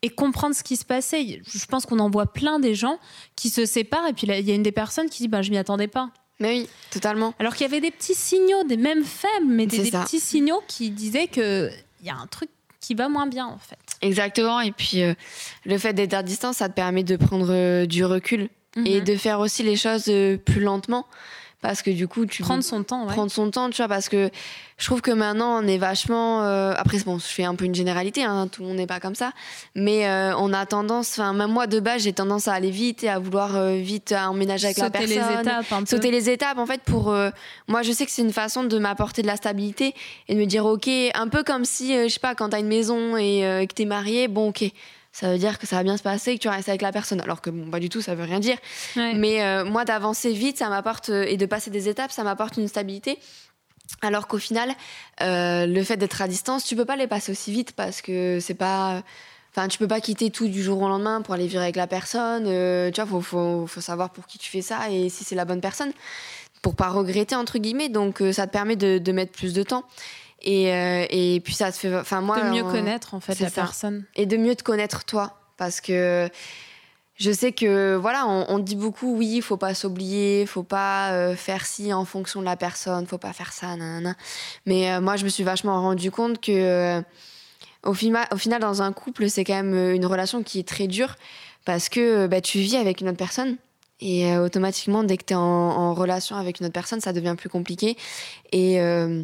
et 0.00 0.08
comprendre 0.08 0.54
ce 0.54 0.62
qui 0.62 0.76
se 0.76 0.86
passait. 0.86 1.42
Je 1.46 1.66
pense 1.66 1.84
qu'on 1.84 1.98
en 1.98 2.08
voit 2.08 2.32
plein 2.32 2.58
des 2.58 2.74
gens 2.74 2.98
qui 3.34 3.50
se 3.50 3.66
séparent 3.66 4.06
et 4.06 4.14
puis 4.14 4.26
il 4.26 4.48
y 4.48 4.50
a 4.50 4.54
une 4.54 4.62
des 4.62 4.72
personnes 4.72 5.10
qui 5.10 5.24
dit 5.24 5.28
bah, 5.28 5.42
Je 5.42 5.50
m'y 5.50 5.58
attendais 5.58 5.88
pas. 5.88 6.10
Mais 6.38 6.60
oui, 6.60 6.68
totalement. 6.90 7.34
Alors 7.38 7.54
qu'il 7.54 7.66
y 7.66 7.70
avait 7.70 7.80
des 7.80 7.90
petits 7.90 8.14
signaux, 8.14 8.64
des 8.64 8.76
mêmes 8.76 9.04
faibles, 9.04 9.46
mais 9.46 9.66
des, 9.66 9.90
petits 9.90 10.20
signaux 10.20 10.62
qui 10.68 10.90
disaient 10.90 11.28
qu'il 11.28 11.72
y 12.02 12.10
a 12.10 12.16
un 12.16 12.26
truc 12.26 12.50
qui 12.80 12.94
va 12.94 13.08
moins 13.08 13.26
bien 13.26 13.46
en 13.46 13.58
fait. 13.58 13.78
Exactement. 14.02 14.60
Et 14.60 14.72
puis 14.72 15.02
euh, 15.02 15.14
le 15.64 15.78
fait 15.78 15.92
d'être 15.92 16.14
à 16.14 16.22
distance, 16.22 16.58
ça 16.58 16.68
te 16.68 16.74
permet 16.74 17.02
de 17.02 17.16
prendre 17.16 17.48
euh, 17.50 17.86
du 17.86 18.04
recul 18.04 18.48
et 18.84 18.98
mhm. 18.98 19.04
de 19.04 19.16
faire 19.16 19.40
aussi 19.40 19.62
les 19.62 19.76
choses 19.76 20.04
euh, 20.08 20.36
plus 20.36 20.60
lentement. 20.60 21.06
Parce 21.62 21.82
que 21.82 21.90
du 21.90 22.06
coup 22.06 22.26
tu 22.26 22.42
prendre 22.42 22.62
son 22.62 22.82
temps 22.82 23.06
ouais. 23.06 23.12
prendre 23.12 23.30
son 23.30 23.50
temps 23.50 23.70
tu 23.70 23.78
vois 23.78 23.88
parce 23.88 24.08
que 24.08 24.30
je 24.76 24.84
trouve 24.84 25.00
que 25.00 25.10
maintenant 25.10 25.62
on 25.62 25.66
est 25.66 25.78
vachement 25.78 26.44
euh, 26.44 26.74
après 26.76 26.98
bon 26.98 27.18
je 27.18 27.24
fais 27.24 27.44
un 27.44 27.54
peu 27.54 27.64
une 27.64 27.74
généralité 27.74 28.24
hein, 28.24 28.46
tout 28.50 28.62
le 28.62 28.68
monde 28.68 28.76
n'est 28.76 28.86
pas 28.86 29.00
comme 29.00 29.14
ça 29.14 29.32
mais 29.74 30.06
euh, 30.06 30.36
on 30.36 30.52
a 30.52 30.66
tendance 30.66 31.18
enfin 31.18 31.32
même 31.32 31.50
moi 31.50 31.66
de 31.66 31.80
base 31.80 32.02
j'ai 32.02 32.12
tendance 32.12 32.46
à 32.46 32.52
aller 32.52 32.70
vite 32.70 33.04
et 33.04 33.08
à 33.08 33.18
vouloir 33.18 33.56
euh, 33.56 33.76
vite 33.76 34.12
emménager 34.12 34.66
avec 34.66 34.76
sauter 34.76 34.92
la 34.92 34.98
personne 34.98 35.34
les 35.34 35.40
étapes 35.40 35.72
un 35.72 35.80
peu. 35.80 35.86
sauter 35.86 36.10
les 36.10 36.30
étapes 36.30 36.58
en 36.58 36.66
fait 36.66 36.82
pour 36.82 37.14
moi 37.68 37.82
je 37.82 37.92
sais 37.92 38.04
que 38.04 38.12
c'est 38.12 38.22
une 38.22 38.32
façon 38.32 38.64
de 38.64 38.78
m'apporter 38.78 39.22
de 39.22 39.26
la 39.26 39.36
stabilité 39.36 39.94
et 40.28 40.34
de 40.34 40.40
me 40.40 40.46
dire 40.46 40.66
ok 40.66 40.88
un 41.14 41.28
peu 41.28 41.42
comme 41.42 41.64
si 41.64 41.94
je 41.94 42.08
sais 42.08 42.20
pas 42.20 42.34
quand 42.34 42.50
t'as 42.50 42.60
une 42.60 42.68
maison 42.68 43.16
et 43.16 43.66
que 43.66 43.72
t'es 43.72 43.86
marié 43.86 44.28
bon 44.28 44.48
ok 44.48 44.64
ça 45.18 45.32
veut 45.32 45.38
dire 45.38 45.58
que 45.58 45.66
ça 45.66 45.76
va 45.76 45.82
bien 45.82 45.96
se 45.96 46.02
passer, 46.02 46.36
que 46.36 46.42
tu 46.42 46.48
restes 46.48 46.68
avec 46.68 46.82
la 46.82 46.92
personne. 46.92 47.22
Alors 47.22 47.40
que 47.40 47.48
bon, 47.48 47.70
pas 47.70 47.80
du 47.80 47.88
tout, 47.88 48.02
ça 48.02 48.14
veut 48.14 48.24
rien 48.24 48.38
dire. 48.38 48.58
Ouais. 48.96 49.14
Mais 49.14 49.42
euh, 49.42 49.64
moi, 49.64 49.86
d'avancer 49.86 50.30
vite, 50.30 50.58
ça 50.58 50.68
m'apporte 50.68 51.08
et 51.08 51.38
de 51.38 51.46
passer 51.46 51.70
des 51.70 51.88
étapes, 51.88 52.12
ça 52.12 52.22
m'apporte 52.22 52.58
une 52.58 52.68
stabilité. 52.68 53.18
Alors 54.02 54.26
qu'au 54.26 54.36
final, 54.36 54.74
euh, 55.22 55.64
le 55.64 55.82
fait 55.84 55.96
d'être 55.96 56.20
à 56.20 56.28
distance, 56.28 56.64
tu 56.64 56.76
peux 56.76 56.84
pas 56.84 56.96
les 56.96 57.06
passer 57.06 57.32
aussi 57.32 57.50
vite 57.50 57.72
parce 57.72 58.02
que 58.02 58.40
c'est 58.40 58.54
pas. 58.54 59.02
Enfin, 59.54 59.68
tu 59.68 59.78
peux 59.78 59.88
pas 59.88 60.02
quitter 60.02 60.30
tout 60.30 60.48
du 60.48 60.62
jour 60.62 60.82
au 60.82 60.88
lendemain 60.88 61.22
pour 61.22 61.32
aller 61.32 61.46
vivre 61.46 61.62
avec 61.62 61.76
la 61.76 61.86
personne. 61.86 62.44
Euh, 62.46 62.90
tu 62.90 63.00
vois, 63.00 63.08
faut, 63.08 63.22
faut, 63.22 63.66
faut 63.66 63.80
savoir 63.80 64.10
pour 64.10 64.26
qui 64.26 64.36
tu 64.36 64.50
fais 64.50 64.60
ça 64.60 64.90
et 64.90 65.08
si 65.08 65.24
c'est 65.24 65.34
la 65.34 65.46
bonne 65.46 65.62
personne 65.62 65.92
pour 66.60 66.74
pas 66.74 66.90
regretter 66.90 67.36
entre 67.36 67.56
guillemets. 67.56 67.88
Donc, 67.88 68.20
euh, 68.20 68.32
ça 68.32 68.46
te 68.46 68.52
permet 68.52 68.76
de, 68.76 68.98
de 68.98 69.12
mettre 69.12 69.32
plus 69.32 69.54
de 69.54 69.62
temps. 69.62 69.84
Et, 70.42 70.72
euh, 70.72 71.06
et 71.10 71.40
puis 71.40 71.54
ça 71.54 71.72
te 71.72 71.76
fait. 71.76 71.94
Enfin, 71.96 72.20
moi. 72.20 72.40
de 72.40 72.50
mieux 72.50 72.62
connaître 72.62 73.14
en 73.14 73.20
fait 73.20 73.38
la 73.40 73.48
ça. 73.48 73.62
personne. 73.62 74.04
et 74.14 74.26
de 74.26 74.36
mieux 74.36 74.54
te 74.54 74.62
connaître 74.62 75.04
toi 75.04 75.38
parce 75.56 75.80
que 75.80 76.28
je 77.16 77.30
sais 77.32 77.52
que 77.52 77.96
voilà 77.96 78.26
on, 78.26 78.44
on 78.48 78.58
dit 78.58 78.76
beaucoup 78.76 79.16
oui 79.16 79.40
faut 79.40 79.56
pas 79.56 79.72
s'oublier 79.74 80.44
faut 80.44 80.62
pas 80.62 81.12
euh, 81.12 81.34
faire 81.34 81.64
ci 81.64 81.92
en 81.94 82.04
fonction 82.04 82.40
de 82.40 82.44
la 82.44 82.56
personne 82.56 83.06
faut 83.06 83.16
pas 83.16 83.32
faire 83.32 83.52
ça 83.54 83.68
nanana. 83.74 84.14
mais 84.66 84.92
euh, 84.92 85.00
moi 85.00 85.16
je 85.16 85.24
me 85.24 85.30
suis 85.30 85.42
vachement 85.42 85.80
rendu 85.80 86.10
compte 86.10 86.40
que 86.40 87.02
au, 87.82 87.94
final, 87.94 88.26
au 88.32 88.36
final 88.36 88.60
dans 88.60 88.82
un 88.82 88.92
couple 88.92 89.30
c'est 89.30 89.44
quand 89.44 89.54
même 89.54 89.94
une 89.94 90.04
relation 90.04 90.42
qui 90.42 90.58
est 90.58 90.68
très 90.68 90.86
dure 90.86 91.16
parce 91.64 91.88
que 91.88 92.26
bah, 92.26 92.42
tu 92.42 92.58
vis 92.58 92.76
avec 92.76 93.00
une 93.00 93.08
autre 93.08 93.16
personne 93.16 93.56
et 94.00 94.36
automatiquement 94.36 95.02
dès 95.02 95.16
que 95.16 95.24
tu 95.24 95.32
es 95.32 95.36
en, 95.36 95.40
en 95.40 95.94
relation 95.94 96.36
avec 96.36 96.60
une 96.60 96.66
autre 96.66 96.74
personne 96.74 97.00
ça 97.00 97.14
devient 97.14 97.34
plus 97.38 97.48
compliqué 97.48 97.96
et 98.52 98.78
euh, 98.82 99.22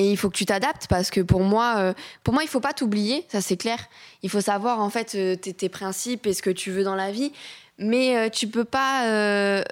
et 0.00 0.10
il 0.10 0.16
faut 0.16 0.30
que 0.30 0.36
tu 0.36 0.46
t'adaptes 0.46 0.86
parce 0.88 1.10
que 1.10 1.20
pour 1.20 1.42
moi, 1.42 1.74
euh, 1.76 1.92
pour 2.24 2.32
moi, 2.32 2.42
il 2.42 2.48
faut 2.48 2.60
pas 2.60 2.72
t'oublier, 2.72 3.26
ça 3.28 3.40
c'est 3.42 3.56
clair. 3.58 3.78
Il 4.22 4.30
faut 4.30 4.40
savoir 4.40 4.80
en 4.80 4.88
fait 4.88 5.14
euh, 5.14 5.36
tes, 5.36 5.52
tes 5.52 5.68
principes 5.68 6.26
et 6.26 6.32
ce 6.32 6.40
que 6.42 6.50
tu 6.50 6.70
veux 6.70 6.84
dans 6.84 6.94
la 6.94 7.10
vie, 7.12 7.32
mais 7.78 8.16
euh, 8.16 8.28
tu 8.30 8.48
peux 8.48 8.64
pas 8.64 9.04
euh, 9.06 9.62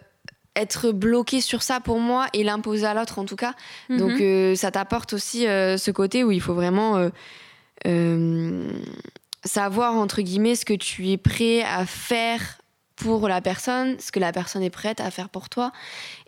être 0.54 0.92
bloqué 0.92 1.40
sur 1.40 1.62
ça 1.62 1.80
pour 1.80 1.98
moi 1.98 2.26
et 2.34 2.42
l'imposer 2.44 2.84
à 2.86 2.92
l'autre 2.94 3.18
en 3.18 3.24
tout 3.24 3.36
cas. 3.36 3.54
Donc 3.88 4.12
Mhm. 4.12 4.20
euh, 4.20 4.54
ça 4.54 4.70
t'apporte 4.70 5.12
aussi 5.14 5.44
ce 5.44 5.90
côté 5.90 6.24
où 6.24 6.30
il 6.30 6.40
faut 6.42 6.54
vraiment 6.54 7.08
savoir 9.44 9.94
entre 9.94 10.20
guillemets 10.22 10.56
ce 10.56 10.64
que 10.64 10.74
tu 10.74 11.08
es 11.10 11.16
prêt 11.16 11.62
à 11.62 11.86
faire 11.86 12.58
pour 12.96 13.28
la 13.28 13.40
personne, 13.40 13.96
ce 14.00 14.10
que 14.10 14.18
la 14.18 14.32
personne 14.32 14.62
est 14.64 14.70
prête 14.70 15.00
à 15.00 15.10
faire 15.12 15.28
pour 15.28 15.48
toi 15.48 15.70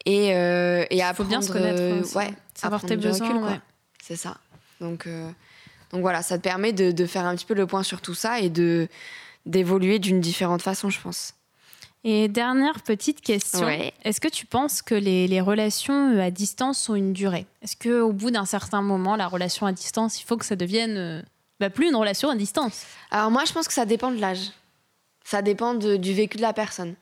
et 0.06 0.28
et 0.28 0.86
Il 0.90 0.98
faut 1.02 1.04
apprendre 1.08 1.28
bien 1.28 1.42
se 1.42 1.50
connaître, 1.52 2.16
ouais, 2.16 2.30
savoir 2.54 2.80
tes 2.82 2.96
besoins. 2.96 3.26
recul, 3.28 3.40
quoi. 3.40 3.50
ouais. 3.50 3.60
C'est 4.02 4.16
ça. 4.16 4.38
Donc, 4.80 5.06
euh, 5.06 5.30
donc 5.92 6.00
voilà, 6.00 6.22
ça 6.22 6.38
te 6.38 6.42
permet 6.42 6.72
de, 6.72 6.90
de 6.90 7.06
faire 7.06 7.26
un 7.26 7.34
petit 7.36 7.44
peu 7.46 7.54
le 7.54 7.66
point 7.66 7.82
sur 7.82 8.00
tout 8.00 8.14
ça 8.14 8.40
et 8.40 8.50
de 8.50 8.88
d'évoluer 9.46 9.98
d'une 9.98 10.20
différente 10.20 10.62
façon, 10.62 10.90
je 10.90 11.00
pense. 11.00 11.34
Et 12.04 12.28
dernière 12.28 12.82
petite 12.82 13.20
question. 13.20 13.66
Ouais. 13.66 13.92
Est-ce 14.04 14.20
que 14.20 14.28
tu 14.28 14.46
penses 14.46 14.80
que 14.80 14.94
les, 14.94 15.26
les 15.28 15.40
relations 15.40 16.14
euh, 16.14 16.20
à 16.20 16.30
distance 16.30 16.88
ont 16.88 16.94
une 16.94 17.12
durée? 17.12 17.46
Est-ce 17.62 17.76
qu'au 17.76 18.12
bout 18.12 18.30
d'un 18.30 18.46
certain 18.46 18.80
moment, 18.80 19.16
la 19.16 19.28
relation 19.28 19.66
à 19.66 19.72
distance, 19.72 20.20
il 20.20 20.24
faut 20.24 20.36
que 20.36 20.46
ça 20.46 20.56
devienne 20.56 20.96
euh, 20.96 21.22
bah, 21.58 21.68
plus 21.68 21.88
une 21.88 21.96
relation 21.96 22.30
à 22.30 22.36
distance? 22.36 22.84
Alors 23.10 23.30
moi, 23.30 23.44
je 23.46 23.52
pense 23.52 23.66
que 23.66 23.74
ça 23.74 23.84
dépend 23.84 24.10
de 24.10 24.18
l'âge. 24.18 24.50
Ça 25.30 25.42
dépend 25.42 25.74
de- 25.74 25.94
du 25.96 26.12
vécu 26.12 26.38
de 26.38 26.42
la 26.42 26.52
personne. 26.52 26.94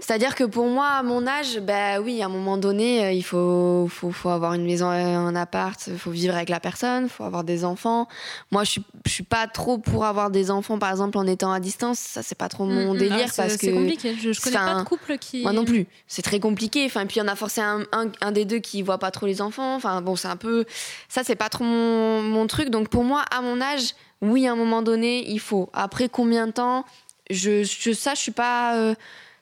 C'est-à-dire 0.00 0.36
que 0.36 0.44
pour 0.44 0.66
moi, 0.66 0.86
à 0.90 1.02
mon 1.02 1.26
âge, 1.26 1.58
bah 1.58 1.98
oui, 2.00 2.22
à 2.22 2.26
un 2.26 2.28
moment 2.28 2.56
donné, 2.56 3.04
euh, 3.04 3.10
il 3.10 3.24
faut, 3.24 3.88
faut, 3.90 4.12
faut 4.12 4.28
avoir 4.28 4.52
une 4.54 4.64
maison, 4.64 4.90
euh, 4.90 4.94
un 5.16 5.34
appart, 5.34 5.84
il 5.88 5.98
faut 5.98 6.12
vivre 6.12 6.36
avec 6.36 6.50
la 6.50 6.60
personne, 6.60 7.04
il 7.04 7.08
faut 7.08 7.24
avoir 7.24 7.42
des 7.42 7.64
enfants. 7.64 8.06
Moi, 8.52 8.62
je 8.62 8.70
suis, 8.72 8.82
je 9.06 9.10
suis 9.10 9.24
pas 9.24 9.48
trop 9.48 9.78
pour 9.78 10.04
avoir 10.04 10.30
des 10.30 10.52
enfants, 10.52 10.78
par 10.78 10.90
exemple, 10.92 11.18
en 11.18 11.26
étant 11.26 11.50
à 11.50 11.58
distance. 11.58 11.98
Ça, 11.98 12.22
c'est 12.22 12.36
pas 12.38 12.48
trop 12.48 12.64
mon 12.64 12.92
Mm, 12.92 12.94
mm, 12.94 12.98
délire 12.98 13.26
ah, 13.28 13.32
c'est- 13.32 13.42
parce 13.42 13.56
que. 13.56 13.66
c'est 13.66 13.72
compliqué. 13.72 14.14
Je, 14.22 14.32
je 14.32 14.40
connais 14.40 14.56
pas 14.56 14.74
de 14.80 14.84
couple 14.84 15.18
qui. 15.18 15.42
Moi 15.42 15.52
non 15.52 15.64
plus. 15.64 15.86
C'est 16.06 16.22
très 16.22 16.38
compliqué. 16.38 16.84
Enfin, 16.86 17.06
puis 17.06 17.16
il 17.16 17.20
y 17.20 17.22
en 17.22 17.28
a 17.28 17.34
forcément 17.34 17.80
un, 17.92 18.04
un, 18.04 18.12
un 18.20 18.30
des 18.30 18.44
deux 18.44 18.58
qui 18.60 18.82
voit 18.82 18.98
pas 18.98 19.10
trop 19.10 19.26
les 19.26 19.42
enfants. 19.42 19.74
Enfin, 19.74 20.00
bon, 20.00 20.14
c'est 20.14 20.28
un 20.28 20.36
peu. 20.36 20.64
Ça, 21.08 21.24
c'est 21.24 21.34
pas 21.34 21.48
trop 21.48 21.64
mon, 21.64 22.22
mon 22.22 22.46
truc. 22.46 22.68
Donc, 22.70 22.88
pour 22.88 23.02
moi, 23.02 23.24
à 23.34 23.40
mon 23.40 23.60
âge, 23.60 23.94
oui, 24.20 24.46
à 24.46 24.52
un 24.52 24.56
moment 24.56 24.80
donné, 24.82 25.28
il 25.30 25.40
faut. 25.40 25.70
Après 25.72 26.08
combien 26.08 26.46
de 26.46 26.52
temps? 26.52 26.84
Je, 27.30 27.62
je, 27.64 27.92
Ça, 27.92 28.14
je 28.14 28.20
suis 28.20 28.32
pas 28.32 28.76
euh, 28.76 28.94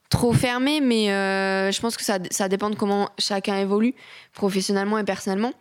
trop 0.09 0.33
fermée, 0.33 0.81
mais 0.81 1.11
euh, 1.11 1.71
je 1.73 1.81
pense 1.81 1.97
que 1.97 2.05
ça, 2.05 2.18
ça 2.31 2.49
dépend 2.49 2.71
de 2.71 2.75
comment 2.77 3.09
chacun 3.18 3.57
évolue, 3.59 3.95
professionnellement 4.35 4.99
et 4.99 5.05
personnellement. 5.05 5.53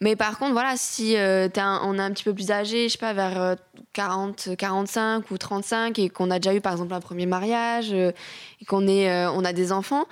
Mais 0.00 0.16
par 0.16 0.38
contre, 0.38 0.52
voilà, 0.52 0.74
si 0.78 1.16
euh, 1.16 1.48
t'es 1.48 1.60
un- 1.60 1.80
on 1.84 1.98
est 1.98 2.02
un 2.02 2.10
petit 2.10 2.24
peu 2.24 2.32
plus 2.34 2.50
âgé, 2.50 2.88
je 2.88 2.92
sais 2.92 2.98
pas, 2.98 3.12
vers 3.12 3.40
euh, 3.40 3.54
40, 3.92 4.56
45 4.56 5.30
ou 5.30 5.36
35, 5.38 5.98
et 5.98 6.08
qu'on 6.08 6.30
a 6.30 6.38
déjà 6.38 6.54
eu, 6.54 6.60
par 6.62 6.72
exemple, 6.72 6.94
un 6.94 7.00
premier 7.00 7.26
mariage, 7.26 7.92
et 7.92 8.14
qu'on 8.66 8.88
est, 8.88 9.26
on 9.26 9.44
a 9.44 9.52
des 9.52 9.72
enfants, 9.72 10.06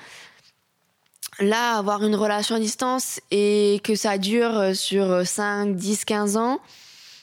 là, 1.40 1.76
avoir 1.78 2.04
une 2.04 2.14
relation 2.16 2.56
à 2.56 2.60
distance 2.60 3.20
et 3.30 3.80
que 3.84 3.94
ça 3.94 4.18
dure 4.18 4.74
sur 4.76 5.26
5, 5.26 5.74
10, 5.76 6.04
15 6.04 6.36
ans, 6.36 6.60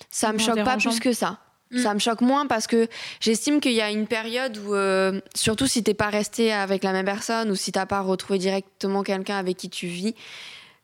ça 0.09 0.31
me 0.33 0.37
choque 0.39 0.55
pas 0.63 0.77
plus 0.89 0.99
que 0.99 1.13
ça. 1.13 1.37
Mm. 1.75 1.79
Ça 1.79 1.93
me 1.93 1.99
choque 1.99 2.21
moins 2.21 2.47
parce 2.47 2.67
que 2.67 2.87
j'estime 3.19 3.59
qu'il 3.59 3.73
y 3.73 3.81
a 3.81 3.91
une 3.91 4.07
période 4.07 4.57
où, 4.57 4.73
euh, 4.73 5.19
surtout 5.35 5.67
si 5.67 5.83
t'es 5.83 5.93
pas 5.93 6.09
resté 6.09 6.53
avec 6.53 6.83
la 6.83 6.93
même 6.93 7.05
personne 7.05 7.51
ou 7.51 7.55
si 7.55 7.71
t'as 7.71 7.85
pas 7.85 8.01
retrouvé 8.01 8.39
directement 8.39 9.03
quelqu'un 9.03 9.37
avec 9.37 9.57
qui 9.57 9.69
tu 9.69 9.87
vis, 9.87 10.15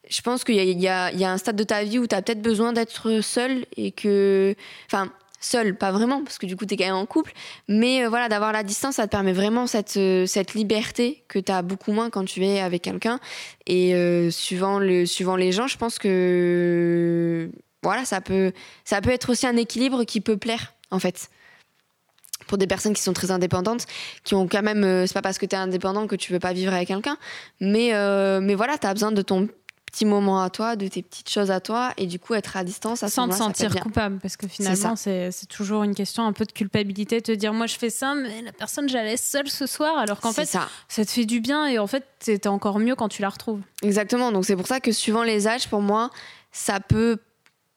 je 0.10 0.22
pense 0.22 0.44
qu'il 0.44 0.56
y 0.56 0.88
a, 0.88 1.12
un 1.32 1.38
stade 1.38 1.56
de 1.56 1.64
ta 1.64 1.84
vie 1.84 1.98
où 1.98 2.08
t'as 2.08 2.22
peut-être 2.22 2.42
besoin 2.42 2.74
d'être 2.74 3.22
seul 3.22 3.66
et 3.78 3.92
que. 3.92 4.56
Enfin, 4.88 5.10
seul, 5.40 5.76
pas 5.76 5.92
vraiment, 5.92 6.24
parce 6.24 6.38
que 6.38 6.46
du 6.46 6.56
coup 6.56 6.66
t'es 6.66 6.76
quand 6.76 6.86
même 6.86 6.94
en 6.96 7.06
couple, 7.06 7.32
mais 7.68 8.04
euh, 8.04 8.10
voilà, 8.10 8.30
d'avoir 8.30 8.52
la 8.52 8.64
distance, 8.64 8.96
ça 8.96 9.08
te 9.08 9.12
permet 9.12 9.34
vraiment 9.34 9.66
cette, 9.66 9.98
euh, 9.98 10.26
cette 10.28 10.54
liberté 10.54 11.24
que 11.30 11.40
t'as 11.40 11.64
beaucoup 11.64 11.94
moins 11.94 12.10
quand 12.10 12.26
tu 12.26 12.46
es 12.46 12.60
avec 12.60 12.82
quelqu'un. 12.82 13.20
Et 13.66 13.94
suivant, 14.32 14.82
suivant 15.06 15.38
les 15.38 15.54
gens, 15.54 15.68
je 15.68 15.78
pense 15.78 15.98
que. 16.00 17.50
Voilà, 17.84 18.06
ça 18.06 18.22
peut, 18.22 18.52
ça 18.86 19.02
peut 19.02 19.10
être 19.10 19.32
aussi 19.32 19.48
un 19.48 19.58
équilibre 19.58 20.04
qui 20.04 20.22
peut 20.22 20.38
plaire, 20.38 20.74
en 20.92 21.00
fait. 21.00 21.30
Pour 22.48 22.58
des 22.58 22.68
personnes 22.68 22.94
qui 22.94 23.02
sont 23.02 23.14
très 23.14 23.32
indépendantes, 23.32 23.86
qui 24.24 24.36
ont 24.36 24.48
quand 24.48 24.64
même, 24.64 24.84
euh, 24.84 25.06
c'est 25.08 25.14
pas 25.14 25.22
parce 25.22 25.38
que 25.38 25.46
tu 25.46 25.56
es 25.56 25.60
indépendant 25.60 26.08
que 26.08 26.16
tu 26.16 26.34
veux 26.34 26.40
pas 26.40 26.54
vivre 26.54 26.74
avec 26.74 26.88
quelqu'un, 26.88 27.18
mais, 27.60 27.94
euh, 27.94 28.42
mais 28.42 28.56
voilà, 28.56 28.78
tu 28.78 28.88
as 28.88 28.94
besoin 28.94 29.12
de 29.12 29.22
ton 29.22 29.48
petit 29.92 30.06
moment 30.06 30.42
à 30.42 30.50
toi, 30.50 30.76
de 30.76 30.88
tes 30.88 31.02
petites 31.02 31.30
choses 31.30 31.52
à 31.52 31.60
toi, 31.60 31.92
et 31.98 32.08
du 32.08 32.18
coup 32.18 32.34
être 32.34 32.56
à 32.56 32.64
distance 32.64 33.04
à 33.04 33.10
ce 33.10 33.16
Sans 33.16 33.28
te 33.28 33.36
sentir 33.36 33.76
coupable, 33.76 34.20
parce 34.20 34.38
que 34.38 34.48
finalement, 34.48 34.96
c'est 34.96 35.32
c'est 35.32 35.48
toujours 35.48 35.84
une 35.84 35.94
question 35.94 36.26
un 36.26 36.34
peu 36.34 36.46
de 36.46 36.52
culpabilité, 36.52 37.18
de 37.18 37.26
te 37.26 37.32
dire 37.32 37.54
moi 37.54 37.68
je 37.68 37.76
fais 37.76 37.90
ça, 37.90 38.16
mais 38.16 38.42
la 38.42 38.54
personne 38.54 38.88
je 38.88 38.94
la 38.94 39.04
laisse 39.04 39.26
seule 39.26 39.50
ce 39.50 39.66
soir, 39.66 39.98
alors 39.98 40.20
qu'en 40.20 40.32
fait 40.32 40.46
ça, 40.46 40.68
ça 40.88 41.06
te 41.06 41.12
fait 41.12 41.26
du 41.26 41.42
bien 41.42 41.68
et 41.68 41.78
en 41.78 41.88
fait 41.88 42.06
c'est 42.20 42.48
encore 42.48 42.80
mieux 42.80 42.96
quand 42.96 43.10
tu 43.10 43.22
la 43.22 43.30
retrouves. 43.30 43.62
exactement. 43.84 44.32
Donc 44.32 44.46
c'est 44.46 44.56
pour 44.56 44.68
ça 44.68 44.80
que 44.80 44.92
suivant 44.92 45.24
les 45.24 45.48
âges, 45.48 45.68
pour 45.68 45.82
moi, 45.82 46.10
ça 46.52 46.80
peut, 46.80 47.18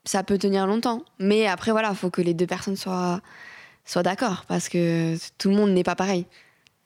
ça 0.05 0.23
peut 0.23 0.39
tenir 0.39 0.67
longtemps. 0.67 1.03
Mais 1.19 1.47
après, 1.47 1.71
voilà, 1.71 1.95
faut 1.95 2.11
que 2.11 2.21
les 2.23 2.35
deux 2.35 2.47
personnes 2.47 2.77
soient, 2.77 3.21
soient 3.85 4.03
d'accord, 4.03 4.45
parce 4.49 4.69
que 4.69 5.17
tout 5.39 5.51
le 5.51 5.57
monde 5.57 5.71
n'est 5.71 5.85
pas 5.85 5.95
pareil. 5.97 6.27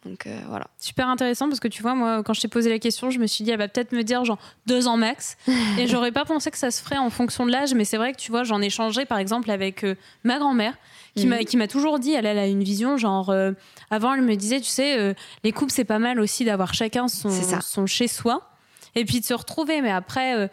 Donc 0.05 0.27
euh, 0.29 0.39
voilà. 0.49 0.69
Super 0.79 1.09
intéressant 1.09 1.49
parce 1.49 1.59
que 1.59 1.67
tu 1.67 1.83
vois, 1.83 1.95
moi 1.97 2.23
quand 2.23 2.33
je 2.33 2.41
t'ai 2.41 2.47
posé 2.49 2.71
la 2.71 2.79
question, 2.79 3.11
je 3.11 3.19
me 3.19 3.27
suis 3.27 3.43
dit 3.43 3.51
elle 3.51 3.59
va 3.59 3.67
peut-être 3.67 3.91
me 3.93 4.03
dire 4.05 4.25
genre 4.25 4.39
deux 4.67 4.87
ans 4.87 4.97
max, 4.97 5.37
et 5.77 5.87
j'aurais 5.89 6.13
pas 6.13 6.25
pensé 6.25 6.53
que 6.53 6.57
ça 6.59 6.71
se 6.71 6.81
ferait 6.83 6.99
en 6.99 7.11
fonction 7.11 7.45
de 7.45 7.51
l'âge, 7.51 7.75
mais 7.75 7.85
c'est 7.85 7.97
vrai 7.97 8.13
que 8.13 8.19
tu 8.19 8.31
vois, 8.31 8.45
j'en 8.45 8.63
ai 8.63 8.71
changé 8.71 9.05
par 9.07 9.19
exemple 9.19 9.51
avec 9.51 9.85
euh, 9.85 9.97
ma 10.25 10.39
grand-mère. 10.39 10.75
Qui 11.17 11.27
Mhm. 11.27 11.59
m'a 11.59 11.67
toujours 11.67 11.99
dit, 11.99 12.13
elle, 12.13 12.27
elle 12.27 12.39
a 12.39 12.47
une 12.47 12.63
vision 12.63 12.97
genre 12.97 13.31
euh, 13.31 13.51
avant 13.91 14.15
elle 14.15 14.23
me 14.23 14.37
disait 14.37 14.61
tu 14.61 14.69
sais 14.69 15.17
les 15.43 15.51
couples 15.51 15.73
c'est 15.73 15.85
pas 15.85 15.99
mal 15.99 16.21
aussi 16.21 16.45
d'avoir 16.45 16.75
chacun 16.75 17.09
son 17.09 17.31
son 17.61 17.87
chez 17.87 18.07
soi 18.07 18.49
et 18.95 19.05
puis 19.05 19.19
de 19.19 19.25
se 19.25 19.35
retrouver 19.35 19.81
mais 19.83 19.91
après 19.91 20.37
euh, 20.37 20.47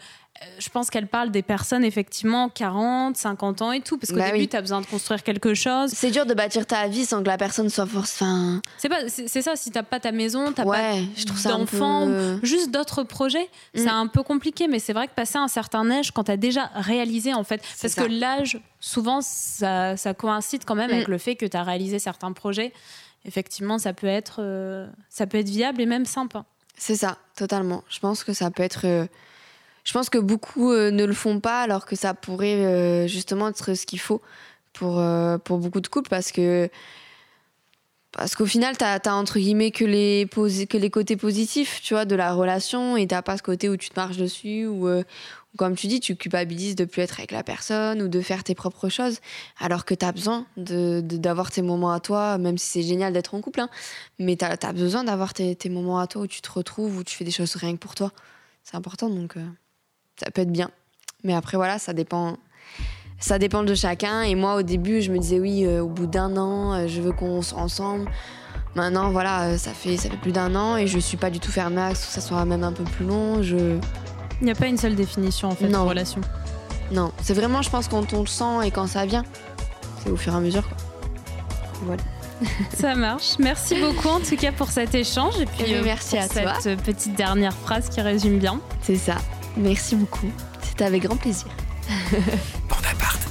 je 0.59 0.69
pense 0.69 0.89
qu'elle 0.89 1.07
parle 1.07 1.31
des 1.31 1.41
personnes 1.41 1.83
effectivement 1.83 2.49
40, 2.49 3.15
50 3.17 3.61
ans 3.61 3.71
et 3.71 3.81
tout 3.81 3.97
parce 3.97 4.11
qu'au 4.11 4.17
Bah 4.17 4.25
début 4.27 4.39
oui. 4.39 4.47
tu 4.47 4.55
as 4.55 4.61
besoin 4.61 4.81
de 4.81 4.85
construire 4.85 5.23
quelque 5.23 5.53
chose. 5.53 5.91
C'est 5.91 6.11
dur 6.11 6.25
de 6.25 6.33
bâtir 6.33 6.65
ta 6.67 6.87
vie 6.87 7.05
sans 7.05 7.21
que 7.23 7.27
la 7.27 7.37
personne 7.37 7.69
soit 7.69 7.85
force. 7.85 8.13
Enfin, 8.21 8.61
C'est 8.77 8.89
pas 8.89 9.07
c'est 9.07 9.27
c'est 9.27 9.41
ça 9.41 9.55
si 9.55 9.71
t'as 9.71 9.83
pas 9.83 9.99
ta 9.99 10.11
maison, 10.11 10.51
t'as 10.51 10.63
pas 10.63 10.69
ouais, 10.69 11.03
un 11.45 11.49
d'enfants, 11.57 12.05
peu... 12.05 12.39
juste 12.43 12.69
d'autres 12.71 13.03
projets, 13.03 13.49
c'est 13.73 13.85
Mm. 13.85 13.89
un 13.89 14.07
peu 14.07 14.23
compliqué, 14.23 14.67
mais 14.67 14.79
c'est 14.79 14.93
vrai 14.93 15.07
que 15.07 15.13
passer 15.13 15.37
un 15.37 15.47
certain 15.47 15.89
âge, 15.89 16.11
quand 16.11 16.25
tu 16.25 16.31
as 16.31 16.37
déjà 16.37 16.69
réalisé, 16.75 17.33
en 17.33 17.43
fait, 17.43 17.61
C'est 17.75 17.83
parce 17.87 17.93
ça. 17.93 18.03
que 18.03 18.07
l'âge, 18.11 18.59
souvent, 18.79 19.21
ça, 19.21 19.95
ça 19.97 20.13
coïncide 20.13 20.63
quand 20.65 20.75
même 20.75 20.89
Mm. 20.91 20.93
avec 20.95 21.07
le 21.07 21.17
fait 21.17 21.35
que 21.35 21.45
tu 21.45 21.55
as 21.57 21.63
réalisé 21.63 21.97
certains 21.99 22.33
projets. 22.33 22.73
Effectivement, 23.25 23.77
ça 23.79 23.93
peut 23.93 24.05
être, 24.07 24.37
euh, 24.39 24.87
ça 25.09 25.25
peut 25.27 25.37
être 25.39 25.49
viable 25.49 25.81
et 25.81 25.85
même 25.85 26.05
sympa. 26.05 26.45
C'est 26.77 26.95
ça, 26.95 27.17
totalement. 27.35 27.83
Je 27.89 27.99
pense 27.99 28.23
que 28.23 28.33
ça 28.33 28.51
peut 28.51 28.63
être. 28.63 28.81
euh, 28.85 29.07
je 29.85 29.93
pense 29.93 30.09
que 30.09 30.17
beaucoup 30.17 30.71
euh, 30.71 30.91
ne 30.91 31.05
le 31.05 31.13
font 31.13 31.39
pas, 31.39 31.61
alors 31.61 31.85
que 31.85 31.95
ça 31.95 32.13
pourrait 32.13 32.65
euh, 32.65 33.07
justement 33.07 33.47
être 33.49 33.75
ce 33.75 33.85
qu'il 33.85 33.99
faut 33.99 34.21
pour, 34.73 34.99
euh, 34.99 35.37
pour 35.37 35.59
beaucoup 35.59 35.79
de 35.81 35.87
couples, 35.87 36.09
parce 36.09 36.31
que. 36.31 36.69
Parce 38.11 38.33
qu'au 38.33 38.45
final, 38.45 38.77
t'as 38.77 38.97
as 38.97 39.13
entre 39.13 39.39
guillemets 39.39 39.71
que 39.71 39.83
les, 39.83 40.25
que 40.31 40.77
les 40.77 40.89
côtés 40.89 41.17
positifs, 41.17 41.81
tu 41.81 41.93
vois, 41.93 42.05
de 42.05 42.15
la 42.15 42.33
relation, 42.33 42.95
et 42.95 43.05
t'as 43.07 43.21
pas 43.21 43.35
ce 43.35 43.43
côté 43.43 43.67
où 43.67 43.75
tu 43.75 43.89
te 43.89 43.99
marches 43.99 44.15
dessus, 44.15 44.65
ou, 44.67 44.87
comme 45.57 45.75
tu 45.75 45.87
dis, 45.87 45.99
tu 45.99 46.15
culpabilises 46.15 46.75
de 46.77 46.85
plus 46.85 47.01
être 47.01 47.19
avec 47.19 47.31
la 47.31 47.43
personne, 47.43 48.01
ou 48.01 48.07
de 48.07 48.21
faire 48.21 48.45
tes 48.45 48.55
propres 48.55 48.87
choses, 48.87 49.19
alors 49.59 49.83
que 49.83 49.93
t'as 49.93 50.13
besoin 50.13 50.45
de- 50.55 51.01
de- 51.01 51.17
d'avoir 51.17 51.51
tes 51.51 51.61
moments 51.61 51.91
à 51.91 51.99
toi, 51.99 52.37
même 52.37 52.57
si 52.57 52.69
c'est 52.69 52.83
génial 52.83 53.11
d'être 53.11 53.35
en 53.35 53.41
couple, 53.41 53.59
hein, 53.59 53.69
mais 54.17 54.37
t'as 54.37 54.55
as 54.61 54.73
besoin 54.73 55.03
d'avoir 55.03 55.33
tes, 55.33 55.57
moments 55.69 55.99
à 55.99 56.07
toi 56.07 56.21
où 56.21 56.27
tu 56.27 56.41
te 56.41 56.51
retrouves, 56.51 56.97
où 56.97 57.03
tu 57.03 57.17
fais 57.17 57.25
des 57.25 57.31
choses 57.31 57.53
rien 57.55 57.73
que 57.73 57.79
pour 57.79 57.95
toi. 57.95 58.13
C'est 58.63 58.75
important, 58.75 59.09
donc 59.09 59.35
ça 60.19 60.31
peut 60.31 60.41
être 60.41 60.51
bien. 60.51 60.69
Mais 61.23 61.33
après, 61.33 61.57
voilà, 61.57 61.79
ça 61.79 61.93
dépend. 61.93 62.37
Ça 63.19 63.39
dépend 63.39 63.63
de 63.63 63.73
chacun. 63.73 64.21
Et 64.23 64.35
moi, 64.35 64.55
au 64.55 64.61
début, 64.61 65.01
je 65.01 65.11
me 65.11 65.17
disais 65.17 65.39
oui, 65.39 65.65
euh, 65.65 65.81
au 65.81 65.87
bout 65.87 66.05
d'un 66.07 66.35
an, 66.37 66.73
euh, 66.73 66.87
je 66.87 67.01
veux 67.01 67.11
qu'on 67.13 67.41
soit 67.41 67.59
ensemble. 67.59 68.09
Maintenant, 68.75 69.09
voilà, 69.09 69.43
euh, 69.43 69.57
ça 69.57 69.71
fait, 69.71 69.95
ça 69.97 70.09
fait 70.09 70.17
plus 70.17 70.33
d'un 70.33 70.53
an 70.55 70.75
et 70.77 70.85
je 70.85 70.99
suis 70.99 71.15
pas 71.17 71.29
du 71.29 71.39
tout 71.39 71.51
fermée 71.51 71.81
à 71.81 71.95
ce 71.95 72.05
que 72.07 72.11
ça 72.11 72.19
soit 72.21 72.43
même 72.45 72.63
un 72.63 72.73
peu 72.73 72.83
plus 72.83 73.05
long. 73.05 73.41
Je... 73.41 73.77
Il 74.41 74.45
n'y 74.45 74.51
a 74.51 74.55
pas 74.55 74.67
une 74.67 74.77
seule 74.77 74.95
définition 74.95 75.47
en 75.47 75.55
fait 75.55 75.69
Non. 75.69 75.83
de 75.85 75.89
relation. 75.89 76.19
Non, 76.91 77.11
c'est 77.21 77.33
vraiment, 77.33 77.61
je 77.61 77.69
pense, 77.69 77.87
quand 77.87 78.13
on 78.13 78.19
le 78.19 78.27
sent 78.27 78.65
et 78.65 78.71
quand 78.71 78.85
ça 78.87 79.05
vient. 79.05 79.23
C'est 80.03 80.11
au 80.11 80.17
fur 80.17 80.33
et 80.33 80.35
à 80.35 80.39
mesure, 80.41 80.67
quoi. 80.67 80.77
Voilà. 81.83 82.03
Ça 82.77 82.95
marche. 82.95 83.39
Merci 83.39 83.79
beaucoup 83.79 84.09
en 84.09 84.19
tout 84.19 84.35
cas 84.35 84.51
pour 84.51 84.69
cet 84.69 84.93
échange 84.93 85.39
et 85.39 85.45
puis 85.45 85.63
Eh 85.67 85.75
euh, 85.77 85.81
merci 85.85 86.17
pour 86.17 86.25
à 86.25 86.27
toi. 86.27 86.53
cette 86.59 86.81
petite 86.81 87.15
dernière 87.15 87.53
phrase 87.53 87.87
qui 87.89 88.01
résume 88.01 88.39
bien. 88.39 88.59
C'est 88.81 88.97
ça. 88.97 89.15
Merci 89.57 89.95
beaucoup. 89.95 90.29
C'était 90.61 90.85
avec 90.85 91.03
grand 91.03 91.17
plaisir. 91.17 91.47
Bon 92.69 92.75
appart. 92.91 93.24